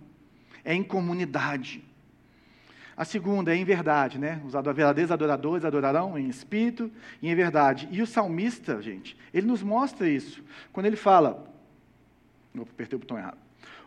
é 0.63 0.73
em 0.73 0.83
comunidade. 0.83 1.83
A 2.95 3.05
segunda 3.05 3.53
é 3.53 3.57
em 3.57 3.65
verdade, 3.65 4.19
né? 4.19 4.41
Os 4.45 4.53
verdadeiros 4.53 5.11
adoradores 5.11 5.65
adorarão 5.65 6.19
em 6.19 6.27
espírito 6.27 6.91
e 7.21 7.29
em 7.29 7.35
verdade. 7.35 7.87
E 7.91 8.01
o 8.01 8.07
salmista, 8.07 8.81
gente, 8.81 9.17
ele 9.33 9.47
nos 9.47 9.63
mostra 9.63 10.07
isso. 10.07 10.43
Quando 10.71 10.85
ele 10.85 10.95
fala. 10.95 11.51
Vou 12.53 12.67
apertei 12.69 12.97
o 12.97 12.99
botão 12.99 13.17
errado. 13.17 13.37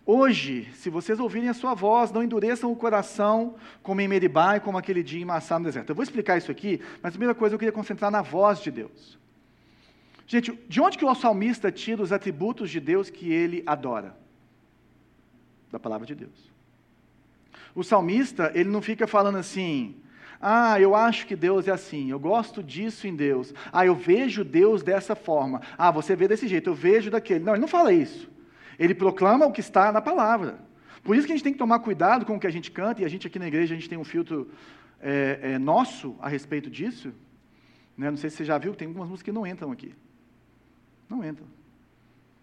Hoje, 0.07 0.69
se 0.75 0.91
vocês 0.91 1.19
ouvirem 1.19 1.49
a 1.49 1.55
sua 1.55 1.73
voz, 1.73 2.13
não 2.13 2.23
endureçam 2.23 2.71
o 2.71 2.77
coração 2.77 3.55
como 3.83 4.03
em 4.03 4.09
Meribá 4.09 4.57
e 4.57 4.61
como 4.61 4.77
aquele 4.77 5.03
dia 5.03 5.23
em 5.23 5.25
Massá 5.25 5.59
no 5.59 5.65
deserto. 5.65 5.89
Eu 5.89 5.95
vou 5.95 6.03
explicar 6.03 6.37
isso 6.37 6.51
aqui, 6.51 6.79
mas 7.03 7.11
a 7.11 7.13
primeira 7.13 7.35
coisa 7.35 7.55
eu 7.55 7.59
queria 7.59 7.73
concentrar 7.73 8.11
na 8.11 8.21
voz 8.21 8.59
de 8.59 8.71
Deus. 8.71 9.19
Gente, 10.27 10.53
de 10.69 10.81
onde 10.81 10.99
que 10.99 11.05
o 11.05 11.15
salmista 11.15 11.73
tira 11.73 12.03
os 12.03 12.13
atributos 12.13 12.71
de 12.71 12.81
Deus 12.81 13.09
que 13.09 13.33
ele 13.33 13.63
adora? 13.67 14.15
Da 15.73 15.79
palavra 15.79 16.07
de 16.07 16.15
Deus. 16.15 16.53
O 17.75 17.83
salmista, 17.83 18.53
ele 18.55 18.69
não 18.69 18.83
fica 18.83 19.07
falando 19.07 19.39
assim, 19.39 19.97
ah, 20.39 20.79
eu 20.79 20.95
acho 20.95 21.27
que 21.27 21.35
Deus 21.35 21.67
é 21.67 21.71
assim, 21.71 22.11
eu 22.11 22.21
gosto 22.21 22.63
disso 22.63 23.07
em 23.07 23.17
Deus. 23.17 23.55
Ah, 23.73 23.87
eu 23.87 23.95
vejo 23.95 24.45
Deus 24.45 24.83
dessa 24.83 25.17
forma. 25.17 25.63
Ah, 25.79 25.91
você 25.91 26.15
vê 26.15 26.29
desse 26.29 26.47
jeito, 26.47 26.69
eu 26.69 26.75
vejo 26.75 27.11
daquele. 27.11 27.43
Não, 27.43 27.55
ele 27.55 27.63
não 27.63 27.69
fala 27.69 27.91
isso. 27.91 28.34
Ele 28.79 28.95
proclama 28.95 29.47
o 29.47 29.53
que 29.53 29.61
está 29.61 29.93
na 29.93 30.01
palavra. 30.01 30.59
Por 31.03 31.15
isso 31.17 31.27
que 31.27 31.33
a 31.33 31.37
gente 31.37 31.45
tem 31.45 31.53
que 31.53 31.59
tomar 31.59 31.81
cuidado 31.81 32.25
com 32.25 32.37
o 32.37 32.41
que 32.41 32.47
a 32.47 32.51
gente 32.51 32.71
canta, 32.71 33.03
e 33.03 33.05
a 33.05 33.09
gente 33.09 33.27
aqui 33.27 33.39
na 33.39 33.47
igreja, 33.47 33.75
a 33.75 33.77
gente 33.77 33.89
tem 33.89 33.99
um 33.99 34.05
filtro 34.05 34.51
é, 35.01 35.39
é, 35.43 35.59
nosso 35.59 36.17
a 36.21 36.29
respeito 36.29 36.71
disso. 36.71 37.13
Né? 37.97 38.11
Não 38.11 38.17
sei 38.17 38.31
se 38.31 38.37
você 38.37 38.45
já 38.45 38.57
viu, 38.57 38.75
tem 38.75 38.89
algumas 38.89 39.09
músicas 39.09 39.25
que 39.25 39.33
não 39.33 39.47
entram 39.47 39.71
aqui. 39.71 39.95
Não 41.09 41.23
entram. 41.23 41.47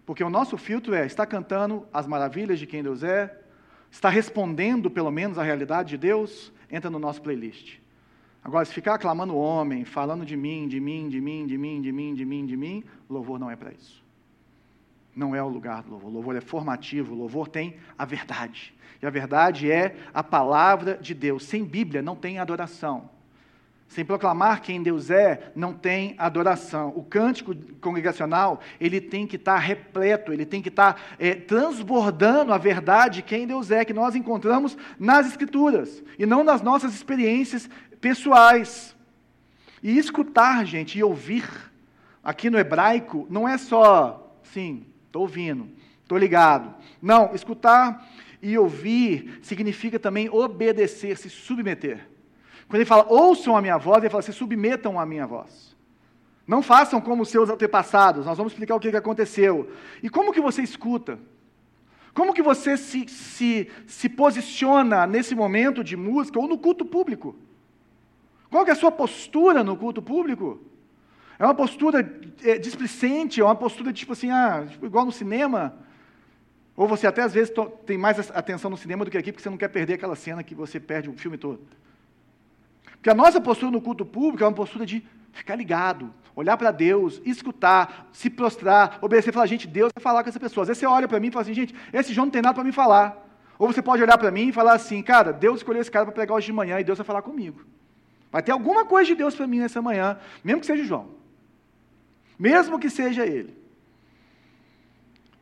Porque 0.06 0.22
o 0.22 0.30
nosso 0.30 0.56
filtro 0.56 0.94
é, 0.94 1.04
está 1.04 1.26
cantando 1.26 1.86
as 1.92 2.06
maravilhas 2.06 2.58
de 2.58 2.66
quem 2.66 2.82
Deus 2.82 3.02
é, 3.02 3.36
está 3.90 4.08
respondendo 4.08 4.90
pelo 4.90 5.10
menos 5.10 5.38
à 5.38 5.42
realidade 5.42 5.90
de 5.90 5.98
Deus, 5.98 6.52
entra 6.70 6.88
no 6.88 6.98
nosso 6.98 7.20
playlist. 7.20 7.78
Agora, 8.44 8.64
se 8.64 8.72
ficar 8.72 8.94
aclamando 8.94 9.34
o 9.34 9.38
homem, 9.38 9.84
falando 9.84 10.26
de 10.26 10.36
mim, 10.36 10.66
de 10.66 10.80
mim, 10.80 11.08
de 11.08 11.20
mim, 11.20 11.46
de 11.46 11.56
mim, 11.56 11.80
de 11.80 11.92
mim, 11.92 12.14
de 12.14 12.24
mim, 12.24 12.46
de 12.46 12.56
mim, 12.56 12.84
louvor 13.08 13.38
não 13.38 13.50
é 13.50 13.54
para 13.54 13.72
isso. 13.72 14.01
Não 15.14 15.34
é 15.34 15.42
o 15.42 15.48
lugar 15.48 15.82
do 15.82 15.90
louvor. 15.90 16.10
O 16.10 16.14
louvor 16.14 16.36
é 16.36 16.40
formativo, 16.40 17.14
o 17.14 17.18
louvor 17.18 17.48
tem 17.48 17.76
a 17.98 18.04
verdade. 18.04 18.74
E 19.00 19.06
a 19.06 19.10
verdade 19.10 19.70
é 19.70 19.96
a 20.14 20.22
palavra 20.22 20.96
de 20.96 21.12
Deus. 21.12 21.44
Sem 21.44 21.64
Bíblia 21.64 22.00
não 22.00 22.16
tem 22.16 22.38
adoração. 22.38 23.10
Sem 23.88 24.06
proclamar 24.06 24.62
quem 24.62 24.82
Deus 24.82 25.10
é, 25.10 25.52
não 25.54 25.74
tem 25.74 26.14
adoração. 26.16 26.94
O 26.96 27.02
cântico 27.02 27.54
congregacional, 27.78 28.60
ele 28.80 29.02
tem 29.02 29.26
que 29.26 29.36
estar 29.36 29.58
repleto, 29.58 30.32
ele 30.32 30.46
tem 30.46 30.62
que 30.62 30.70
estar 30.70 30.98
é, 31.18 31.34
transbordando 31.34 32.54
a 32.54 32.58
verdade 32.58 33.16
de 33.16 33.22
quem 33.22 33.46
Deus 33.46 33.70
é, 33.70 33.84
que 33.84 33.92
nós 33.92 34.14
encontramos 34.14 34.78
nas 34.98 35.26
Escrituras, 35.26 36.02
e 36.18 36.24
não 36.24 36.42
nas 36.42 36.62
nossas 36.62 36.94
experiências 36.94 37.68
pessoais. 38.00 38.96
E 39.82 39.98
escutar, 39.98 40.64
gente, 40.64 40.98
e 40.98 41.04
ouvir, 41.04 41.44
aqui 42.24 42.48
no 42.48 42.58
hebraico, 42.58 43.26
não 43.28 43.46
é 43.46 43.58
só, 43.58 44.38
sim, 44.42 44.86
estou 45.12 45.22
ouvindo, 45.22 45.68
estou 46.02 46.16
ligado. 46.16 46.74
Não, 47.00 47.34
escutar 47.34 48.08
e 48.40 48.56
ouvir 48.56 49.38
significa 49.42 49.98
também 49.98 50.30
obedecer, 50.30 51.18
se 51.18 51.28
submeter. 51.28 52.08
Quando 52.66 52.76
ele 52.76 52.86
fala, 52.86 53.06
ouçam 53.08 53.54
a 53.54 53.60
minha 53.60 53.76
voz, 53.76 53.98
ele 53.98 54.08
fala, 54.08 54.22
se 54.22 54.32
submetam 54.32 54.98
à 54.98 55.04
minha 55.04 55.26
voz. 55.26 55.76
Não 56.46 56.62
façam 56.62 57.00
como 57.00 57.22
os 57.22 57.28
seus 57.28 57.50
antepassados, 57.50 58.24
nós 58.24 58.38
vamos 58.38 58.54
explicar 58.54 58.74
o 58.74 58.80
que 58.80 58.88
aconteceu. 58.96 59.70
E 60.02 60.08
como 60.08 60.32
que 60.32 60.40
você 60.40 60.62
escuta? 60.62 61.18
Como 62.14 62.32
que 62.32 62.42
você 62.42 62.76
se, 62.76 63.06
se, 63.06 63.70
se 63.86 64.08
posiciona 64.08 65.06
nesse 65.06 65.34
momento 65.34 65.84
de 65.84 65.96
música 65.96 66.38
ou 66.38 66.48
no 66.48 66.58
culto 66.58 66.84
público? 66.84 67.36
Qual 68.50 68.64
que 68.64 68.70
é 68.70 68.74
a 68.74 68.76
sua 68.76 68.90
postura 68.90 69.62
no 69.62 69.76
culto 69.76 70.02
público? 70.02 70.60
É 71.42 71.44
uma 71.44 71.56
postura 71.56 72.08
é, 72.44 72.56
displicente, 72.56 73.40
é 73.40 73.44
uma 73.44 73.56
postura 73.56 73.92
tipo 73.92 74.12
assim, 74.12 74.30
ah, 74.30 74.64
tipo, 74.70 74.86
igual 74.86 75.04
no 75.04 75.10
cinema, 75.10 75.74
Ou 76.76 76.86
você 76.86 77.04
até 77.04 77.20
às 77.20 77.34
vezes 77.34 77.52
tem 77.84 77.98
mais 77.98 78.30
atenção 78.30 78.70
no 78.70 78.76
cinema 78.76 79.04
do 79.04 79.10
que 79.10 79.18
aqui, 79.18 79.32
porque 79.32 79.42
você 79.42 79.50
não 79.50 79.56
quer 79.56 79.66
perder 79.66 79.94
aquela 79.94 80.14
cena 80.14 80.44
que 80.44 80.54
você 80.54 80.78
perde 80.78 81.10
o 81.10 81.14
filme 81.14 81.36
todo. 81.36 81.60
Porque 82.92 83.10
a 83.10 83.14
nossa 83.14 83.40
postura 83.40 83.72
no 83.72 83.80
culto 83.80 84.06
público 84.06 84.44
é 84.44 84.46
uma 84.46 84.54
postura 84.54 84.86
de 84.86 85.04
ficar 85.32 85.56
ligado, 85.56 86.14
olhar 86.36 86.56
para 86.56 86.70
Deus, 86.70 87.20
escutar, 87.24 88.08
se 88.12 88.30
prostrar, 88.30 88.98
obedecer, 89.02 89.32
falar, 89.32 89.46
gente, 89.46 89.66
Deus 89.66 89.90
vai 89.92 90.00
falar 90.00 90.22
com 90.22 90.28
essa 90.28 90.38
pessoa. 90.38 90.62
Às 90.62 90.68
vezes 90.68 90.78
você 90.78 90.86
olha 90.86 91.08
para 91.08 91.18
mim 91.18 91.26
e 91.26 91.32
fala 91.32 91.42
assim, 91.42 91.54
gente, 91.54 91.74
esse 91.92 92.14
João 92.14 92.26
não 92.26 92.30
tem 92.30 92.40
nada 92.40 92.54
para 92.54 92.62
me 92.62 92.70
falar. 92.70 93.20
Ou 93.58 93.66
você 93.66 93.82
pode 93.82 94.00
olhar 94.00 94.16
para 94.16 94.30
mim 94.30 94.50
e 94.50 94.52
falar 94.52 94.74
assim, 94.74 95.02
cara, 95.02 95.32
Deus 95.32 95.56
escolheu 95.56 95.82
esse 95.82 95.90
cara 95.90 96.04
para 96.04 96.14
pregar 96.14 96.36
hoje 96.36 96.46
de 96.46 96.52
manhã 96.52 96.78
e 96.78 96.84
Deus 96.84 96.98
vai 96.98 97.04
falar 97.04 97.22
comigo. 97.22 97.64
Vai 98.30 98.44
ter 98.44 98.52
alguma 98.52 98.84
coisa 98.84 99.08
de 99.08 99.16
Deus 99.16 99.34
para 99.34 99.48
mim 99.48 99.58
nessa 99.58 99.82
manhã, 99.82 100.20
mesmo 100.44 100.60
que 100.60 100.66
seja 100.66 100.84
João. 100.84 101.20
Mesmo 102.42 102.76
que 102.76 102.90
seja 102.90 103.24
ele. 103.24 103.56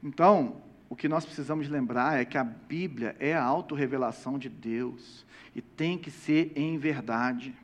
Então, 0.03 0.61
o 0.86 0.94
que 0.94 1.09
nós 1.09 1.24
precisamos 1.24 1.66
lembrar 1.66 2.20
é 2.20 2.26
que 2.26 2.36
a 2.36 2.44
Bíblia 2.44 3.16
é 3.18 3.32
a 3.32 3.42
autorrevelação 3.42 4.38
de 4.38 4.51
Deus 4.51 5.24
e 5.57 5.62
tem 5.62 5.96
que 5.96 6.11
ser 6.11 6.53
em 6.55 6.76
verdade. 6.76 7.55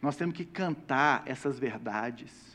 Nós 0.00 0.14
temos 0.14 0.36
que 0.36 0.44
cantar 0.44 1.24
essas 1.26 1.58
verdades 1.58 2.51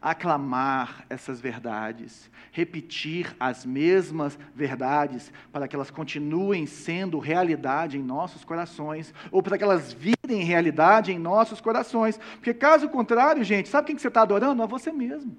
aclamar 0.00 1.04
essas 1.10 1.40
verdades, 1.40 2.30
repetir 2.52 3.34
as 3.38 3.66
mesmas 3.66 4.38
verdades 4.54 5.32
para 5.52 5.68
que 5.68 5.76
elas 5.76 5.90
continuem 5.90 6.66
sendo 6.66 7.18
realidade 7.18 7.98
em 7.98 8.02
nossos 8.02 8.44
corações, 8.44 9.12
ou 9.30 9.42
para 9.42 9.58
que 9.58 9.64
elas 9.64 9.92
virem 9.92 10.42
realidade 10.42 11.12
em 11.12 11.18
nossos 11.18 11.60
corações. 11.60 12.18
Porque 12.36 12.54
caso 12.54 12.88
contrário, 12.88 13.44
gente, 13.44 13.68
sabe 13.68 13.88
quem 13.88 13.96
que 13.96 14.02
você 14.02 14.08
está 14.08 14.22
adorando? 14.22 14.62
A 14.62 14.66
você 14.66 14.90
mesmo. 14.90 15.36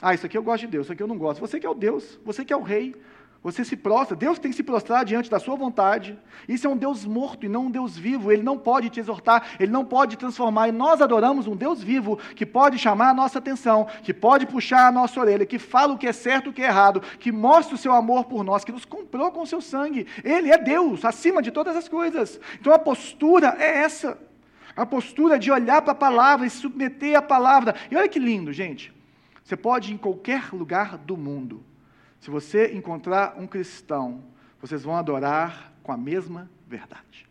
Ah, 0.00 0.14
isso 0.14 0.24
aqui 0.24 0.38
eu 0.38 0.42
gosto 0.42 0.62
de 0.62 0.68
Deus, 0.68 0.86
isso 0.86 0.92
aqui 0.92 1.02
eu 1.02 1.08
não 1.08 1.18
gosto. 1.18 1.40
Você 1.40 1.60
que 1.60 1.66
é 1.66 1.70
o 1.70 1.74
Deus, 1.74 2.18
você 2.24 2.44
que 2.44 2.52
é 2.52 2.56
o 2.56 2.62
rei, 2.62 2.94
você 3.42 3.64
se 3.64 3.74
prostra, 3.74 4.14
Deus 4.14 4.38
tem 4.38 4.50
que 4.50 4.56
se 4.56 4.62
prostrar 4.62 5.02
diante 5.02 5.30
da 5.30 5.38
sua 5.38 5.56
vontade. 5.56 6.18
Isso 6.46 6.66
é 6.66 6.70
um 6.70 6.76
Deus 6.76 7.06
morto 7.06 7.46
e 7.46 7.48
não 7.48 7.66
um 7.66 7.70
Deus 7.70 7.96
vivo. 7.96 8.30
Ele 8.30 8.42
não 8.42 8.58
pode 8.58 8.90
te 8.90 9.00
exortar, 9.00 9.56
ele 9.58 9.72
não 9.72 9.82
pode 9.82 10.16
te 10.16 10.18
transformar. 10.18 10.68
E 10.68 10.72
nós 10.72 11.00
adoramos 11.00 11.46
um 11.46 11.56
Deus 11.56 11.82
vivo 11.82 12.18
que 12.36 12.44
pode 12.44 12.76
chamar 12.76 13.10
a 13.10 13.14
nossa 13.14 13.38
atenção, 13.38 13.86
que 14.02 14.12
pode 14.12 14.44
puxar 14.44 14.88
a 14.88 14.92
nossa 14.92 15.18
orelha, 15.18 15.46
que 15.46 15.58
fala 15.58 15.94
o 15.94 15.98
que 15.98 16.06
é 16.06 16.12
certo 16.12 16.46
e 16.46 16.50
o 16.50 16.52
que 16.52 16.60
é 16.60 16.66
errado, 16.66 17.00
que 17.18 17.32
mostra 17.32 17.74
o 17.74 17.78
seu 17.78 17.94
amor 17.94 18.26
por 18.26 18.44
nós, 18.44 18.62
que 18.62 18.72
nos 18.72 18.84
comprou 18.84 19.32
com 19.32 19.40
o 19.40 19.46
seu 19.46 19.62
sangue. 19.62 20.06
Ele 20.22 20.50
é 20.50 20.58
Deus, 20.58 21.02
acima 21.02 21.40
de 21.40 21.50
todas 21.50 21.74
as 21.74 21.88
coisas. 21.88 22.38
Então 22.60 22.74
a 22.74 22.78
postura 22.78 23.56
é 23.58 23.78
essa. 23.78 24.18
A 24.76 24.84
postura 24.84 25.38
de 25.38 25.50
olhar 25.50 25.80
para 25.80 25.92
a 25.92 25.96
palavra 25.96 26.46
e 26.46 26.50
se 26.50 26.58
submeter 26.58 27.16
à 27.16 27.22
palavra. 27.22 27.74
E 27.90 27.96
olha 27.96 28.08
que 28.08 28.18
lindo, 28.18 28.52
gente. 28.52 28.92
Você 29.42 29.56
pode 29.56 29.90
ir 29.90 29.94
em 29.94 29.98
qualquer 29.98 30.52
lugar 30.52 30.98
do 30.98 31.16
mundo 31.16 31.69
se 32.20 32.30
você 32.30 32.72
encontrar 32.74 33.36
um 33.38 33.46
cristão, 33.46 34.22
vocês 34.60 34.82
vão 34.82 34.94
adorar 34.94 35.72
com 35.82 35.90
a 35.90 35.96
mesma 35.96 36.50
verdade. 36.68 37.26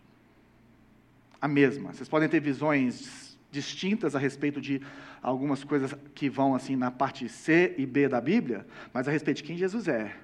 A 1.39 1.47
mesma. 1.47 1.93
Vocês 1.93 2.09
podem 2.09 2.27
ter 2.27 2.41
visões 2.41 3.37
distintas 3.51 4.15
a 4.15 4.19
respeito 4.19 4.59
de 4.59 4.81
algumas 5.21 5.63
coisas 5.63 5.93
que 6.13 6.29
vão 6.29 6.55
assim 6.55 6.75
na 6.75 6.91
parte 6.91 7.29
C 7.29 7.75
e 7.77 7.85
B 7.85 8.07
da 8.07 8.19
Bíblia, 8.19 8.65
mas 8.93 9.07
a 9.07 9.11
respeito 9.11 9.37
de 9.37 9.43
quem 9.43 9.57
Jesus 9.57 9.87
é, 9.87 10.15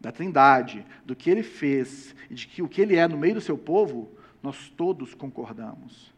da 0.00 0.12
Trindade, 0.12 0.84
do 1.04 1.14
que 1.14 1.30
ele 1.30 1.42
fez 1.42 2.14
e 2.28 2.34
de 2.34 2.46
que 2.46 2.62
o 2.62 2.68
que 2.68 2.80
ele 2.80 2.96
é 2.96 3.06
no 3.06 3.16
meio 3.16 3.34
do 3.34 3.40
seu 3.40 3.56
povo, 3.56 4.10
nós 4.42 4.68
todos 4.76 5.14
concordamos. 5.14 6.12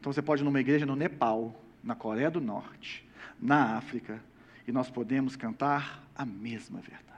Então 0.00 0.12
você 0.12 0.22
pode 0.22 0.42
ir 0.42 0.44
numa 0.44 0.60
igreja 0.60 0.84
no 0.84 0.96
Nepal, 0.96 1.54
na 1.82 1.94
Coreia 1.94 2.30
do 2.30 2.40
Norte, 2.40 3.08
na 3.40 3.76
África, 3.76 4.20
e 4.66 4.72
nós 4.72 4.90
podemos 4.90 5.36
cantar 5.36 6.04
a 6.16 6.24
mesma 6.24 6.80
verdade. 6.80 7.13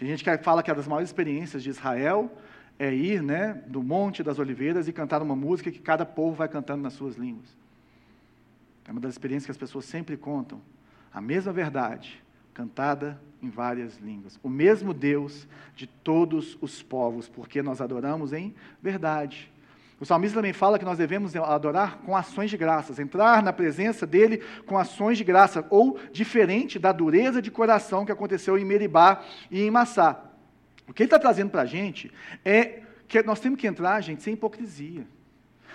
Tem 0.00 0.08
gente 0.08 0.24
que 0.24 0.38
fala 0.38 0.62
que 0.62 0.70
é 0.70 0.74
das 0.74 0.88
maiores 0.88 1.10
experiências 1.10 1.62
de 1.62 1.68
Israel 1.68 2.34
é 2.78 2.90
ir 2.90 3.22
né, 3.22 3.62
do 3.66 3.82
Monte 3.82 4.22
das 4.22 4.38
Oliveiras 4.38 4.88
e 4.88 4.94
cantar 4.94 5.20
uma 5.20 5.36
música 5.36 5.70
que 5.70 5.78
cada 5.78 6.06
povo 6.06 6.34
vai 6.34 6.48
cantando 6.48 6.82
nas 6.82 6.94
suas 6.94 7.16
línguas. 7.16 7.54
É 8.88 8.92
uma 8.92 9.00
das 9.00 9.12
experiências 9.12 9.44
que 9.44 9.50
as 9.50 9.58
pessoas 9.58 9.84
sempre 9.84 10.16
contam. 10.16 10.58
A 11.12 11.20
mesma 11.20 11.52
verdade, 11.52 12.18
cantada 12.54 13.20
em 13.42 13.50
várias 13.50 13.98
línguas. 13.98 14.40
O 14.42 14.48
mesmo 14.48 14.94
Deus 14.94 15.46
de 15.76 15.86
todos 15.86 16.56
os 16.62 16.82
povos, 16.82 17.28
porque 17.28 17.60
nós 17.60 17.82
adoramos 17.82 18.32
em 18.32 18.54
verdade. 18.80 19.52
O 20.00 20.06
salmista 20.06 20.36
também 20.36 20.54
fala 20.54 20.78
que 20.78 20.84
nós 20.84 20.96
devemos 20.96 21.36
adorar 21.36 21.98
com 21.98 22.16
ações 22.16 22.48
de 22.48 22.56
graças, 22.56 22.98
entrar 22.98 23.42
na 23.42 23.52
presença 23.52 24.06
dele 24.06 24.42
com 24.64 24.78
ações 24.78 25.18
de 25.18 25.24
graça, 25.24 25.66
ou 25.68 25.98
diferente 26.10 26.78
da 26.78 26.90
dureza 26.90 27.42
de 27.42 27.50
coração 27.50 28.06
que 28.06 28.10
aconteceu 28.10 28.56
em 28.56 28.64
Meribá 28.64 29.22
e 29.50 29.60
em 29.60 29.70
Massá. 29.70 30.24
O 30.88 30.94
que 30.94 31.02
ele 31.02 31.08
está 31.08 31.18
trazendo 31.18 31.50
para 31.50 31.62
a 31.62 31.66
gente 31.66 32.10
é 32.42 32.80
que 33.06 33.22
nós 33.22 33.40
temos 33.40 33.60
que 33.60 33.66
entrar, 33.66 34.00
gente, 34.00 34.22
sem 34.22 34.32
hipocrisia, 34.32 35.06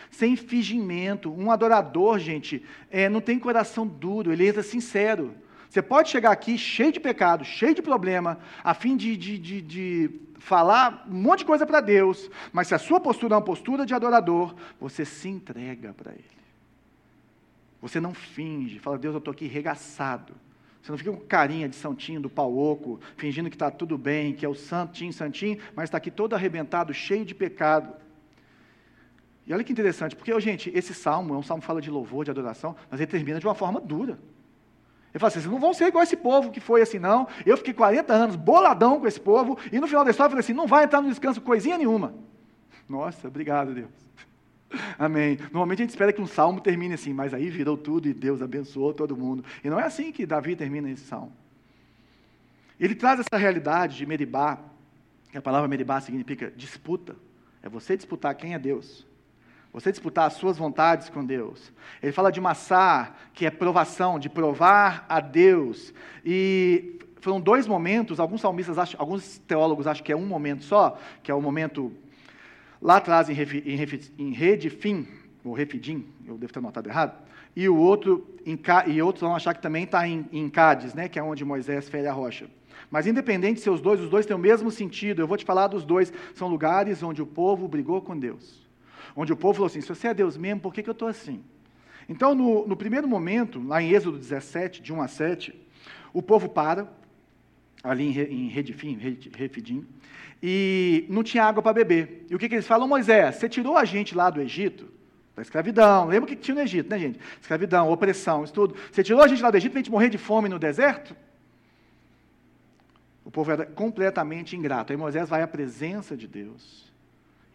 sem 0.09 0.35
fingimento. 0.35 1.31
Um 1.31 1.51
adorador, 1.51 2.17
gente, 2.17 2.65
é, 2.89 3.07
não 3.07 3.21
tem 3.21 3.37
coração 3.37 3.85
duro, 3.85 4.33
ele 4.33 4.47
entra 4.47 4.63
sincero. 4.63 5.35
Você 5.69 5.83
pode 5.83 6.09
chegar 6.09 6.31
aqui 6.31 6.57
cheio 6.57 6.91
de 6.91 6.99
pecado, 6.99 7.45
cheio 7.45 7.75
de 7.75 7.81
problema, 7.81 8.39
a 8.63 8.73
fim 8.73 8.97
de, 8.97 9.15
de, 9.15 9.37
de, 9.37 9.61
de 9.61 10.24
falar 10.45 11.07
um 11.09 11.15
monte 11.15 11.39
de 11.39 11.45
coisa 11.45 11.65
para 11.65 11.81
Deus, 11.81 12.29
mas 12.53 12.67
se 12.67 12.75
a 12.75 12.77
sua 12.77 12.99
postura 12.99 13.33
é 13.33 13.37
uma 13.37 13.43
postura 13.43 13.83
de 13.83 13.95
adorador, 13.95 14.53
você 14.79 15.03
se 15.03 15.27
entrega 15.27 15.91
para 15.91 16.11
Ele. 16.11 16.23
Você 17.81 17.99
não 17.99 18.13
finge, 18.13 18.77
fala, 18.77 18.95
Deus, 18.95 19.15
eu 19.15 19.17
estou 19.17 19.31
aqui 19.31 19.47
regaçado. 19.47 20.35
Você 20.81 20.91
não 20.91 20.99
fica 20.99 21.11
com 21.11 21.17
carinha 21.17 21.67
de 21.67 21.75
santinho 21.75 22.21
do 22.21 22.29
pau 22.29 22.55
oco, 22.55 22.99
fingindo 23.17 23.49
que 23.49 23.55
está 23.55 23.71
tudo 23.71 23.97
bem, 23.97 24.33
que 24.33 24.45
é 24.45 24.49
o 24.49 24.53
santinho, 24.53 25.11
santinho, 25.11 25.57
mas 25.75 25.85
está 25.85 25.97
aqui 25.97 26.11
todo 26.11 26.35
arrebentado, 26.35 26.93
cheio 26.93 27.25
de 27.25 27.33
pecado. 27.33 27.91
E 29.47 29.53
olha 29.53 29.63
que 29.63 29.71
interessante, 29.71 30.15
porque, 30.15 30.39
gente, 30.39 30.71
esse 30.75 30.93
salmo 30.93 31.33
é 31.33 31.37
um 31.37 31.43
salmo 31.43 31.61
que 31.61 31.67
fala 31.67 31.81
de 31.81 31.89
louvor, 31.89 32.23
de 32.23 32.29
adoração, 32.29 32.75
mas 32.89 32.99
ele 32.99 33.09
termina 33.09 33.39
de 33.39 33.47
uma 33.47 33.55
forma 33.55 33.81
dura. 33.81 34.19
Ele 35.15 35.19
fala 35.21 35.29
assim: 35.29 35.39
vocês 35.39 35.51
não 35.51 35.61
vão 35.61 35.73
ser 35.73 35.85
igual 35.85 36.03
esse 36.03 36.17
povo 36.17 36.51
que 36.51 36.59
foi 36.59 36.81
assim, 36.81 36.99
não. 36.99 37.25
Eu 37.45 37.55
fiquei 37.55 37.73
40 37.73 38.13
anos 38.13 38.35
boladão 38.35 38.99
com 38.99 39.07
esse 39.07 39.19
povo, 39.19 39.57
e 39.71 39.79
no 39.79 39.87
final 39.87 40.03
da 40.03 40.11
história 40.11 40.27
eu 40.27 40.31
falei 40.31 40.41
assim: 40.41 40.51
não 40.51 40.67
vai 40.67 40.83
entrar 40.83 41.01
no 41.01 41.07
descanso 41.07 41.39
coisinha 41.39 41.77
nenhuma. 41.77 42.13
Nossa, 42.87 43.29
obrigado, 43.29 43.73
Deus. 43.73 43.89
Amém. 44.99 45.37
Normalmente 45.53 45.79
a 45.79 45.83
gente 45.83 45.91
espera 45.91 46.11
que 46.11 46.21
um 46.21 46.27
salmo 46.27 46.59
termine 46.59 46.95
assim, 46.95 47.13
mas 47.13 47.33
aí 47.33 47.49
virou 47.49 47.77
tudo 47.77 48.09
e 48.09 48.13
Deus 48.13 48.41
abençoou 48.41 48.93
todo 48.93 49.15
mundo. 49.15 49.45
E 49.63 49.69
não 49.69 49.79
é 49.79 49.83
assim 49.83 50.11
que 50.11 50.25
Davi 50.25 50.53
termina 50.53 50.91
esse 50.91 51.05
salmo. 51.05 51.31
Ele 52.77 52.93
traz 52.93 53.21
essa 53.21 53.37
realidade 53.39 53.95
de 53.95 54.05
Meribá, 54.05 54.59
que 55.31 55.37
a 55.37 55.41
palavra 55.41 55.65
Meribá 55.69 56.01
significa 56.01 56.51
disputa. 56.57 57.15
É 57.63 57.69
você 57.69 57.95
disputar 57.95 58.35
quem 58.35 58.53
é 58.53 58.59
Deus. 58.59 59.07
Você 59.75 59.91
disputar 59.91 60.25
as 60.25 60.33
suas 60.35 60.57
vontades 60.57 61.09
com 61.09 61.25
Deus. 61.25 61.73
Ele 62.01 62.13
fala 62.13 62.31
de 62.31 62.39
massar, 62.39 63.13
que 63.33 63.45
é 63.45 63.51
provação, 63.51 64.17
de 64.17 64.29
provar 64.29 65.05
a 65.09 65.19
Deus. 65.19 65.93
E 66.25 66.97
foram 67.19 67.41
dois 67.41 67.67
momentos, 67.67 68.21
alguns 68.21 68.39
salmistas, 68.39 68.77
acham, 68.77 68.97
alguns 68.97 69.37
teólogos 69.39 69.85
acham 69.85 70.01
que 70.01 70.13
é 70.13 70.15
um 70.15 70.25
momento 70.25 70.63
só, 70.63 70.97
que 71.21 71.29
é 71.29 71.35
o 71.35 71.41
momento 71.41 71.91
lá 72.81 72.95
atrás 72.97 73.29
em, 73.29 73.33
em, 73.33 73.99
em 74.17 74.31
Redifim, 74.31 75.09
ou 75.43 75.51
Refidim, 75.51 76.05
eu 76.25 76.37
devo 76.37 76.53
ter 76.53 76.61
notado 76.61 76.87
errado, 76.87 77.21
e 77.53 77.67
o 77.67 77.75
outro, 77.75 78.25
em, 78.45 78.57
e 78.87 79.01
outros 79.01 79.23
vão 79.23 79.35
achar 79.35 79.53
que 79.53 79.61
também 79.61 79.83
está 79.83 80.07
em, 80.07 80.25
em 80.31 80.49
Cádiz, 80.49 80.93
né, 80.93 81.09
que 81.09 81.19
é 81.19 81.23
onde 81.23 81.43
Moisés 81.43 81.89
fere 81.89 82.07
a 82.07 82.13
rocha. 82.13 82.49
Mas 82.89 83.07
independente 83.07 83.55
de 83.55 83.61
ser 83.61 83.71
os 83.71 83.81
dois, 83.81 83.99
os 83.99 84.09
dois 84.09 84.25
têm 84.25 84.35
o 84.35 84.39
mesmo 84.39 84.71
sentido. 84.71 85.21
Eu 85.21 85.27
vou 85.27 85.35
te 85.35 85.43
falar 85.43 85.67
dos 85.67 85.83
dois. 85.83 86.13
São 86.35 86.47
lugares 86.47 87.01
onde 87.01 87.21
o 87.21 87.25
povo 87.25 87.67
brigou 87.67 88.01
com 88.01 88.17
Deus 88.17 88.64
onde 89.15 89.31
o 89.31 89.37
povo 89.37 89.53
falou 89.53 89.67
assim: 89.67 89.81
se 89.81 89.87
você 89.87 90.09
é 90.09 90.13
Deus 90.13 90.35
mesmo, 90.35 90.61
por 90.61 90.73
que, 90.73 90.83
que 90.83 90.89
eu 90.89 90.93
estou 90.93 91.07
assim? 91.07 91.43
Então, 92.07 92.35
no, 92.35 92.67
no, 92.67 92.75
primeiro 92.75 93.07
momento, 93.07 93.63
lá 93.65 93.81
em 93.81 93.91
Êxodo 93.91 94.17
17, 94.17 94.81
de 94.81 94.93
1 94.93 95.01
a 95.01 95.07
7, 95.07 95.67
o 96.13 96.21
povo 96.21 96.47
para, 96.47 96.87
ali 97.83 98.05
em, 98.05 98.47
Redifim, 98.47 98.95
Refidim, 99.35 99.87
e 100.41 101.05
não 101.09 101.23
tinha 101.23 101.43
água 101.43 101.63
para 101.63 101.73
beber. 101.73 102.25
E 102.29 102.35
o 102.35 102.39
que, 102.39 102.47
que 102.47 102.55
eles 102.55 102.67
falam? 102.67 102.87
Moisés, 102.87 103.35
você 103.35 103.49
tirou 103.49 103.75
a 103.75 103.85
gente 103.85 104.13
lá 104.13 104.29
do 104.29 104.39
Egito, 104.39 104.87
da 105.35 105.41
escravidão, 105.41 106.05
lembra 106.05 106.25
o 106.25 106.27
que 106.27 106.35
tinha 106.35 106.55
no 106.55 106.61
Egito, 106.61 106.89
né, 106.89 106.99
gente? 106.99 107.19
Escravidão, 107.41 107.89
opressão, 107.89 108.43
isso 108.43 108.53
tudo. 108.53 108.75
Você 108.91 109.03
tirou 109.03 109.23
a 109.23 109.27
gente 109.27 109.41
lá 109.41 109.49
do 109.49 109.57
Egito 109.57 109.71
para 109.71 109.79
a 109.79 109.83
gente 109.83 109.91
morrer 109.91 110.09
de 110.09 110.17
fome 110.17 110.47
no 110.47 110.59
deserto? 110.59 111.15
O 113.23 113.31
povo 113.31 113.51
era 113.51 113.65
completamente 113.65 114.55
ingrato. 114.55 114.93
Aí 114.93 114.97
Moisés 114.97 115.27
vai 115.27 115.41
à 115.41 115.47
presença 115.47 116.15
de 116.15 116.27
Deus 116.27 116.85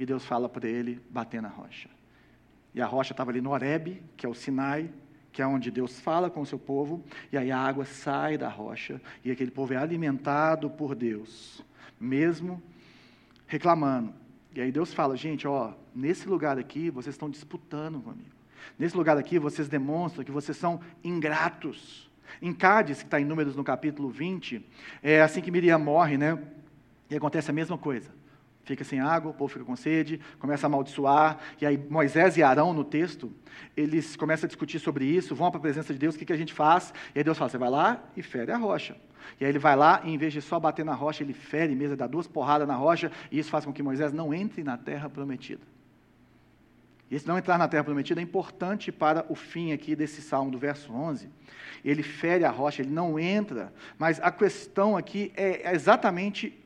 e 0.01 0.07
Deus 0.07 0.25
fala 0.25 0.49
para 0.49 0.67
ele 0.67 0.99
bater 1.11 1.43
na 1.43 1.49
rocha. 1.49 1.91
E 2.75 2.81
a 2.81 2.87
rocha 2.87 3.13
estava 3.13 3.31
ali 3.31 3.43
no 3.43 3.51
Horebe, 3.51 4.03
que 4.17 4.25
é 4.25 4.29
o 4.29 4.33
Sinai, 4.33 4.91
que 5.31 5.43
é 5.43 5.47
onde 5.47 5.71
Deus 5.71 6.01
fala 6.01 6.31
com 6.31 6.41
o 6.41 6.47
seu 6.47 6.59
povo, 6.59 7.05
e 7.31 7.37
aí 7.37 7.53
a 7.53 7.59
água 7.59 7.85
sai 7.85 8.39
da 8.39 8.49
rocha, 8.49 8.99
e 9.23 9.31
aquele 9.31 9.51
povo 9.51 9.75
é 9.75 9.77
alimentado 9.77 10.71
por 10.71 10.95
Deus, 10.95 11.63
mesmo 12.01 12.63
reclamando. 13.47 14.15
E 14.55 14.63
aí 14.63 14.73
Deus 14.73 14.95
fala, 14.95 15.19
gente, 15.19 15.47
ó, 15.47 15.75
nesse 15.95 16.27
lugar 16.27 16.59
aqui 16.59 16.89
vocês 16.89 17.15
estão 17.15 17.29
disputando 17.29 18.01
comigo. 18.01 18.31
Nesse 18.79 18.97
lugar 18.97 19.19
aqui 19.19 19.39
vocês 19.39 19.69
demonstram 19.69 20.25
que 20.25 20.33
vocês 20.33 20.57
são 20.57 20.81
ingratos. 21.05 22.11
Em 22.41 22.55
Cádiz, 22.55 23.01
que 23.01 23.05
está 23.05 23.21
em 23.21 23.25
Números 23.27 23.55
no 23.55 23.63
capítulo 23.63 24.09
20, 24.09 24.65
é 25.03 25.21
assim 25.21 25.43
que 25.43 25.51
Miriam 25.51 25.79
morre, 25.79 26.17
né? 26.17 26.43
E 27.11 27.17
acontece 27.17 27.51
a 27.51 27.53
mesma 27.53 27.77
coisa. 27.77 28.20
Fica 28.71 28.85
sem 28.85 29.01
água, 29.01 29.33
o 29.33 29.35
povo 29.35 29.53
fica 29.53 29.65
com 29.65 29.75
sede, 29.75 30.21
começa 30.39 30.65
a 30.65 30.69
amaldiçoar, 30.69 31.39
e 31.61 31.67
aí 31.67 31.77
Moisés 31.77 32.37
e 32.37 32.43
Arão, 32.45 32.73
no 32.73 32.85
texto, 32.85 33.33
eles 33.77 34.15
começam 34.15 34.47
a 34.47 34.49
discutir 34.49 34.79
sobre 34.79 35.05
isso, 35.05 35.35
vão 35.35 35.51
para 35.51 35.59
a 35.59 35.61
presença 35.61 35.93
de 35.93 35.99
Deus, 35.99 36.15
o 36.15 36.19
que, 36.19 36.25
que 36.25 36.33
a 36.33 36.37
gente 36.37 36.55
faz? 36.55 36.95
E 37.13 37.19
aí 37.19 37.25
Deus 37.25 37.37
fala, 37.37 37.51
você 37.51 37.59
vai 37.59 37.69
lá 37.69 38.01
e 38.17 38.23
fere 38.23 38.53
a 38.53 38.57
rocha. 38.57 38.97
E 39.41 39.45
aí 39.45 39.51
ele 39.51 39.59
vai 39.59 39.75
lá, 39.75 40.03
e 40.05 40.15
em 40.15 40.17
vez 40.17 40.33
de 40.33 40.41
só 40.41 40.61
bater 40.61 40.85
na 40.85 40.95
rocha, 40.95 41.25
ele 41.25 41.33
fere 41.33 41.75
mesmo, 41.75 41.97
dá 41.97 42.07
duas 42.07 42.29
porradas 42.29 42.69
na 42.69 42.77
rocha, 42.77 43.11
e 43.29 43.41
isso 43.41 43.51
faz 43.51 43.65
com 43.65 43.73
que 43.73 43.83
Moisés 43.83 44.13
não 44.13 44.33
entre 44.33 44.63
na 44.63 44.77
terra 44.77 45.11
prometida. 45.11 45.63
E 47.11 47.17
esse 47.17 47.27
não 47.27 47.37
entrar 47.37 47.59
na 47.59 47.67
terra 47.67 47.83
prometida 47.83 48.21
é 48.21 48.23
importante 48.23 48.93
para 48.93 49.27
o 49.29 49.35
fim 49.35 49.73
aqui 49.73 49.97
desse 49.97 50.23
salmo, 50.23 50.49
do 50.49 50.61
verso 50.61 50.93
11. 50.93 51.29
Ele 51.85 52.05
fere 52.05 52.45
a 52.45 52.51
rocha, 52.53 52.83
ele 52.83 52.93
não 52.93 53.19
entra, 53.19 53.73
mas 53.99 54.21
a 54.21 54.31
questão 54.31 54.97
aqui 54.97 55.33
é 55.37 55.75
exatamente 55.75 56.57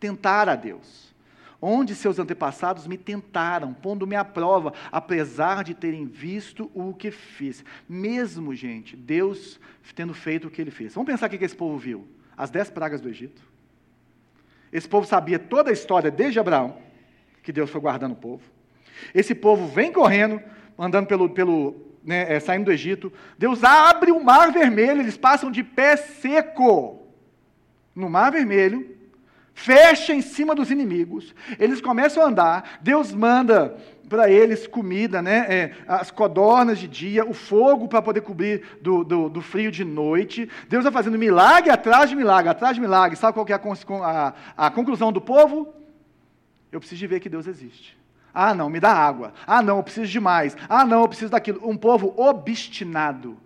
tentar 0.00 0.48
a 0.48 0.56
Deus 0.56 1.16
onde 1.60 1.94
seus 1.94 2.18
antepassados 2.18 2.86
me 2.86 2.96
tentaram, 2.96 3.74
pondo-me 3.74 4.14
à 4.14 4.24
prova, 4.24 4.72
apesar 4.92 5.64
de 5.64 5.74
terem 5.74 6.06
visto 6.06 6.70
o 6.72 6.94
que 6.94 7.10
fiz. 7.10 7.64
Mesmo, 7.88 8.54
gente, 8.54 8.96
Deus 8.96 9.58
tendo 9.94 10.14
feito 10.14 10.48
o 10.48 10.50
que 10.50 10.60
ele 10.60 10.70
fez. 10.70 10.94
Vamos 10.94 11.10
pensar 11.10 11.26
o 11.26 11.30
que 11.30 11.44
esse 11.44 11.56
povo 11.56 11.76
viu: 11.78 12.06
as 12.36 12.50
dez 12.50 12.70
pragas 12.70 13.00
do 13.00 13.08
Egito. 13.08 13.42
Esse 14.72 14.88
povo 14.88 15.06
sabia 15.06 15.38
toda 15.38 15.70
a 15.70 15.72
história 15.72 16.10
desde 16.10 16.38
Abraão, 16.38 16.76
que 17.42 17.52
Deus 17.52 17.70
foi 17.70 17.80
guardando 17.80 18.12
o 18.12 18.16
povo. 18.16 18.42
Esse 19.14 19.34
povo 19.34 19.66
vem 19.66 19.92
correndo, 19.92 20.42
andando 20.78 21.06
pelo, 21.06 21.30
pelo 21.30 21.74
né, 22.04 22.34
é, 22.34 22.38
saindo 22.38 22.66
do 22.66 22.72
Egito. 22.72 23.12
Deus 23.38 23.64
abre 23.64 24.12
o 24.12 24.22
mar 24.22 24.52
vermelho, 24.52 25.00
eles 25.00 25.16
passam 25.16 25.50
de 25.50 25.62
pé 25.62 25.96
seco 25.96 27.06
no 27.94 28.08
mar 28.08 28.30
vermelho 28.30 28.97
fecha 29.58 30.14
em 30.14 30.22
cima 30.22 30.54
dos 30.54 30.70
inimigos, 30.70 31.34
eles 31.58 31.80
começam 31.80 32.22
a 32.22 32.26
andar, 32.26 32.78
Deus 32.80 33.12
manda 33.12 33.76
para 34.08 34.30
eles 34.30 34.68
comida, 34.68 35.20
né? 35.20 35.46
É, 35.48 35.72
as 35.86 36.12
codornas 36.12 36.78
de 36.78 36.86
dia, 36.86 37.28
o 37.28 37.34
fogo 37.34 37.88
para 37.88 38.00
poder 38.00 38.20
cobrir 38.20 38.62
do, 38.80 39.02
do, 39.02 39.28
do, 39.28 39.42
frio 39.42 39.70
de 39.70 39.84
noite. 39.84 40.48
Deus 40.68 40.84
vai 40.84 40.92
fazendo 40.92 41.18
milagre 41.18 41.70
atrás 41.70 42.08
de 42.08 42.16
milagre, 42.16 42.48
atrás 42.48 42.76
de 42.76 42.80
milagre. 42.80 43.18
Sabe 43.18 43.34
qual 43.34 43.46
é 43.48 43.52
a, 43.52 44.34
a, 44.56 44.66
a 44.66 44.70
conclusão 44.70 45.12
do 45.12 45.20
povo? 45.20 45.74
Eu 46.70 46.78
preciso 46.78 47.00
de 47.00 47.06
ver 47.08 47.20
que 47.20 47.28
Deus 47.28 47.46
existe. 47.46 47.98
Ah, 48.32 48.54
não, 48.54 48.70
me 48.70 48.78
dá 48.78 48.92
água. 48.92 49.34
Ah, 49.44 49.60
não, 49.60 49.78
eu 49.78 49.82
preciso 49.82 50.06
de 50.06 50.20
mais. 50.20 50.56
Ah, 50.68 50.86
não, 50.86 51.02
eu 51.02 51.08
preciso 51.08 51.32
daquilo. 51.32 51.68
Um 51.68 51.76
povo 51.76 52.14
obstinado 52.16 53.36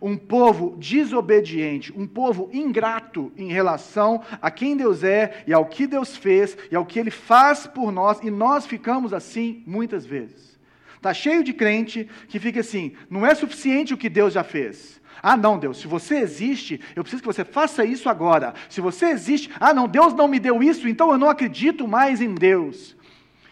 um 0.00 0.16
povo 0.16 0.76
desobediente, 0.78 1.92
um 1.96 2.06
povo 2.06 2.50
ingrato 2.52 3.32
em 3.36 3.50
relação 3.50 4.22
a 4.40 4.50
quem 4.50 4.76
Deus 4.76 5.02
é 5.02 5.44
e 5.46 5.52
ao 5.52 5.66
que 5.66 5.86
Deus 5.86 6.16
fez 6.16 6.56
e 6.70 6.76
ao 6.76 6.84
que 6.84 6.98
Ele 6.98 7.10
faz 7.10 7.66
por 7.66 7.90
nós, 7.90 8.20
e 8.22 8.30
nós 8.30 8.66
ficamos 8.66 9.12
assim 9.12 9.62
muitas 9.66 10.04
vezes. 10.04 10.58
Está 10.96 11.14
cheio 11.14 11.42
de 11.42 11.54
crente 11.54 12.08
que 12.28 12.38
fica 12.38 12.60
assim: 12.60 12.92
não 13.08 13.24
é 13.24 13.34
suficiente 13.34 13.94
o 13.94 13.96
que 13.96 14.08
Deus 14.08 14.34
já 14.34 14.44
fez. 14.44 15.00
Ah, 15.22 15.36
não, 15.36 15.58
Deus, 15.58 15.78
se 15.78 15.86
você 15.86 16.16
existe, 16.16 16.80
eu 16.96 17.02
preciso 17.02 17.22
que 17.22 17.26
você 17.26 17.44
faça 17.44 17.84
isso 17.84 18.08
agora. 18.08 18.54
Se 18.68 18.80
você 18.80 19.06
existe, 19.06 19.50
ah, 19.60 19.74
não, 19.74 19.86
Deus 19.86 20.14
não 20.14 20.28
me 20.28 20.38
deu 20.38 20.62
isso, 20.62 20.88
então 20.88 21.10
eu 21.10 21.18
não 21.18 21.28
acredito 21.28 21.86
mais 21.86 22.20
em 22.20 22.34
Deus. 22.34 22.96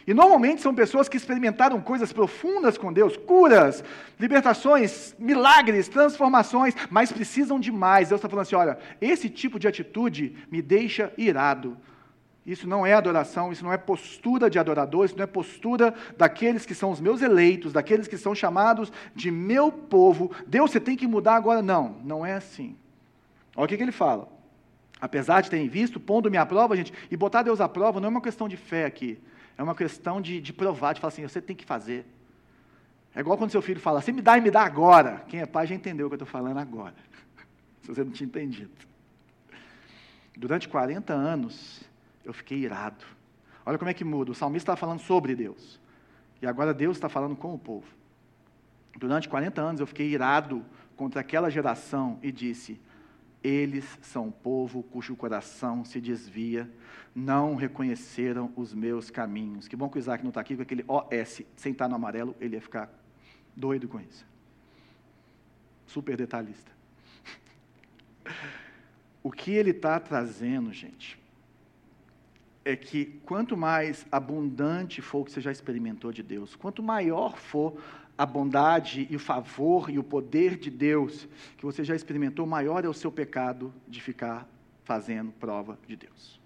E 0.08 0.14
normalmente 0.14 0.62
são 0.62 0.74
pessoas 0.74 1.06
que 1.06 1.18
experimentaram 1.18 1.82
coisas 1.82 2.14
profundas 2.14 2.78
com 2.78 2.90
Deus, 2.90 3.14
curas, 3.14 3.84
libertações, 4.18 5.14
milagres, 5.18 5.86
transformações, 5.86 6.74
mas 6.88 7.12
precisam 7.12 7.60
de 7.60 7.70
mais. 7.70 8.08
Deus 8.08 8.18
está 8.18 8.26
falando 8.26 8.46
assim: 8.46 8.56
olha, 8.56 8.78
esse 9.02 9.28
tipo 9.28 9.58
de 9.58 9.68
atitude 9.68 10.34
me 10.50 10.62
deixa 10.62 11.12
irado. 11.18 11.76
Isso 12.46 12.66
não 12.66 12.86
é 12.86 12.94
adoração, 12.94 13.52
isso 13.52 13.62
não 13.62 13.70
é 13.70 13.76
postura 13.76 14.48
de 14.48 14.58
adorador, 14.58 15.04
isso 15.04 15.14
não 15.14 15.24
é 15.24 15.26
postura 15.26 15.92
daqueles 16.16 16.64
que 16.64 16.74
são 16.74 16.90
os 16.90 17.02
meus 17.02 17.20
eleitos, 17.20 17.74
daqueles 17.74 18.08
que 18.08 18.16
são 18.16 18.34
chamados 18.34 18.90
de 19.14 19.30
meu 19.30 19.70
povo. 19.70 20.30
Deus, 20.46 20.70
você 20.70 20.80
tem 20.80 20.96
que 20.96 21.06
mudar 21.06 21.34
agora. 21.34 21.60
Não, 21.60 21.96
não 22.02 22.24
é 22.24 22.32
assim. 22.32 22.74
Olha 23.54 23.66
o 23.66 23.68
que, 23.68 23.76
que 23.76 23.82
ele 23.82 23.92
fala. 23.92 24.26
Apesar 24.98 25.42
de 25.42 25.50
terem 25.50 25.68
visto, 25.68 26.00
pondo-me 26.00 26.38
à 26.38 26.46
prova, 26.46 26.74
gente, 26.74 26.94
e 27.10 27.16
botar 27.16 27.42
Deus 27.42 27.60
à 27.60 27.68
prova 27.68 28.00
não 28.00 28.06
é 28.06 28.10
uma 28.10 28.22
questão 28.22 28.48
de 28.48 28.56
fé 28.56 28.86
aqui. 28.86 29.18
É 29.58 29.62
uma 29.62 29.74
questão 29.74 30.20
de, 30.20 30.40
de 30.40 30.52
provar, 30.52 30.94
de 30.94 31.00
falar 31.00 31.12
assim, 31.12 31.22
você 31.22 31.42
tem 31.42 31.56
que 31.56 31.64
fazer. 31.64 32.06
É 33.12 33.20
igual 33.20 33.36
quando 33.36 33.50
seu 33.50 33.60
filho 33.60 33.80
fala, 33.80 34.00
você 34.00 34.12
me 34.12 34.22
dá 34.22 34.38
e 34.38 34.40
me 34.40 34.52
dá 34.52 34.62
agora. 34.62 35.24
Quem 35.28 35.40
é 35.40 35.46
pai 35.46 35.66
já 35.66 35.74
entendeu 35.74 36.06
o 36.06 36.08
que 36.08 36.14
eu 36.14 36.18
estou 36.18 36.28
falando 36.28 36.58
agora. 36.58 36.94
Se 37.82 37.88
você 37.88 38.04
não 38.04 38.12
tinha 38.12 38.28
entendido. 38.28 38.70
Durante 40.36 40.68
40 40.68 41.12
anos, 41.12 41.82
eu 42.24 42.32
fiquei 42.32 42.58
irado. 42.58 43.04
Olha 43.66 43.76
como 43.76 43.90
é 43.90 43.94
que 43.94 44.04
muda. 44.04 44.30
O 44.30 44.34
salmista 44.34 44.70
está 44.70 44.76
falando 44.76 45.00
sobre 45.00 45.34
Deus. 45.34 45.80
E 46.40 46.46
agora 46.46 46.72
Deus 46.72 46.96
está 46.96 47.08
falando 47.08 47.34
com 47.34 47.52
o 47.52 47.58
povo. 47.58 47.86
Durante 48.96 49.28
40 49.28 49.60
anos 49.60 49.80
eu 49.80 49.86
fiquei 49.88 50.08
irado 50.08 50.64
contra 50.96 51.20
aquela 51.20 51.50
geração 51.50 52.18
e 52.22 52.30
disse: 52.30 52.80
eles 53.42 53.98
são 54.02 54.26
um 54.26 54.30
povo 54.30 54.82
cujo 54.82 55.14
coração 55.16 55.84
se 55.84 56.00
desvia, 56.00 56.70
não 57.14 57.54
reconheceram 57.54 58.52
os 58.56 58.74
meus 58.74 59.10
caminhos. 59.10 59.68
Que 59.68 59.76
bom 59.76 59.88
que 59.88 59.98
o 59.98 60.00
Isaac 60.00 60.22
não 60.22 60.30
está 60.30 60.40
aqui 60.40 60.56
com 60.56 60.62
aquele 60.62 60.84
OS, 60.88 61.42
sem 61.56 61.72
estar 61.72 61.88
no 61.88 61.94
amarelo, 61.94 62.34
ele 62.40 62.56
ia 62.56 62.60
ficar 62.60 62.90
doido 63.56 63.88
com 63.88 64.00
isso. 64.00 64.26
Super 65.86 66.16
detalhista. 66.16 66.70
O 69.20 69.32
que 69.32 69.50
ele 69.50 69.70
está 69.70 69.98
trazendo, 69.98 70.72
gente, 70.72 71.18
é 72.64 72.76
que 72.76 73.20
quanto 73.26 73.56
mais 73.56 74.06
abundante 74.12 75.02
for 75.02 75.18
o 75.18 75.24
que 75.24 75.32
você 75.32 75.40
já 75.40 75.50
experimentou 75.50 76.12
de 76.12 76.22
Deus, 76.22 76.54
quanto 76.54 76.82
maior 76.82 77.36
for 77.36 77.76
a 78.18 78.26
bondade 78.26 79.06
e 79.08 79.14
o 79.14 79.20
favor 79.20 79.88
e 79.88 79.98
o 79.98 80.02
poder 80.02 80.56
de 80.56 80.70
Deus 80.70 81.28
que 81.56 81.64
você 81.64 81.84
já 81.84 81.94
experimentou, 81.94 82.44
maior 82.44 82.84
é 82.84 82.88
o 82.88 82.92
seu 82.92 83.12
pecado 83.12 83.72
de 83.86 84.02
ficar 84.02 84.46
fazendo 84.82 85.30
prova 85.30 85.78
de 85.86 85.94
Deus. 85.94 86.40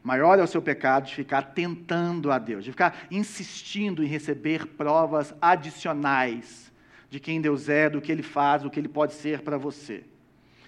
Maior 0.00 0.38
é 0.38 0.42
o 0.42 0.46
seu 0.46 0.62
pecado 0.62 1.06
de 1.06 1.14
ficar 1.14 1.42
tentando 1.54 2.30
a 2.30 2.38
Deus, 2.38 2.64
de 2.64 2.70
ficar 2.70 3.06
insistindo 3.10 4.02
em 4.02 4.06
receber 4.06 4.66
provas 4.66 5.34
adicionais 5.40 6.72
de 7.10 7.20
quem 7.20 7.40
Deus 7.40 7.68
é, 7.68 7.90
do 7.90 8.00
que 8.00 8.10
Ele 8.10 8.22
faz, 8.22 8.62
do 8.62 8.70
que 8.70 8.80
Ele 8.80 8.88
pode 8.88 9.12
ser 9.14 9.42
para 9.42 9.58
você. 9.58 10.04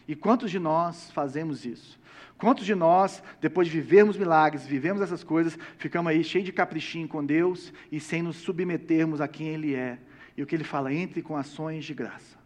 E 0.06 0.14
quantos 0.14 0.50
de 0.50 0.58
nós 0.58 1.10
fazemos 1.10 1.64
isso? 1.64 1.98
Quantos 2.36 2.66
de 2.66 2.74
nós, 2.74 3.22
depois 3.40 3.68
de 3.68 3.72
vivermos 3.72 4.16
milagres, 4.16 4.66
vivemos 4.66 5.00
essas 5.00 5.24
coisas, 5.24 5.56
ficamos 5.78 6.10
aí 6.10 6.22
cheios 6.22 6.44
de 6.44 6.52
caprichinho 6.52 7.08
com 7.08 7.24
Deus 7.24 7.72
e 7.90 7.98
sem 8.00 8.22
nos 8.22 8.36
submetermos 8.36 9.20
a 9.20 9.28
quem 9.28 9.48
Ele 9.48 9.74
é, 9.74 9.98
e 10.36 10.42
o 10.42 10.46
que 10.46 10.54
ele 10.54 10.64
fala? 10.64 10.92
Entre 10.92 11.22
com 11.22 11.36
ações 11.36 11.84
de 11.84 11.94
graça. 11.94 12.36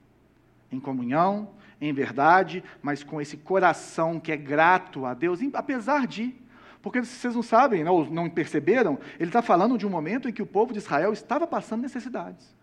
Em 0.71 0.79
comunhão, 0.79 1.51
em 1.81 1.93
verdade, 1.93 2.63
mas 2.83 3.03
com 3.03 3.21
esse 3.21 3.37
coração 3.37 4.21
que 4.21 4.33
é 4.33 4.37
grato 4.37 5.07
a 5.07 5.15
Deus, 5.15 5.41
apesar 5.55 6.07
de. 6.07 6.35
Porque 6.83 7.01
vocês 7.01 7.35
não 7.35 7.43
sabem, 7.43 7.87
ou 7.89 8.09
não 8.11 8.29
perceberam, 8.29 8.99
ele 9.19 9.31
está 9.31 9.43
falando 9.43 9.79
de 9.79 9.87
um 9.87 9.91
momento 9.91 10.29
em 10.29 10.33
que 10.33 10.43
o 10.43 10.47
povo 10.47 10.73
de 10.73 10.79
Israel 10.79 11.13
estava 11.13 11.47
passando 11.47 11.83
necessidades 11.83 12.58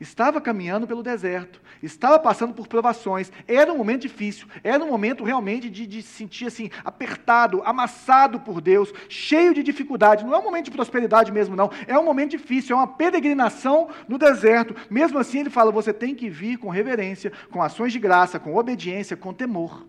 estava 0.00 0.40
caminhando 0.40 0.86
pelo 0.86 1.02
deserto, 1.02 1.60
estava 1.82 2.18
passando 2.18 2.52
por 2.52 2.66
provações, 2.66 3.32
era 3.48 3.72
um 3.72 3.78
momento 3.78 4.02
difícil, 4.02 4.46
era 4.62 4.82
um 4.82 4.88
momento 4.88 5.24
realmente 5.24 5.70
de, 5.70 5.86
de 5.86 6.02
se 6.02 6.08
sentir 6.08 6.46
assim, 6.46 6.70
apertado, 6.84 7.62
amassado 7.64 8.40
por 8.40 8.60
Deus, 8.60 8.92
cheio 9.08 9.54
de 9.54 9.62
dificuldade. 9.62 10.24
Não 10.24 10.34
é 10.34 10.38
um 10.38 10.44
momento 10.44 10.66
de 10.66 10.70
prosperidade 10.70 11.32
mesmo, 11.32 11.56
não, 11.56 11.70
é 11.86 11.98
um 11.98 12.04
momento 12.04 12.32
difícil, 12.32 12.76
é 12.76 12.78
uma 12.78 12.86
peregrinação 12.86 13.88
no 14.08 14.18
deserto. 14.18 14.74
Mesmo 14.90 15.18
assim, 15.18 15.40
ele 15.40 15.50
fala: 15.50 15.72
você 15.72 15.92
tem 15.92 16.14
que 16.14 16.28
vir 16.28 16.58
com 16.58 16.68
reverência, 16.68 17.32
com 17.50 17.62
ações 17.62 17.92
de 17.92 17.98
graça, 17.98 18.38
com 18.38 18.56
obediência, 18.56 19.16
com 19.16 19.32
temor. 19.32 19.86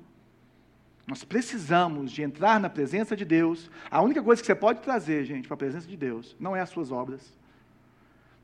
Nós 1.06 1.24
precisamos 1.24 2.12
de 2.12 2.22
entrar 2.22 2.60
na 2.60 2.70
presença 2.70 3.16
de 3.16 3.24
Deus. 3.24 3.72
A 3.90 4.02
única 4.02 4.22
coisa 4.22 4.42
que 4.42 4.46
você 4.46 4.56
pode 4.56 4.82
trazer, 4.82 5.24
gente, 5.24 5.48
para 5.48 5.56
a 5.56 5.58
presença 5.58 5.88
de 5.88 5.96
Deus, 5.96 6.36
não 6.38 6.54
é 6.54 6.60
as 6.60 6.70
suas 6.70 6.92
obras 6.92 7.38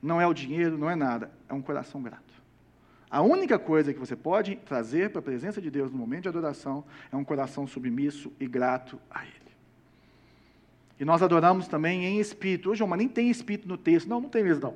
não 0.03 0.19
é 0.19 0.27
o 0.27 0.33
dinheiro, 0.33 0.77
não 0.77 0.89
é 0.89 0.95
nada, 0.95 1.31
é 1.47 1.53
um 1.53 1.61
coração 1.61 2.03
grato. 2.03 2.33
A 3.09 3.21
única 3.21 3.57
coisa 3.57 3.93
que 3.93 3.99
você 3.99 4.15
pode 4.15 4.55
trazer 4.55 5.11
para 5.11 5.19
a 5.19 5.23
presença 5.23 5.61
de 5.61 5.71
Deus 5.71 5.91
no 5.91 5.97
momento 5.97 6.23
de 6.23 6.29
adoração 6.29 6.83
é 7.11 7.15
um 7.15 7.23
coração 7.23 7.65
submisso 7.65 8.31
e 8.39 8.47
grato 8.47 8.99
a 9.09 9.23
Ele. 9.23 9.43
E 10.99 11.05
nós 11.05 11.21
adoramos 11.21 11.67
também 11.67 12.05
em 12.05 12.19
espírito. 12.19 12.71
Hoje, 12.71 12.85
mas 12.85 12.97
nem 12.97 13.07
tem 13.07 13.29
espírito 13.29 13.67
no 13.67 13.77
texto. 13.77 14.07
Não, 14.07 14.19
não 14.19 14.29
tem 14.29 14.43
mesmo, 14.43 14.63
não. 14.63 14.75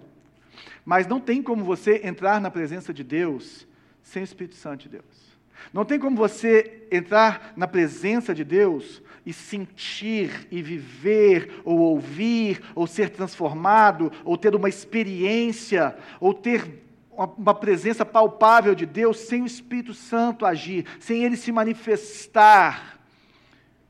Mas 0.85 1.07
não 1.07 1.19
tem 1.19 1.41
como 1.41 1.63
você 1.63 2.01
entrar 2.03 2.39
na 2.39 2.49
presença 2.49 2.93
de 2.93 3.03
Deus 3.03 3.67
sem 4.03 4.21
o 4.21 4.25
Espírito 4.25 4.55
Santo 4.55 4.83
de 4.83 4.89
Deus. 4.89 5.37
Não 5.73 5.83
tem 5.83 5.99
como 5.99 6.15
você 6.15 6.87
entrar 6.91 7.53
na 7.55 7.67
presença 7.67 8.33
de 8.33 8.43
Deus 8.43 9.01
e 9.27 9.33
sentir 9.33 10.47
e 10.49 10.61
viver, 10.61 11.61
ou 11.65 11.77
ouvir, 11.79 12.63
ou 12.73 12.87
ser 12.87 13.09
transformado, 13.09 14.09
ou 14.23 14.37
ter 14.37 14.55
uma 14.55 14.69
experiência, 14.69 15.97
ou 16.21 16.33
ter 16.33 16.81
uma 17.11 17.53
presença 17.53 18.05
palpável 18.05 18.73
de 18.73 18.85
Deus 18.85 19.19
sem 19.19 19.43
o 19.43 19.45
Espírito 19.45 19.93
Santo 19.93 20.45
agir, 20.45 20.85
sem 20.97 21.25
ele 21.25 21.35
se 21.35 21.51
manifestar. 21.51 23.01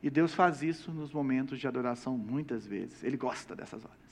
E 0.01 0.09
Deus 0.09 0.33
faz 0.33 0.63
isso 0.63 0.91
nos 0.91 1.13
momentos 1.13 1.59
de 1.59 1.67
adoração 1.67 2.17
muitas 2.17 2.65
vezes. 2.65 3.03
Ele 3.03 3.15
gosta 3.15 3.55
dessas 3.55 3.85
horas. 3.85 4.07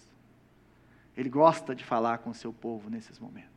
Ele 1.18 1.30
gosta 1.30 1.74
de 1.74 1.84
falar 1.84 2.18
com 2.18 2.30
o 2.30 2.34
seu 2.34 2.52
povo 2.52 2.90
nesses 2.90 3.20
momentos. 3.20 3.56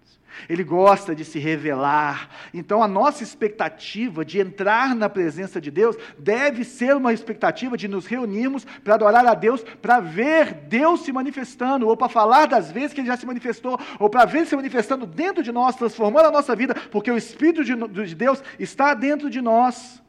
Ele 0.49 0.63
gosta 0.63 1.15
de 1.15 1.25
se 1.25 1.39
revelar. 1.41 2.31
Então, 2.55 2.83
a 2.83 2.87
nossa 2.87 3.25
expectativa 3.25 4.25
de 4.25 4.39
entrar 4.39 4.95
na 4.95 5.09
presença 5.09 5.61
de 5.61 5.71
Deus 5.71 5.97
deve 6.17 6.63
ser 6.63 6.95
uma 6.95 7.13
expectativa 7.13 7.77
de 7.77 7.89
nos 7.89 8.07
reunirmos 8.07 8.65
para 8.85 8.95
adorar 8.95 9.27
a 9.27 9.35
Deus, 9.35 9.65
para 9.83 9.99
ver 9.99 10.55
Deus 10.55 11.01
se 11.01 11.13
manifestando, 11.13 11.89
ou 11.89 11.97
para 11.97 12.09
falar 12.09 12.47
das 12.47 12.71
vezes 12.71 12.93
que 12.93 13.01
Ele 13.01 13.09
já 13.09 13.17
se 13.17 13.27
manifestou, 13.27 13.79
ou 13.99 14.09
para 14.09 14.25
ver 14.25 14.39
Ele 14.39 14.47
se 14.47 14.57
manifestando 14.57 15.07
dentro 15.07 15.43
de 15.43 15.51
nós, 15.51 15.75
transformando 15.75 16.29
a 16.29 16.33
nossa 16.33 16.55
vida, 16.55 16.75
porque 16.93 17.11
o 17.11 17.17
Espírito 17.17 17.65
de 17.65 18.15
Deus 18.15 18.43
está 18.59 18.95
dentro 18.95 19.29
de 19.29 19.41
nós 19.41 20.01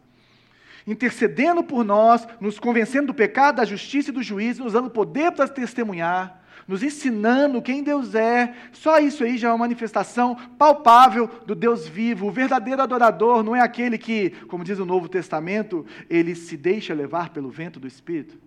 intercedendo 0.87 1.63
por 1.63 1.83
nós, 1.83 2.27
nos 2.41 2.57
convencendo 2.57 3.07
do 3.07 3.13
pecado, 3.13 3.57
da 3.57 3.65
justiça 3.65 4.09
e 4.09 4.13
do 4.13 4.23
juízo, 4.23 4.63
nos 4.63 4.73
dando 4.73 4.89
poder 4.89 5.31
para 5.31 5.47
testemunhar 5.47 6.38
nos 6.69 6.83
ensinando 6.83 7.63
quem 7.63 7.81
Deus 7.81 8.13
é. 8.13 8.53
Só 8.71 8.99
isso 8.99 9.23
aí 9.23 9.39
já 9.39 9.47
é 9.47 9.51
uma 9.51 9.57
manifestação 9.57 10.35
palpável 10.35 11.27
do 11.43 11.55
Deus 11.55 11.87
vivo. 11.87 12.27
O 12.27 12.31
verdadeiro 12.31 12.79
adorador 12.79 13.41
não 13.41 13.55
é 13.55 13.59
aquele 13.59 13.97
que, 13.97 14.29
como 14.47 14.63
diz 14.63 14.77
o 14.77 14.85
Novo 14.85 15.09
Testamento, 15.09 15.83
ele 16.07 16.35
se 16.35 16.55
deixa 16.55 16.93
levar 16.93 17.31
pelo 17.31 17.49
vento 17.49 17.79
do 17.79 17.87
Espírito. 17.87 18.37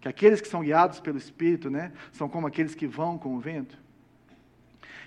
Que 0.00 0.08
aqueles 0.08 0.40
que 0.40 0.48
são 0.48 0.62
guiados 0.62 1.00
pelo 1.00 1.18
Espírito, 1.18 1.68
né, 1.68 1.92
são 2.12 2.30
como 2.30 2.46
aqueles 2.46 2.74
que 2.74 2.86
vão 2.86 3.18
com 3.18 3.36
o 3.36 3.38
vento. 3.38 3.78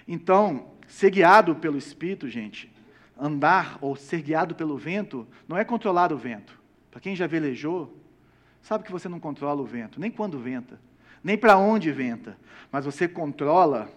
Então, 0.08 0.68
ser 0.88 1.10
guiado 1.10 1.56
pelo 1.56 1.76
Espírito, 1.76 2.30
gente, 2.30 2.72
andar 3.20 3.80
ou 3.82 3.96
ser 3.96 4.22
guiado 4.22 4.54
pelo 4.54 4.78
vento, 4.78 5.28
não 5.48 5.58
é 5.58 5.64
controlar 5.64 6.14
o 6.14 6.18
vento. 6.18 6.62
Para 6.92 7.02
quem 7.02 7.16
já 7.16 7.26
velejou, 7.26 7.98
sabe 8.62 8.84
que 8.84 8.92
você 8.92 9.10
não 9.10 9.20
controla 9.20 9.60
o 9.60 9.66
vento, 9.66 10.00
nem 10.00 10.12
quando 10.12 10.38
venta 10.38 10.80
nem 11.24 11.38
para 11.38 11.58
onde 11.58 11.92
venta, 11.92 12.38
mas 12.72 12.86
você 12.86 13.08
controla 13.08 13.90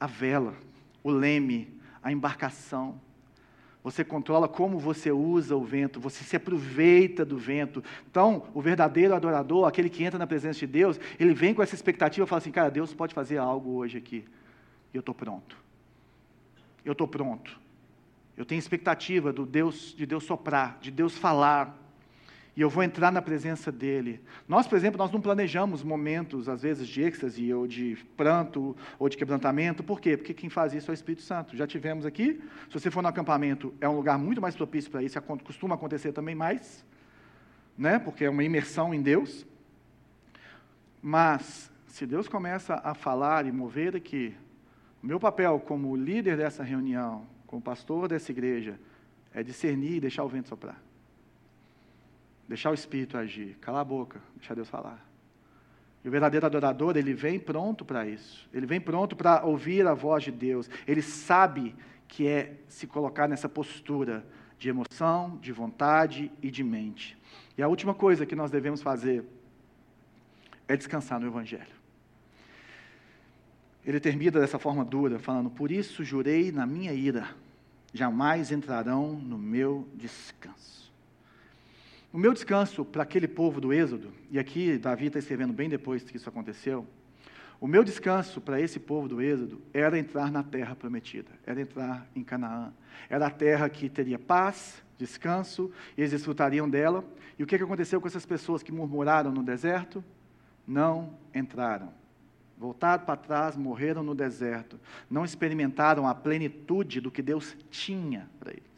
a 0.00 0.06
vela, 0.06 0.54
o 1.02 1.10
leme, 1.10 1.68
a 2.02 2.10
embarcação. 2.10 3.00
Você 3.84 4.04
controla 4.04 4.48
como 4.48 4.78
você 4.78 5.10
usa 5.10 5.56
o 5.56 5.64
vento, 5.64 5.98
você 5.98 6.22
se 6.22 6.36
aproveita 6.36 7.24
do 7.24 7.36
vento. 7.36 7.82
Então, 8.08 8.46
o 8.54 8.60
verdadeiro 8.60 9.14
adorador, 9.14 9.66
aquele 9.66 9.90
que 9.90 10.04
entra 10.04 10.18
na 10.18 10.26
presença 10.26 10.60
de 10.60 10.68
Deus, 10.68 11.00
ele 11.18 11.34
vem 11.34 11.52
com 11.52 11.62
essa 11.62 11.74
expectativa 11.74 12.24
e 12.24 12.28
fala 12.28 12.38
assim: 12.38 12.52
cara, 12.52 12.70
Deus 12.70 12.94
pode 12.94 13.12
fazer 13.12 13.38
algo 13.38 13.72
hoje 13.72 13.98
aqui. 13.98 14.24
E 14.94 14.96
eu 14.96 15.00
estou 15.00 15.14
pronto. 15.14 15.56
Eu 16.84 16.92
estou 16.92 17.08
pronto. 17.08 17.60
Eu 18.36 18.44
tenho 18.44 18.58
expectativa 18.58 19.32
do 19.32 19.44
Deus, 19.44 19.94
de 19.96 20.06
Deus 20.06 20.24
soprar, 20.24 20.78
de 20.80 20.90
Deus 20.90 21.18
falar 21.18 21.81
e 22.54 22.60
eu 22.60 22.68
vou 22.68 22.82
entrar 22.82 23.10
na 23.10 23.22
presença 23.22 23.72
dele. 23.72 24.20
Nós, 24.46 24.66
por 24.66 24.76
exemplo, 24.76 24.98
nós 24.98 25.10
não 25.10 25.22
planejamos 25.22 25.82
momentos, 25.82 26.50
às 26.50 26.60
vezes, 26.60 26.86
de 26.86 27.02
êxtase, 27.02 27.52
ou 27.52 27.66
de 27.66 27.96
pranto, 28.14 28.76
ou 28.98 29.08
de 29.08 29.16
quebrantamento. 29.16 29.82
Por 29.82 30.00
quê? 30.00 30.18
Porque 30.18 30.34
quem 30.34 30.50
faz 30.50 30.74
isso 30.74 30.90
é 30.90 30.92
o 30.92 30.94
Espírito 30.94 31.22
Santo. 31.22 31.56
Já 31.56 31.66
tivemos 31.66 32.04
aqui. 32.04 32.42
Se 32.68 32.78
você 32.78 32.90
for 32.90 33.02
no 33.02 33.08
acampamento, 33.08 33.72
é 33.80 33.88
um 33.88 33.96
lugar 33.96 34.18
muito 34.18 34.40
mais 34.40 34.54
propício 34.54 34.90
para 34.90 35.02
isso. 35.02 35.20
Costuma 35.22 35.76
acontecer 35.76 36.12
também 36.12 36.34
mais, 36.34 36.84
né? 37.76 37.98
porque 37.98 38.24
é 38.24 38.30
uma 38.30 38.44
imersão 38.44 38.92
em 38.92 39.00
Deus. 39.00 39.46
Mas, 41.00 41.72
se 41.86 42.04
Deus 42.04 42.28
começa 42.28 42.80
a 42.84 42.92
falar 42.92 43.46
e 43.46 43.52
mover 43.52 43.96
aqui, 43.96 44.36
o 45.02 45.06
meu 45.06 45.18
papel 45.18 45.58
como 45.58 45.96
líder 45.96 46.36
dessa 46.36 46.62
reunião, 46.62 47.26
como 47.46 47.62
pastor 47.62 48.08
dessa 48.08 48.30
igreja, 48.30 48.78
é 49.32 49.42
discernir 49.42 49.96
e 49.96 50.00
deixar 50.00 50.22
o 50.22 50.28
vento 50.28 50.48
soprar. 50.48 50.91
Deixar 52.52 52.70
o 52.70 52.74
Espírito 52.74 53.16
agir. 53.16 53.56
Calar 53.62 53.80
a 53.80 53.84
boca, 53.84 54.20
deixar 54.36 54.52
Deus 54.52 54.68
falar. 54.68 55.02
E 56.04 56.08
o 56.08 56.10
verdadeiro 56.10 56.44
adorador, 56.44 56.98
ele 56.98 57.14
vem 57.14 57.40
pronto 57.40 57.82
para 57.82 58.06
isso. 58.06 58.46
Ele 58.52 58.66
vem 58.66 58.78
pronto 58.78 59.16
para 59.16 59.42
ouvir 59.42 59.86
a 59.86 59.94
voz 59.94 60.24
de 60.24 60.30
Deus. 60.30 60.68
Ele 60.86 61.00
sabe 61.00 61.74
que 62.06 62.28
é 62.28 62.58
se 62.68 62.86
colocar 62.86 63.26
nessa 63.26 63.48
postura 63.48 64.22
de 64.58 64.68
emoção, 64.68 65.38
de 65.40 65.50
vontade 65.50 66.30
e 66.42 66.50
de 66.50 66.62
mente. 66.62 67.16
E 67.56 67.62
a 67.62 67.68
última 67.68 67.94
coisa 67.94 68.26
que 68.26 68.36
nós 68.36 68.50
devemos 68.50 68.82
fazer 68.82 69.24
é 70.68 70.76
descansar 70.76 71.18
no 71.18 71.28
Evangelho. 71.28 71.74
Ele 73.82 73.98
termina 73.98 74.38
dessa 74.38 74.58
forma 74.58 74.84
dura, 74.84 75.18
falando: 75.18 75.48
Por 75.48 75.70
isso 75.70 76.04
jurei 76.04 76.52
na 76.52 76.66
minha 76.66 76.92
ira, 76.92 77.34
jamais 77.94 78.52
entrarão 78.52 79.14
no 79.14 79.38
meu 79.38 79.88
descanso. 79.94 80.81
O 82.12 82.18
meu 82.18 82.34
descanso 82.34 82.84
para 82.84 83.04
aquele 83.04 83.26
povo 83.26 83.58
do 83.58 83.72
Êxodo, 83.72 84.12
e 84.30 84.38
aqui 84.38 84.76
Davi 84.76 85.06
está 85.06 85.18
escrevendo 85.18 85.50
bem 85.50 85.70
depois 85.70 86.02
que 86.02 86.18
isso 86.18 86.28
aconteceu, 86.28 86.86
o 87.58 87.66
meu 87.66 87.82
descanso 87.82 88.38
para 88.38 88.60
esse 88.60 88.78
povo 88.78 89.08
do 89.08 89.22
Êxodo 89.22 89.62
era 89.72 89.98
entrar 89.98 90.30
na 90.30 90.42
terra 90.42 90.76
prometida, 90.76 91.30
era 91.46 91.58
entrar 91.58 92.06
em 92.14 92.22
Canaã. 92.22 92.70
Era 93.08 93.28
a 93.28 93.30
terra 93.30 93.66
que 93.70 93.88
teria 93.88 94.18
paz, 94.18 94.82
descanso, 94.98 95.72
e 95.96 96.02
eles 96.02 96.10
desfrutariam 96.10 96.68
dela. 96.68 97.02
E 97.38 97.42
o 97.42 97.46
que 97.46 97.54
aconteceu 97.54 97.98
com 97.98 98.08
essas 98.08 98.26
pessoas 98.26 98.62
que 98.62 98.72
murmuraram 98.72 99.32
no 99.32 99.42
deserto? 99.42 100.04
Não 100.66 101.14
entraram. 101.34 101.94
Voltaram 102.58 103.06
para 103.06 103.16
trás, 103.16 103.56
morreram 103.56 104.02
no 104.02 104.14
deserto. 104.14 104.78
Não 105.08 105.24
experimentaram 105.24 106.06
a 106.06 106.14
plenitude 106.14 107.00
do 107.00 107.10
que 107.10 107.22
Deus 107.22 107.56
tinha 107.70 108.28
para 108.38 108.50
eles 108.50 108.71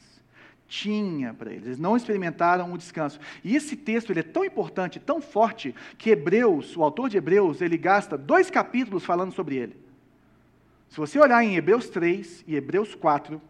tinha 0.66 1.34
para 1.34 1.52
eles. 1.52 1.66
Eles 1.66 1.78
não 1.78 1.96
experimentaram 1.96 2.72
o 2.72 2.78
descanso. 2.78 3.20
E 3.42 3.54
esse 3.54 3.76
texto 3.76 4.10
ele 4.10 4.20
é 4.20 4.24
tão 4.24 4.44
importante, 4.44 4.98
tão 4.98 5.20
forte, 5.20 5.74
que 5.96 6.10
Hebreus, 6.10 6.76
o 6.76 6.82
autor 6.82 7.08
de 7.08 7.16
Hebreus, 7.16 7.60
ele 7.60 7.76
gasta 7.76 8.16
dois 8.16 8.50
capítulos 8.50 9.04
falando 9.04 9.32
sobre 9.32 9.56
ele. 9.56 9.76
Se 10.88 10.96
você 10.96 11.18
olhar 11.18 11.42
em 11.42 11.56
Hebreus 11.56 11.88
3 11.88 12.44
e 12.46 12.56
Hebreus 12.56 12.94
4, 12.94 13.40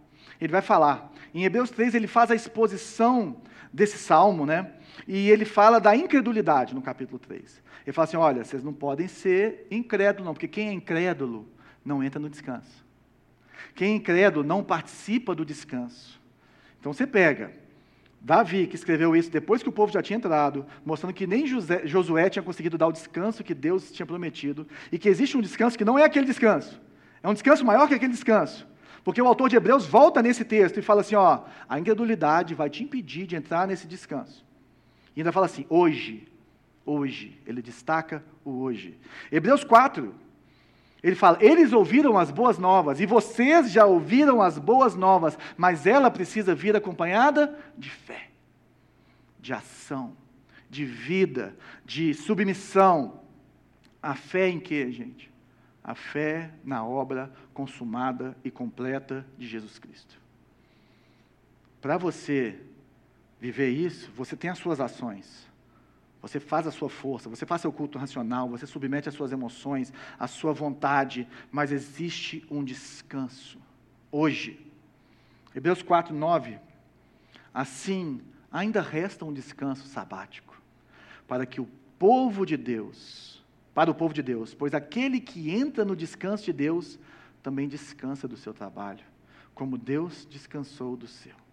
ele 0.41 0.53
vai 0.53 0.63
falar. 0.63 1.13
Em 1.35 1.45
Hebreus 1.45 1.71
3 1.71 1.95
ele 1.95 2.07
faz 2.07 2.31
a 2.31 2.35
exposição 2.35 3.37
desse 3.73 3.99
salmo, 3.99 4.47
né? 4.47 4.73
E 5.07 5.29
ele 5.29 5.45
fala 5.45 5.81
da 5.81 5.97
incredulidade 5.97 6.75
no 6.75 6.81
capítulo 6.81 7.19
3. 7.19 7.63
Ele 7.87 7.93
fala 7.93 8.05
assim: 8.05 8.17
olha, 8.17 8.45
vocês 8.45 8.63
não 8.63 8.73
podem 8.73 9.09
ser 9.09 9.67
incrédulos, 9.71 10.27
não, 10.27 10.33
porque 10.33 10.49
quem 10.49 10.69
é 10.69 10.73
incrédulo 10.73 11.47
não 11.85 12.03
entra 12.03 12.21
no 12.21 12.31
descanso. 12.31 12.85
Quem 13.75 13.93
é 13.93 13.97
incrédulo 13.97 14.47
não 14.47 14.63
participa 14.63 15.35
do 15.35 15.45
descanso. 15.45 16.21
Então 16.85 16.93
você 16.93 17.07
pega 17.07 17.51
Davi, 18.21 18.67
que 18.67 18.75
escreveu 18.75 19.17
isso 19.17 19.31
depois 19.31 19.63
que 19.63 19.69
o 19.71 19.73
povo 19.73 19.91
já 19.91 20.03
tinha 20.03 20.19
entrado, 20.19 20.67
mostrando 20.85 21.15
que 21.15 21.27
nem 21.27 21.47
José, 21.47 21.87
Josué 21.87 22.29
tinha 22.29 22.43
conseguido 22.43 22.77
dar 22.77 22.89
o 22.89 22.93
descanso 22.93 23.43
que 23.43 23.55
Deus 23.55 23.91
tinha 23.91 24.05
prometido, 24.05 24.69
e 24.93 24.99
que 24.99 25.09
existe 25.09 25.35
um 25.35 25.41
descanso 25.41 25.79
que 25.79 25.85
não 25.85 25.99
é 25.99 26.05
aquele 26.05 26.27
descanso, 26.27 26.79
é 27.23 27.29
um 27.29 27.33
descanso 27.33 27.65
maior 27.65 27.89
que 27.89 27.95
aquele 27.95 28.13
descanso. 28.13 28.69
Porque 29.03 29.23
o 29.23 29.27
autor 29.27 29.49
de 29.49 29.57
Hebreus 29.57 29.87
volta 29.87 30.21
nesse 30.21 30.45
texto 30.45 30.79
e 30.79 30.83
fala 30.83 31.01
assim: 31.01 31.15
ó, 31.15 31.45
a 31.67 31.79
incredulidade 31.79 32.55
vai 32.55 32.69
te 32.69 32.85
impedir 32.85 33.27
de 33.27 33.35
entrar 33.35 33.67
nesse 33.67 33.87
descanso. 33.87 34.45
E 35.17 35.21
ainda 35.21 35.33
fala 35.33 35.47
assim: 35.47 35.65
hoje, 35.71 36.29
hoje, 36.85 37.41
ele 37.47 37.63
destaca 37.63 38.23
o 38.45 38.61
hoje. 38.61 38.99
Hebreus 39.33 39.65
4, 39.65 40.15
ele 41.05 41.15
fala: 41.15 41.37
eles 41.43 41.75
ouviram 41.75 42.17
as 42.17 42.31
boas 42.31 42.59
novas, 42.59 42.99
e 42.99 43.05
vocês 43.05 43.71
já 43.71 43.85
ouviram 43.85 44.41
as 44.41 44.59
boas 44.59 44.95
novas, 44.95 45.39
mas 45.55 45.87
ela 45.87 46.11
precisa 46.11 46.55
vir 46.55 46.75
acompanhada 46.75 47.59
de 47.77 47.91
fé, 47.91 48.31
de 49.39 49.53
ação, 49.53 50.17
de 50.71 50.87
vida, 50.87 51.55
de 51.85 52.15
submissão. 52.15 53.21
A 54.03 54.15
fé 54.15 54.49
em 54.49 54.59
quê, 54.59 54.91
gente? 54.91 55.31
A 55.83 55.95
fé 55.95 56.51
na 56.65 56.83
obra 56.87 57.31
consumada 57.53 58.35
e 58.43 58.51
completa 58.51 59.27
de 59.37 59.47
Jesus 59.47 59.79
Cristo. 59.79 60.19
Para 61.83 61.99
você 61.99 62.59
viver 63.39 63.69
isso, 63.69 64.11
você 64.17 64.35
tem 64.35 64.49
as 64.49 64.57
suas 64.57 64.81
ações. 64.81 65.47
Você 66.25 66.41
faz 66.41 66.67
a 66.67 66.71
sua 66.71 66.89
força, 66.89 67.29
você 67.29 67.45
faz 67.45 67.61
seu 67.61 67.71
culto 67.71 67.99
racional, 67.99 68.49
você 68.49 68.67
submete 68.67 69.11
as 69.11 69.15
suas 69.15 69.31
emoções, 69.31 69.93
a 70.19 70.27
sua 70.27 70.55
vontade, 70.55 71.29
mas 71.53 71.71
existe 71.71 72.43
um 72.51 72.65
descanso. 72.65 73.59
Hoje, 74.11 74.59
Hebreus 75.55 75.83
4, 75.83 76.15
9. 76.15 76.59
Assim, 77.53 78.23
ainda 78.51 78.81
resta 78.81 79.27
um 79.27 79.35
descanso 79.35 79.87
sabático, 79.87 80.59
para 81.29 81.45
que 81.45 81.61
o 81.61 81.69
povo 81.99 82.47
de 82.47 82.57
Deus, 82.57 83.45
para 83.75 83.91
o 83.91 83.95
povo 83.95 84.15
de 84.15 84.23
Deus, 84.23 84.55
pois 84.55 84.73
aquele 84.73 85.21
que 85.21 85.51
entra 85.51 85.85
no 85.85 85.95
descanso 85.95 86.47
de 86.47 86.55
Deus 86.55 86.99
também 87.43 87.69
descansa 87.69 88.27
do 88.27 88.39
seu 88.39 88.55
trabalho, 88.55 89.05
como 89.55 89.77
Deus 89.77 90.27
descansou 90.31 90.97
do 90.97 91.07
seu. 91.07 91.44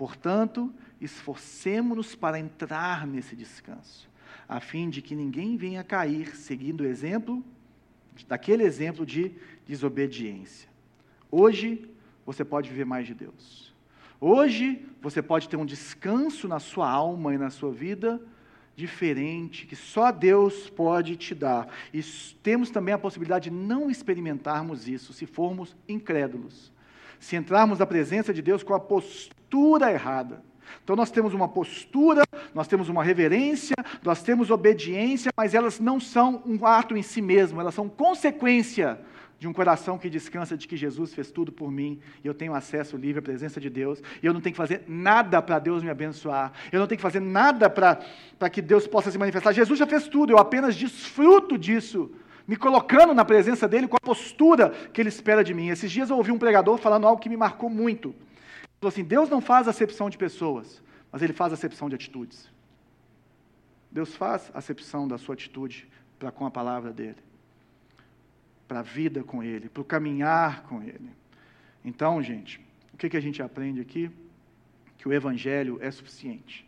Portanto, 0.00 0.72
esforcemo-nos 0.98 2.14
para 2.14 2.38
entrar 2.38 3.06
nesse 3.06 3.36
descanso, 3.36 4.08
a 4.48 4.58
fim 4.58 4.88
de 4.88 5.02
que 5.02 5.14
ninguém 5.14 5.58
venha 5.58 5.84
cair 5.84 6.34
seguindo 6.36 6.80
o 6.80 6.86
exemplo, 6.86 7.44
daquele 8.26 8.62
exemplo 8.62 9.04
de 9.04 9.30
desobediência. 9.66 10.70
Hoje, 11.30 11.86
você 12.24 12.42
pode 12.42 12.70
viver 12.70 12.86
mais 12.86 13.06
de 13.06 13.12
Deus. 13.12 13.74
Hoje, 14.18 14.82
você 15.02 15.20
pode 15.20 15.50
ter 15.50 15.58
um 15.58 15.66
descanso 15.66 16.48
na 16.48 16.60
sua 16.60 16.90
alma 16.90 17.34
e 17.34 17.38
na 17.38 17.50
sua 17.50 17.70
vida 17.70 18.18
diferente, 18.74 19.66
que 19.66 19.76
só 19.76 20.10
Deus 20.10 20.70
pode 20.70 21.14
te 21.14 21.34
dar. 21.34 21.68
E 21.92 22.02
temos 22.42 22.70
também 22.70 22.94
a 22.94 22.98
possibilidade 22.98 23.50
de 23.50 23.54
não 23.54 23.90
experimentarmos 23.90 24.88
isso 24.88 25.12
se 25.12 25.26
formos 25.26 25.76
incrédulos. 25.86 26.72
Se 27.18 27.36
entrarmos 27.36 27.78
na 27.78 27.84
presença 27.84 28.32
de 28.32 28.40
Deus 28.40 28.62
com 28.62 28.72
a 28.72 28.80
postura 28.80 29.39
errada. 29.90 30.42
Então 30.82 30.96
nós 30.96 31.10
temos 31.10 31.34
uma 31.34 31.48
postura, 31.48 32.22
nós 32.54 32.68
temos 32.68 32.88
uma 32.88 33.02
reverência, 33.02 33.76
nós 34.02 34.22
temos 34.22 34.50
obediência, 34.50 35.32
mas 35.36 35.54
elas 35.54 35.80
não 35.80 36.00
são 36.00 36.42
um 36.46 36.64
ato 36.66 36.96
em 36.96 37.02
si 37.02 37.20
mesmo, 37.20 37.60
elas 37.60 37.74
são 37.74 37.88
consequência 37.88 38.98
de 39.38 39.48
um 39.48 39.52
coração 39.54 39.96
que 39.96 40.10
descansa 40.10 40.54
de 40.54 40.68
que 40.68 40.76
Jesus 40.76 41.14
fez 41.14 41.30
tudo 41.30 41.50
por 41.50 41.72
mim 41.72 41.98
e 42.22 42.26
eu 42.26 42.34
tenho 42.34 42.54
acesso 42.54 42.96
livre 42.96 43.20
à 43.20 43.22
presença 43.22 43.58
de 43.58 43.70
Deus 43.70 44.02
e 44.22 44.26
eu 44.26 44.34
não 44.34 44.40
tenho 44.40 44.52
que 44.52 44.58
fazer 44.58 44.84
nada 44.86 45.40
para 45.40 45.58
Deus 45.58 45.82
me 45.82 45.88
abençoar, 45.88 46.52
eu 46.70 46.78
não 46.78 46.86
tenho 46.86 46.98
que 46.98 47.02
fazer 47.02 47.20
nada 47.20 47.70
para 47.70 48.50
que 48.50 48.60
Deus 48.60 48.86
possa 48.86 49.10
se 49.10 49.16
manifestar. 49.16 49.52
Jesus 49.52 49.78
já 49.78 49.86
fez 49.86 50.08
tudo, 50.08 50.32
eu 50.32 50.38
apenas 50.38 50.76
desfruto 50.76 51.56
disso, 51.56 52.10
me 52.46 52.54
colocando 52.54 53.14
na 53.14 53.24
presença 53.24 53.66
dEle 53.66 53.88
com 53.88 53.96
a 53.96 54.00
postura 54.00 54.70
que 54.92 55.00
Ele 55.00 55.08
espera 55.08 55.42
de 55.42 55.54
mim. 55.54 55.68
Esses 55.68 55.90
dias 55.90 56.10
eu 56.10 56.16
ouvi 56.16 56.30
um 56.30 56.38
pregador 56.38 56.76
falando 56.76 57.06
algo 57.06 57.22
que 57.22 57.28
me 57.28 57.36
marcou 57.36 57.70
muito. 57.70 58.14
Falou 58.80 58.92
assim: 58.92 59.04
Deus 59.04 59.28
não 59.28 59.40
faz 59.40 59.68
acepção 59.68 60.08
de 60.08 60.16
pessoas, 60.18 60.82
mas 61.12 61.22
Ele 61.22 61.32
faz 61.32 61.52
acepção 61.52 61.88
de 61.88 61.94
atitudes. 61.94 62.50
Deus 63.90 64.14
faz 64.14 64.50
acepção 64.54 65.06
da 65.06 65.18
sua 65.18 65.34
atitude 65.34 65.88
para 66.18 66.30
com 66.30 66.46
a 66.46 66.50
palavra 66.50 66.92
dEle 66.92 67.30
para 68.70 68.78
a 68.78 68.82
vida 68.82 69.24
com 69.24 69.42
Ele, 69.42 69.68
para 69.68 69.80
o 69.80 69.84
caminhar 69.84 70.62
com 70.62 70.80
Ele. 70.80 71.10
Então, 71.84 72.22
gente, 72.22 72.64
o 72.94 72.96
que, 72.96 73.10
que 73.10 73.16
a 73.16 73.20
gente 73.20 73.42
aprende 73.42 73.80
aqui? 73.80 74.08
Que 74.96 75.08
o 75.08 75.12
Evangelho 75.12 75.76
é 75.80 75.90
suficiente. 75.90 76.64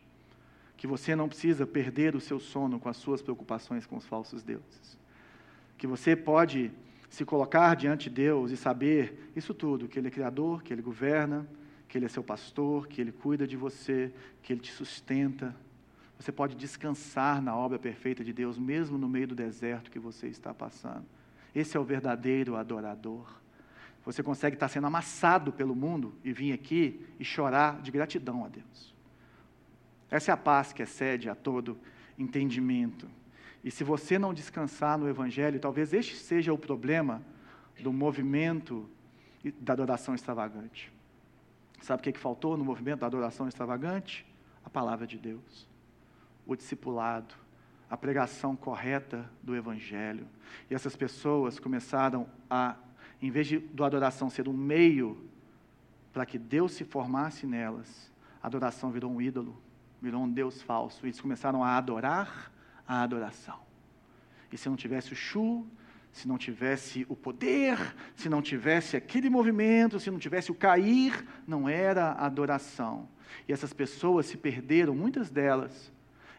Que 0.76 0.84
você 0.84 1.14
não 1.14 1.28
precisa 1.28 1.64
perder 1.64 2.16
o 2.16 2.20
seu 2.20 2.40
sono 2.40 2.80
com 2.80 2.88
as 2.88 2.96
suas 2.96 3.22
preocupações 3.22 3.86
com 3.86 3.96
os 3.96 4.04
falsos 4.04 4.42
deuses. 4.42 4.98
Que 5.78 5.86
você 5.86 6.16
pode 6.16 6.72
se 7.08 7.24
colocar 7.24 7.76
diante 7.76 8.10
de 8.10 8.16
Deus 8.16 8.50
e 8.50 8.56
saber 8.56 9.30
isso 9.36 9.54
tudo: 9.54 9.86
que 9.86 9.96
Ele 9.96 10.08
é 10.08 10.10
Criador, 10.10 10.60
que 10.64 10.72
Ele 10.72 10.82
governa, 10.82 11.46
que 11.92 11.98
Ele 11.98 12.06
é 12.06 12.08
seu 12.08 12.24
pastor, 12.24 12.88
que 12.88 13.02
Ele 13.02 13.12
cuida 13.12 13.46
de 13.46 13.54
você, 13.54 14.10
que 14.42 14.50
Ele 14.50 14.60
te 14.60 14.72
sustenta. 14.72 15.54
Você 16.18 16.32
pode 16.32 16.56
descansar 16.56 17.42
na 17.42 17.54
obra 17.54 17.78
perfeita 17.78 18.24
de 18.24 18.32
Deus, 18.32 18.56
mesmo 18.56 18.96
no 18.96 19.06
meio 19.06 19.28
do 19.28 19.34
deserto 19.34 19.90
que 19.90 19.98
você 19.98 20.28
está 20.28 20.54
passando. 20.54 21.04
Esse 21.54 21.76
é 21.76 21.80
o 21.80 21.84
verdadeiro 21.84 22.56
adorador. 22.56 23.38
Você 24.06 24.22
consegue 24.22 24.56
estar 24.56 24.68
sendo 24.68 24.86
amassado 24.86 25.52
pelo 25.52 25.74
mundo 25.74 26.14
e 26.24 26.32
vir 26.32 26.54
aqui 26.54 27.06
e 27.20 27.24
chorar 27.26 27.82
de 27.82 27.90
gratidão 27.90 28.42
a 28.42 28.48
Deus. 28.48 28.94
Essa 30.10 30.30
é 30.30 30.32
a 30.32 30.38
paz 30.38 30.72
que 30.72 30.82
excede 30.82 31.28
a 31.28 31.34
todo 31.34 31.78
entendimento. 32.18 33.06
E 33.62 33.70
se 33.70 33.84
você 33.84 34.18
não 34.18 34.32
descansar 34.32 34.96
no 34.96 35.10
Evangelho, 35.10 35.60
talvez 35.60 35.92
este 35.92 36.16
seja 36.16 36.54
o 36.54 36.58
problema 36.58 37.22
do 37.78 37.92
movimento 37.92 38.88
da 39.60 39.74
adoração 39.74 40.14
extravagante. 40.14 40.90
Sabe 41.82 42.00
o 42.00 42.04
que, 42.04 42.12
que 42.12 42.18
faltou 42.18 42.56
no 42.56 42.64
movimento 42.64 43.00
da 43.00 43.06
adoração 43.06 43.48
extravagante? 43.48 44.24
A 44.64 44.70
palavra 44.70 45.04
de 45.04 45.18
Deus, 45.18 45.68
o 46.46 46.54
discipulado, 46.54 47.34
a 47.90 47.96
pregação 47.96 48.54
correta 48.54 49.28
do 49.42 49.56
Evangelho. 49.56 50.28
E 50.70 50.74
essas 50.74 50.94
pessoas 50.94 51.58
começaram 51.58 52.28
a, 52.48 52.76
em 53.20 53.32
vez 53.32 53.48
de 53.48 53.58
do 53.58 53.82
adoração 53.84 54.30
ser 54.30 54.48
um 54.48 54.52
meio 54.52 55.28
para 56.12 56.24
que 56.24 56.38
Deus 56.38 56.72
se 56.72 56.84
formasse 56.84 57.46
nelas, 57.46 58.12
a 58.40 58.46
adoração 58.46 58.92
virou 58.92 59.10
um 59.10 59.20
ídolo, 59.20 59.60
virou 60.00 60.22
um 60.22 60.30
Deus 60.30 60.62
falso. 60.62 61.04
Eles 61.04 61.20
começaram 61.20 61.64
a 61.64 61.76
adorar 61.76 62.52
a 62.86 63.02
adoração. 63.02 63.58
E 64.52 64.56
se 64.56 64.68
não 64.68 64.76
tivesse 64.76 65.12
o 65.12 65.16
chu, 65.16 65.66
se 66.12 66.28
não 66.28 66.36
tivesse 66.36 67.06
o 67.08 67.16
poder, 67.16 67.78
se 68.14 68.28
não 68.28 68.42
tivesse 68.42 68.96
aquele 68.96 69.30
movimento, 69.30 69.98
se 69.98 70.10
não 70.10 70.18
tivesse 70.18 70.50
o 70.50 70.54
cair, 70.54 71.26
não 71.46 71.68
era 71.68 72.12
adoração. 72.12 73.08
E 73.48 73.52
essas 73.52 73.72
pessoas 73.72 74.26
se 74.26 74.36
perderam, 74.36 74.94
muitas 74.94 75.30
delas, 75.30 75.90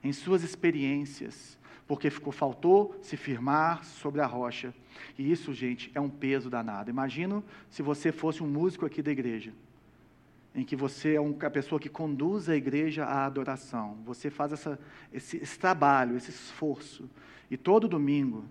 em 0.04 0.14
suas 0.14 0.44
experiências, 0.44 1.58
porque 1.88 2.12
ficou, 2.12 2.32
faltou 2.32 2.98
se 3.02 3.18
firmar 3.18 3.84
sobre 3.84 4.22
a 4.22 4.28
rocha. 4.28 4.74
E 5.18 5.32
isso, 5.32 5.52
gente, 5.54 5.92
é 5.96 6.00
um 6.00 6.10
peso 6.10 6.52
danado. 6.52 6.92
Imagino 6.92 7.44
se 7.68 7.82
você 7.82 8.12
fosse 8.12 8.44
um 8.44 8.48
músico 8.48 8.86
aqui 8.86 9.02
da 9.02 9.12
igreja, 9.12 9.52
em 10.54 10.64
que 10.64 10.76
você 10.76 11.16
é 11.16 11.20
uma 11.20 11.50
pessoa 11.50 11.80
que 11.80 11.90
conduz 11.90 12.48
a 12.48 12.56
igreja 12.56 13.06
à 13.06 13.26
adoração. 13.26 13.98
Você 14.06 14.30
faz 14.30 14.54
essa, 14.54 14.80
esse, 15.12 15.38
esse 15.38 15.58
trabalho, 15.58 16.16
esse 16.16 16.30
esforço. 16.30 17.10
E 17.50 17.58
todo 17.58 17.88
domingo 17.88 18.46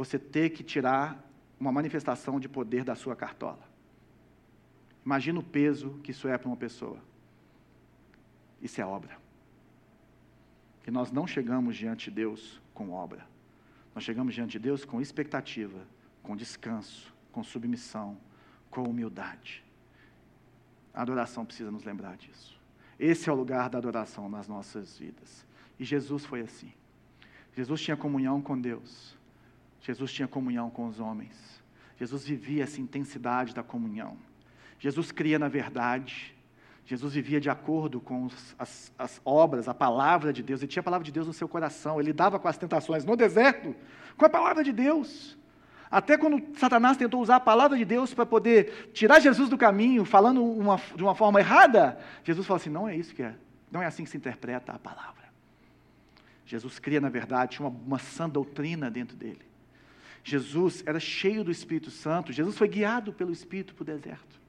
você 0.00 0.18
ter 0.18 0.48
que 0.48 0.64
tirar 0.64 1.22
uma 1.58 1.70
manifestação 1.70 2.40
de 2.40 2.48
poder 2.48 2.84
da 2.84 2.94
sua 2.94 3.14
cartola. 3.14 3.68
Imagina 5.04 5.38
o 5.40 5.42
peso 5.42 6.00
que 6.02 6.10
isso 6.10 6.26
é 6.26 6.38
para 6.38 6.48
uma 6.48 6.56
pessoa. 6.56 6.98
Isso 8.62 8.80
é 8.80 8.86
obra 8.86 9.18
que 10.82 10.90
nós 10.90 11.12
não 11.12 11.26
chegamos 11.26 11.76
diante 11.76 12.10
de 12.10 12.16
Deus 12.16 12.60
com 12.72 12.92
obra. 12.92 13.26
Nós 13.94 14.02
chegamos 14.02 14.34
diante 14.34 14.52
de 14.52 14.58
Deus 14.58 14.86
com 14.86 15.02
expectativa, 15.02 15.86
com 16.22 16.34
descanso, 16.34 17.14
com 17.30 17.42
submissão, 17.44 18.16
com 18.70 18.84
humildade. 18.84 19.62
A 20.94 21.02
adoração 21.02 21.44
precisa 21.44 21.70
nos 21.70 21.84
lembrar 21.84 22.16
disso. 22.16 22.58
Esse 22.98 23.28
é 23.28 23.32
o 23.32 23.36
lugar 23.36 23.68
da 23.68 23.76
adoração 23.76 24.30
nas 24.30 24.48
nossas 24.48 24.98
vidas. 24.98 25.46
E 25.78 25.84
Jesus 25.84 26.24
foi 26.24 26.40
assim. 26.40 26.72
Jesus 27.54 27.82
tinha 27.82 27.98
comunhão 27.98 28.40
com 28.40 28.58
Deus. 28.58 29.19
Jesus 29.80 30.12
tinha 30.12 30.28
comunhão 30.28 30.70
com 30.70 30.86
os 30.86 31.00
homens. 31.00 31.62
Jesus 31.96 32.24
vivia 32.24 32.64
essa 32.64 32.80
intensidade 32.80 33.54
da 33.54 33.62
comunhão. 33.62 34.16
Jesus 34.78 35.12
cria 35.12 35.38
na 35.38 35.48
verdade. 35.48 36.34
Jesus 36.84 37.14
vivia 37.14 37.40
de 37.40 37.48
acordo 37.48 38.00
com 38.00 38.28
as, 38.58 38.92
as, 38.98 39.20
obras, 39.24 39.68
a 39.68 39.74
palavra 39.74 40.32
de 40.32 40.42
Deus, 40.42 40.60
ele 40.60 40.68
tinha 40.68 40.80
a 40.80 40.84
palavra 40.84 41.04
de 41.04 41.12
Deus 41.12 41.26
no 41.26 41.32
seu 41.32 41.46
coração, 41.46 42.00
ele 42.00 42.12
dava 42.12 42.38
com 42.38 42.48
as 42.48 42.58
tentações 42.58 43.04
no 43.04 43.14
deserto, 43.14 43.76
com 44.16 44.24
a 44.24 44.28
palavra 44.28 44.64
de 44.64 44.72
Deus. 44.72 45.38
Até 45.90 46.16
quando 46.16 46.56
Satanás 46.56 46.96
tentou 46.96 47.20
usar 47.20 47.36
a 47.36 47.40
palavra 47.40 47.76
de 47.76 47.84
Deus 47.84 48.14
para 48.14 48.26
poder 48.26 48.90
tirar 48.92 49.20
Jesus 49.20 49.48
do 49.48 49.58
caminho, 49.58 50.04
falando 50.04 50.42
uma, 50.44 50.80
de 50.96 51.02
uma 51.02 51.14
forma 51.14 51.38
errada, 51.38 51.98
Jesus 52.24 52.46
falou 52.46 52.60
assim: 52.60 52.70
não 52.70 52.88
é 52.88 52.96
isso 52.96 53.14
que 53.14 53.22
é, 53.22 53.34
não 53.70 53.82
é 53.82 53.86
assim 53.86 54.04
que 54.04 54.10
se 54.10 54.16
interpreta 54.16 54.72
a 54.72 54.78
palavra. 54.78 55.30
Jesus 56.46 56.78
cria, 56.78 57.00
na 57.00 57.08
verdade, 57.08 57.60
uma, 57.60 57.68
uma 57.68 57.98
sã 57.98 58.28
doutrina 58.28 58.90
dentro 58.90 59.16
dele. 59.16 59.49
Jesus 60.22 60.82
era 60.86 61.00
cheio 61.00 61.42
do 61.42 61.50
Espírito 61.50 61.90
Santo, 61.90 62.32
Jesus 62.32 62.56
foi 62.56 62.68
guiado 62.68 63.12
pelo 63.12 63.32
Espírito 63.32 63.74
para 63.74 63.82
o 63.82 63.86
deserto 63.86 64.40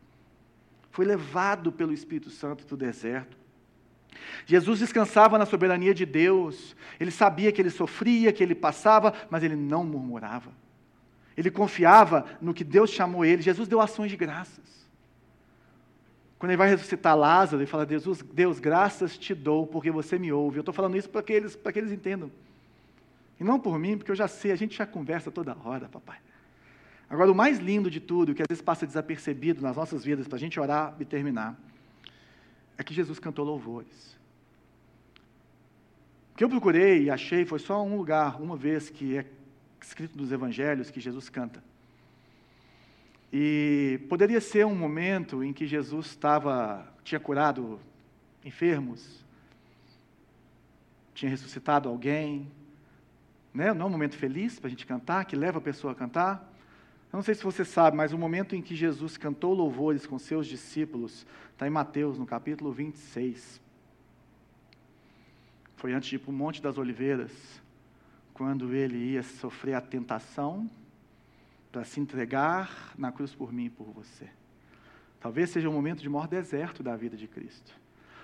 foi 0.91 1.05
levado 1.05 1.71
pelo 1.71 1.93
Espírito 1.93 2.29
Santo 2.29 2.65
do 2.65 2.77
deserto. 2.77 3.37
Jesus 4.45 4.79
descansava 4.79 5.37
na 5.37 5.45
soberania 5.45 5.93
de 5.93 6.05
Deus, 6.05 6.75
ele 6.99 7.09
sabia 7.09 7.51
que 7.51 7.61
ele 7.61 7.69
sofria, 7.69 8.31
que 8.31 8.43
ele 8.43 8.53
passava, 8.53 9.13
mas 9.29 9.41
ele 9.41 9.55
não 9.55 9.83
murmurava. 9.83 10.51
Ele 11.35 11.49
confiava 11.49 12.25
no 12.41 12.53
que 12.53 12.63
Deus 12.63 12.89
chamou 12.89 13.23
ele. 13.23 13.41
Jesus 13.41 13.67
deu 13.67 13.79
ações 13.79 14.11
de 14.11 14.17
graças. 14.17 14.81
Quando 16.37 16.51
ele 16.51 16.57
vai 16.57 16.69
ressuscitar 16.69 17.15
Lázaro, 17.15 17.61
ele 17.61 17.69
fala: 17.69 17.85
Deus, 17.85 18.21
Deus 18.33 18.59
graças 18.59 19.17
te 19.17 19.33
dou 19.33 19.65
porque 19.65 19.89
você 19.89 20.19
me 20.19 20.31
ouve. 20.31 20.57
Eu 20.57 20.61
estou 20.61 20.73
falando 20.73 20.97
isso 20.97 21.09
para 21.09 21.23
que, 21.23 21.31
eles, 21.31 21.55
para 21.55 21.71
que 21.71 21.79
eles 21.79 21.91
entendam. 21.91 22.29
E 23.41 23.43
não 23.43 23.59
por 23.59 23.79
mim, 23.79 23.97
porque 23.97 24.11
eu 24.11 24.15
já 24.15 24.27
sei, 24.27 24.51
a 24.51 24.55
gente 24.55 24.77
já 24.77 24.85
conversa 24.85 25.31
toda 25.31 25.57
hora, 25.65 25.89
papai. 25.89 26.19
Agora, 27.09 27.31
o 27.31 27.33
mais 27.33 27.57
lindo 27.57 27.89
de 27.89 27.99
tudo, 27.99 28.35
que 28.35 28.41
às 28.43 28.45
vezes 28.47 28.61
passa 28.61 28.85
desapercebido 28.85 29.63
nas 29.63 29.75
nossas 29.75 30.05
vidas, 30.05 30.27
para 30.27 30.35
a 30.35 30.39
gente 30.39 30.59
orar 30.59 30.95
e 30.99 31.05
terminar, 31.05 31.59
é 32.77 32.83
que 32.83 32.93
Jesus 32.93 33.17
cantou 33.17 33.43
louvores. 33.43 34.15
O 36.33 36.37
que 36.37 36.43
eu 36.43 36.49
procurei 36.49 37.05
e 37.05 37.09
achei 37.09 37.43
foi 37.43 37.57
só 37.57 37.83
um 37.83 37.97
lugar, 37.97 38.39
uma 38.39 38.55
vez, 38.55 38.91
que 38.91 39.17
é 39.17 39.25
escrito 39.81 40.15
nos 40.15 40.31
evangelhos, 40.31 40.91
que 40.91 40.99
Jesus 40.99 41.27
canta. 41.27 41.63
E 43.33 44.01
poderia 44.07 44.39
ser 44.39 44.67
um 44.67 44.75
momento 44.75 45.43
em 45.43 45.51
que 45.51 45.65
Jesus 45.65 46.05
estava, 46.05 46.87
tinha 47.03 47.19
curado 47.19 47.79
enfermos, 48.45 49.25
tinha 51.15 51.31
ressuscitado 51.31 51.89
alguém, 51.89 52.47
né? 53.53 53.73
não 53.73 53.85
é 53.85 53.89
um 53.89 53.91
momento 53.91 54.15
feliz 54.15 54.59
para 54.59 54.67
a 54.67 54.69
gente 54.69 54.85
cantar, 54.85 55.25
que 55.25 55.35
leva 55.35 55.59
a 55.59 55.61
pessoa 55.61 55.93
a 55.93 55.95
cantar. 55.95 56.51
Eu 57.11 57.17
não 57.17 57.23
sei 57.23 57.35
se 57.35 57.43
você 57.43 57.65
sabe, 57.65 57.97
mas 57.97 58.13
o 58.13 58.17
momento 58.17 58.55
em 58.55 58.61
que 58.61 58.75
Jesus 58.75 59.17
cantou 59.17 59.53
louvores 59.53 60.05
com 60.05 60.17
seus 60.17 60.47
discípulos 60.47 61.25
está 61.51 61.67
em 61.67 61.69
Mateus, 61.69 62.17
no 62.17 62.25
capítulo 62.25 62.71
26. 62.71 63.61
Foi 65.75 65.93
antes 65.93 66.09
de 66.09 66.15
ir 66.15 66.19
para 66.19 66.29
o 66.29 66.33
Monte 66.33 66.61
das 66.61 66.77
Oliveiras, 66.77 67.31
quando 68.33 68.73
ele 68.73 68.97
ia 68.97 69.23
sofrer 69.23 69.73
a 69.73 69.81
tentação 69.81 70.69
para 71.71 71.83
se 71.83 71.99
entregar 71.99 72.93
na 72.97 73.11
cruz 73.11 73.33
por 73.33 73.51
mim 73.51 73.65
e 73.65 73.69
por 73.69 73.91
você. 73.91 74.29
Talvez 75.19 75.49
seja 75.49 75.69
o 75.69 75.73
momento 75.73 76.01
de 76.01 76.09
maior 76.09 76.27
deserto 76.27 76.81
da 76.81 76.95
vida 76.95 77.15
de 77.15 77.27
Cristo. 77.27 77.79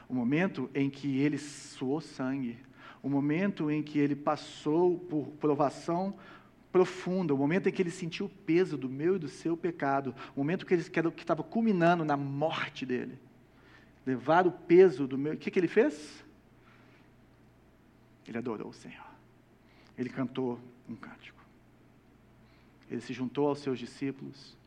O 0.09 0.13
momento 0.13 0.69
em 0.73 0.89
que 0.89 1.19
ele 1.19 1.38
suou 1.38 2.01
sangue, 2.01 2.57
o 3.08 3.10
momento 3.10 3.72
em 3.72 3.82
que 3.82 3.97
ele 3.97 4.18
passou 4.18 4.99
por 4.99 5.28
provação 5.39 6.14
profunda, 6.74 7.34
o 7.34 7.38
momento 7.38 7.70
em 7.70 7.72
que 7.72 7.82
ele 7.82 7.89
sentiu 7.89 8.26
o 8.26 8.30
peso 8.30 8.78
do 8.78 8.89
meu 8.89 9.16
e 9.16 9.20
do 9.20 9.30
seu 9.30 9.55
pecado, 9.55 10.14
o 10.36 10.39
momento 10.41 10.66
que 10.66 10.74
ele 10.74 10.84
que 10.84 11.22
estava 11.22 11.41
culminando 11.41 12.03
na 12.03 12.18
morte 12.18 12.86
dele. 12.86 13.18
Levar 14.05 14.45
o 14.45 14.51
peso 14.51 15.08
do 15.08 15.18
meu. 15.18 15.34
O 15.34 15.38
que, 15.38 15.49
que 15.49 15.58
ele 15.58 15.70
fez? 15.70 16.22
Ele 18.28 18.38
adorou 18.38 18.70
o 18.70 18.74
Senhor. 18.74 19.08
Ele 19.97 20.10
cantou 20.10 20.60
um 20.89 20.95
cântico. 20.95 21.41
Ele 22.91 22.99
se 22.99 23.14
juntou 23.14 23.47
aos 23.47 23.60
seus 23.60 23.80
discípulos 23.80 24.58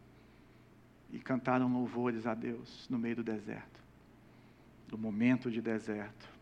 e 1.13 1.19
cantaram 1.19 1.71
louvores 1.71 2.27
a 2.27 2.35
Deus 2.35 2.89
no 2.89 2.99
meio 2.99 3.17
do 3.17 3.23
deserto, 3.23 3.81
do 4.89 4.97
momento 4.97 5.51
de 5.51 5.61
deserto. 5.61 6.40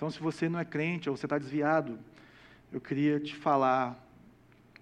Então, 0.00 0.10
se 0.10 0.18
você 0.18 0.48
não 0.48 0.58
é 0.58 0.64
crente 0.64 1.10
ou 1.10 1.14
você 1.14 1.26
está 1.26 1.36
desviado, 1.36 1.98
eu 2.72 2.80
queria 2.80 3.20
te 3.20 3.36
falar: 3.36 4.02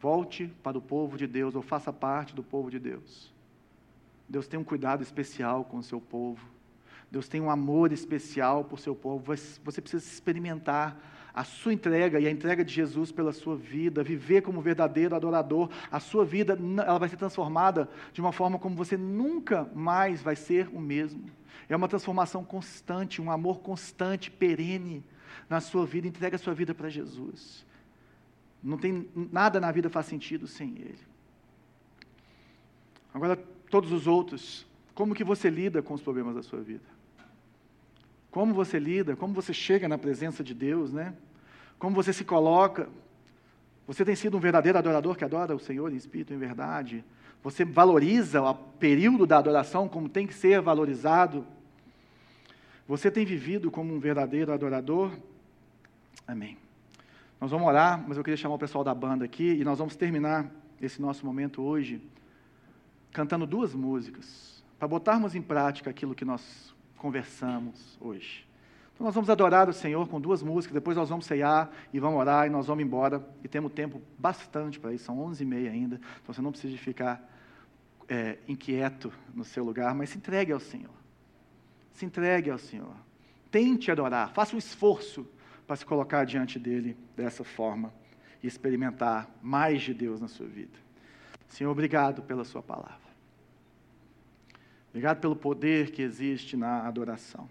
volte 0.01 0.47
para 0.63 0.79
o 0.79 0.81
povo 0.81 1.19
de 1.19 1.27
Deus 1.27 1.57
ou 1.57 1.61
faça 1.61 1.93
parte 1.93 2.33
do 2.37 2.43
povo 2.45 2.71
de 2.71 2.79
Deus. 2.79 3.35
Deus 4.29 4.47
tem 4.47 4.61
um 4.61 4.63
cuidado 4.63 5.03
especial 5.03 5.65
com 5.65 5.79
o 5.79 5.83
seu 5.83 6.01
povo. 6.01 6.49
Deus 7.11 7.27
tem 7.27 7.41
um 7.41 7.51
amor 7.51 7.91
especial 7.91 8.63
por 8.63 8.79
seu 8.79 8.95
povo. 8.95 9.35
Você 9.65 9.81
precisa 9.81 10.07
experimentar 10.07 10.97
a 11.33 11.45
sua 11.45 11.73
entrega 11.73 12.19
e 12.19 12.27
a 12.27 12.31
entrega 12.31 12.65
de 12.65 12.73
Jesus 12.73 13.13
pela 13.13 13.33
sua 13.33 13.57
vida, 13.57 14.03
viver 14.03 14.43
como 14.43 14.61
verdadeiro 14.61 15.15
adorador, 15.15 15.71
a 15.91 16.01
sua 16.01 16.25
vida 16.25 16.59
ela 16.87 16.99
vai 16.99 17.09
ser 17.09 17.17
transformada 17.17 17.89
de 18.13 18.21
uma 18.21 18.33
forma 18.33 18.59
como 18.59 18.75
você 18.75 18.97
nunca 18.97 19.69
mais 19.75 20.21
vai 20.23 20.37
ser 20.37 20.69
o 20.69 20.81
mesmo. 20.81 21.25
É 21.69 21.77
uma 21.77 21.89
transformação 21.89 22.45
constante, 22.45 23.21
um 23.21 23.31
amor 23.31 23.61
constante, 23.61 24.31
perene 24.31 25.05
na 25.49 25.61
sua 25.61 25.85
vida. 25.85 26.09
Entrega 26.09 26.37
a 26.37 26.39
sua 26.39 26.55
vida 26.55 26.75
para 26.75 26.89
Jesus. 26.89 27.67
Não 28.63 28.79
tem 28.79 29.09
nada 29.15 29.61
na 29.61 29.71
vida 29.71 29.91
faz 29.91 30.07
sentido 30.07 30.47
sem 30.47 30.71
Ele. 30.79 30.99
Agora, 33.13 33.37
todos 33.71 33.93
os 33.93 34.07
outros, 34.07 34.67
como 34.95 35.15
que 35.15 35.25
você 35.25 35.51
lida 35.51 35.83
com 35.83 35.95
os 35.95 36.03
problemas 36.03 36.35
da 36.35 36.43
sua 36.43 36.61
vida? 36.61 36.98
Como 38.39 38.55
você 38.55 38.79
lida, 38.79 39.17
como 39.17 39.35
você 39.35 39.53
chega 39.53 39.89
na 39.89 39.99
presença 39.99 40.45
de 40.45 40.55
Deus, 40.55 40.93
né? 40.93 41.13
Como 41.77 41.97
você 41.97 42.13
se 42.13 42.25
coloca. 42.25 42.89
Você 43.85 44.05
tem 44.05 44.15
sido 44.15 44.37
um 44.37 44.41
verdadeiro 44.41 44.79
adorador 44.79 45.17
que 45.17 45.25
adora 45.25 45.57
o 45.57 45.59
Senhor 45.59 45.93
em 45.93 45.97
espírito 45.97 46.33
em 46.33 46.39
verdade. 46.39 47.05
Você 47.43 47.65
valoriza 47.65 48.41
o 48.41 48.55
período 48.55 49.27
da 49.27 49.39
adoração 49.39 49.89
como 49.89 50.09
tem 50.09 50.25
que 50.25 50.33
ser 50.33 50.61
valorizado. 50.61 51.45
Você 52.87 53.11
tem 53.11 53.27
vivido 53.27 53.73
como 53.73 53.93
um 53.93 53.99
verdadeiro 53.99 54.53
adorador? 54.53 55.11
Amém. 56.25 56.57
Nós 57.41 57.51
vamos 57.51 57.67
orar, 57.67 58.05
mas 58.07 58.19
eu 58.19 58.23
queria 58.23 58.37
chamar 58.37 58.55
o 58.55 58.59
pessoal 58.61 58.85
da 58.85 58.95
banda 58.95 59.25
aqui 59.25 59.55
e 59.55 59.65
nós 59.65 59.81
vamos 59.81 59.97
terminar 59.97 60.49
esse 60.81 61.03
nosso 61.03 61.27
momento 61.27 61.61
hoje 61.61 62.01
cantando 63.11 63.45
duas 63.45 63.75
músicas, 63.75 64.63
para 64.79 64.87
botarmos 64.87 65.35
em 65.35 65.43
prática 65.43 65.91
aquilo 65.91 66.15
que 66.15 66.25
nós 66.25 66.73
conversamos 66.99 67.97
hoje. 68.01 68.47
Então 68.95 69.05
nós 69.07 69.15
vamos 69.15 69.31
adorar 69.31 69.69
o 69.69 69.73
Senhor 69.73 70.09
com 70.09 70.21
duas 70.21 70.43
músicas, 70.43 70.75
depois 70.75 70.97
nós 70.97 71.09
vamos 71.09 71.25
ceiar 71.25 71.71
e 71.93 72.01
vamos 72.01 72.19
orar 72.19 72.47
e 72.47 72.51
nós 72.51 72.67
vamos 72.67 72.85
embora. 72.85 73.25
E 73.45 73.49
temos 73.49 73.73
tempo 73.73 74.03
bastante 74.19 74.81
para 74.81 74.93
isso, 74.93 75.05
são 75.05 75.21
onze 75.21 75.45
e 75.45 75.47
meia 75.47 75.71
ainda, 75.71 76.01
então 76.21 76.35
você 76.35 76.43
não 76.43 76.51
precisa 76.51 76.77
ficar 76.77 77.23
é, 78.09 78.39
inquieto 78.49 79.13
no 79.35 79.45
seu 79.45 79.63
lugar, 79.63 79.95
mas 79.95 80.11
se 80.11 80.19
entregue 80.19 80.53
ao 80.53 80.59
Senhor. 80.59 80.95
Se 81.93 82.05
entregue 82.05 82.51
ao 82.51 82.59
Senhor. 82.59 82.95
Tente 83.51 83.91
adorar, 83.91 84.33
faça 84.33 84.55
um 84.55 84.59
esforço 84.59 85.27
para 85.67 85.77
se 85.77 85.87
colocar 85.87 86.25
diante 86.25 86.59
dele 86.59 86.97
dessa 87.17 87.45
forma 87.45 87.93
e 88.43 88.47
experimentar 88.47 89.31
mais 89.43 89.83
de 89.83 89.95
Deus 89.95 90.21
na 90.21 90.29
sua 90.29 90.47
vida. 90.47 90.79
Senhor, 91.49 91.71
obrigado 91.71 92.23
pela 92.23 92.45
Sua 92.45 92.63
palavra. 92.63 93.08
Obrigado 94.99 95.21
pelo 95.21 95.37
poder 95.37 95.93
que 95.93 96.03
existe 96.03 96.57
na 96.57 96.85
adoração. 96.85 97.49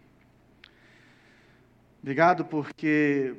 Obrigado 2.02 2.44
porque 2.44 3.36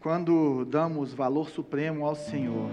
quando 0.00 0.64
damos 0.64 1.14
valor 1.14 1.48
supremo 1.48 2.04
ao 2.04 2.16
Senhor, 2.16 2.68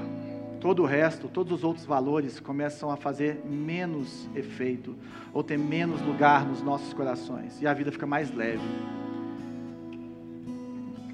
todo 0.59 0.81
o 0.81 0.85
resto, 0.87 1.27
todos 1.27 1.59
os 1.59 1.63
outros 1.63 1.85
valores 1.85 2.39
começam 2.39 2.89
a 2.89 2.97
fazer 2.97 3.45
menos 3.45 4.27
efeito 4.33 4.95
ou 5.31 5.43
ter 5.43 5.55
menos 5.55 6.01
lugar 6.01 6.43
nos 6.43 6.63
nossos 6.63 6.95
corações 6.95 7.61
e 7.61 7.67
a 7.67 7.73
vida 7.75 7.91
fica 7.91 8.07
mais 8.07 8.33
leve. 8.33 8.67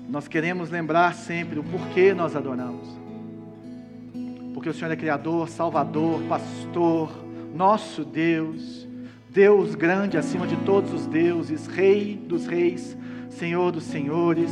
Nós 0.08 0.30
queremos 0.30 0.70
lembrar 0.70 1.14
sempre 1.14 1.60
o 1.60 1.64
porquê 1.66 2.14
nós 2.14 2.38
adoramos. 2.38 2.88
Porque 4.54 4.70
o 4.70 4.74
Senhor 4.74 4.92
é 4.92 4.96
Criador, 4.96 5.50
Salvador, 5.50 6.22
Pastor, 6.30 7.12
nosso 7.54 8.06
Deus, 8.06 8.90
Deus 9.34 9.76
grande 9.76 10.18
acima 10.18 10.46
de 10.46 10.58
todos 10.58 10.92
os 10.92 11.08
deuses, 11.08 11.66
Rei 11.66 12.22
dos 12.28 12.46
Reis, 12.46 12.98
Senhor 13.30 13.72
dos 13.72 13.86
Senhores. 13.86 14.52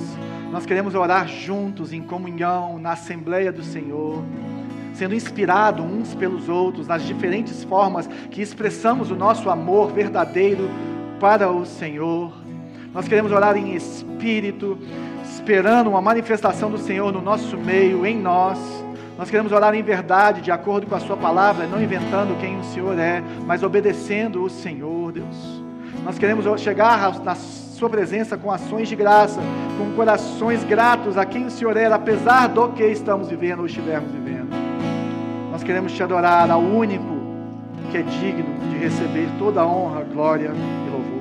Nós 0.53 0.65
queremos 0.65 0.95
orar 0.95 1.27
juntos 1.27 1.91
em 1.91 2.01
comunhão 2.01 2.79
na 2.79 2.93
Assembleia 2.93 3.51
do 3.51 3.61
Senhor, 3.61 4.23
sendo 4.93 5.13
inspirado 5.13 5.83
uns 5.83 6.15
pelos 6.15 6.47
outros 6.47 6.87
nas 6.87 7.03
diferentes 7.03 7.61
formas 7.65 8.07
que 8.31 8.41
expressamos 8.41 9.11
o 9.11 9.17
nosso 9.17 9.49
amor 9.49 9.91
verdadeiro 9.91 10.69
para 11.19 11.51
o 11.51 11.65
Senhor. 11.65 12.31
Nós 12.93 13.05
queremos 13.05 13.33
orar 13.33 13.57
em 13.57 13.75
espírito, 13.75 14.79
esperando 15.25 15.89
uma 15.89 16.01
manifestação 16.01 16.71
do 16.71 16.77
Senhor 16.77 17.11
no 17.11 17.21
nosso 17.21 17.57
meio, 17.57 18.05
em 18.05 18.17
nós. 18.17 18.57
Nós 19.19 19.29
queremos 19.29 19.51
orar 19.51 19.75
em 19.75 19.83
verdade, 19.83 20.39
de 20.39 20.49
acordo 20.49 20.87
com 20.87 20.95
a 20.95 20.99
Sua 21.01 21.17
palavra, 21.17 21.67
não 21.67 21.83
inventando 21.83 22.39
quem 22.39 22.57
o 22.57 22.63
Senhor 22.63 22.97
é, 22.97 23.21
mas 23.45 23.61
obedecendo 23.63 24.41
o 24.41 24.49
Senhor, 24.49 25.11
Deus. 25.11 25.61
Nós 26.05 26.17
queremos 26.17 26.45
chegar 26.61 27.19
na 27.19 27.35
Sua 27.35 27.89
presença 27.89 28.37
com 28.37 28.49
ações 28.49 28.87
de 28.87 28.95
graça, 28.95 29.41
com 29.77 29.93
corações 29.93 30.63
gratos 30.63 31.17
a 31.17 31.25
quem 31.25 31.47
o 31.47 31.51
Senhor 31.51 31.75
é, 31.75 31.87
apesar 31.87 32.47
do 32.47 32.69
que 32.69 32.85
estamos 32.85 33.27
vivendo 33.27 33.59
ou 33.59 33.65
estivermos 33.65 34.09
vivendo. 34.09 34.55
Nós 35.51 35.63
queremos 35.63 35.91
te 35.91 36.01
adorar 36.01 36.49
ao 36.49 36.61
único 36.61 37.19
que 37.91 37.97
é 37.97 38.01
digno 38.03 38.57
de 38.69 38.77
receber 38.77 39.27
toda 39.37 39.59
a 39.59 39.67
honra, 39.67 40.01
glória 40.01 40.53
e 40.53 40.89
louvor. 40.89 41.18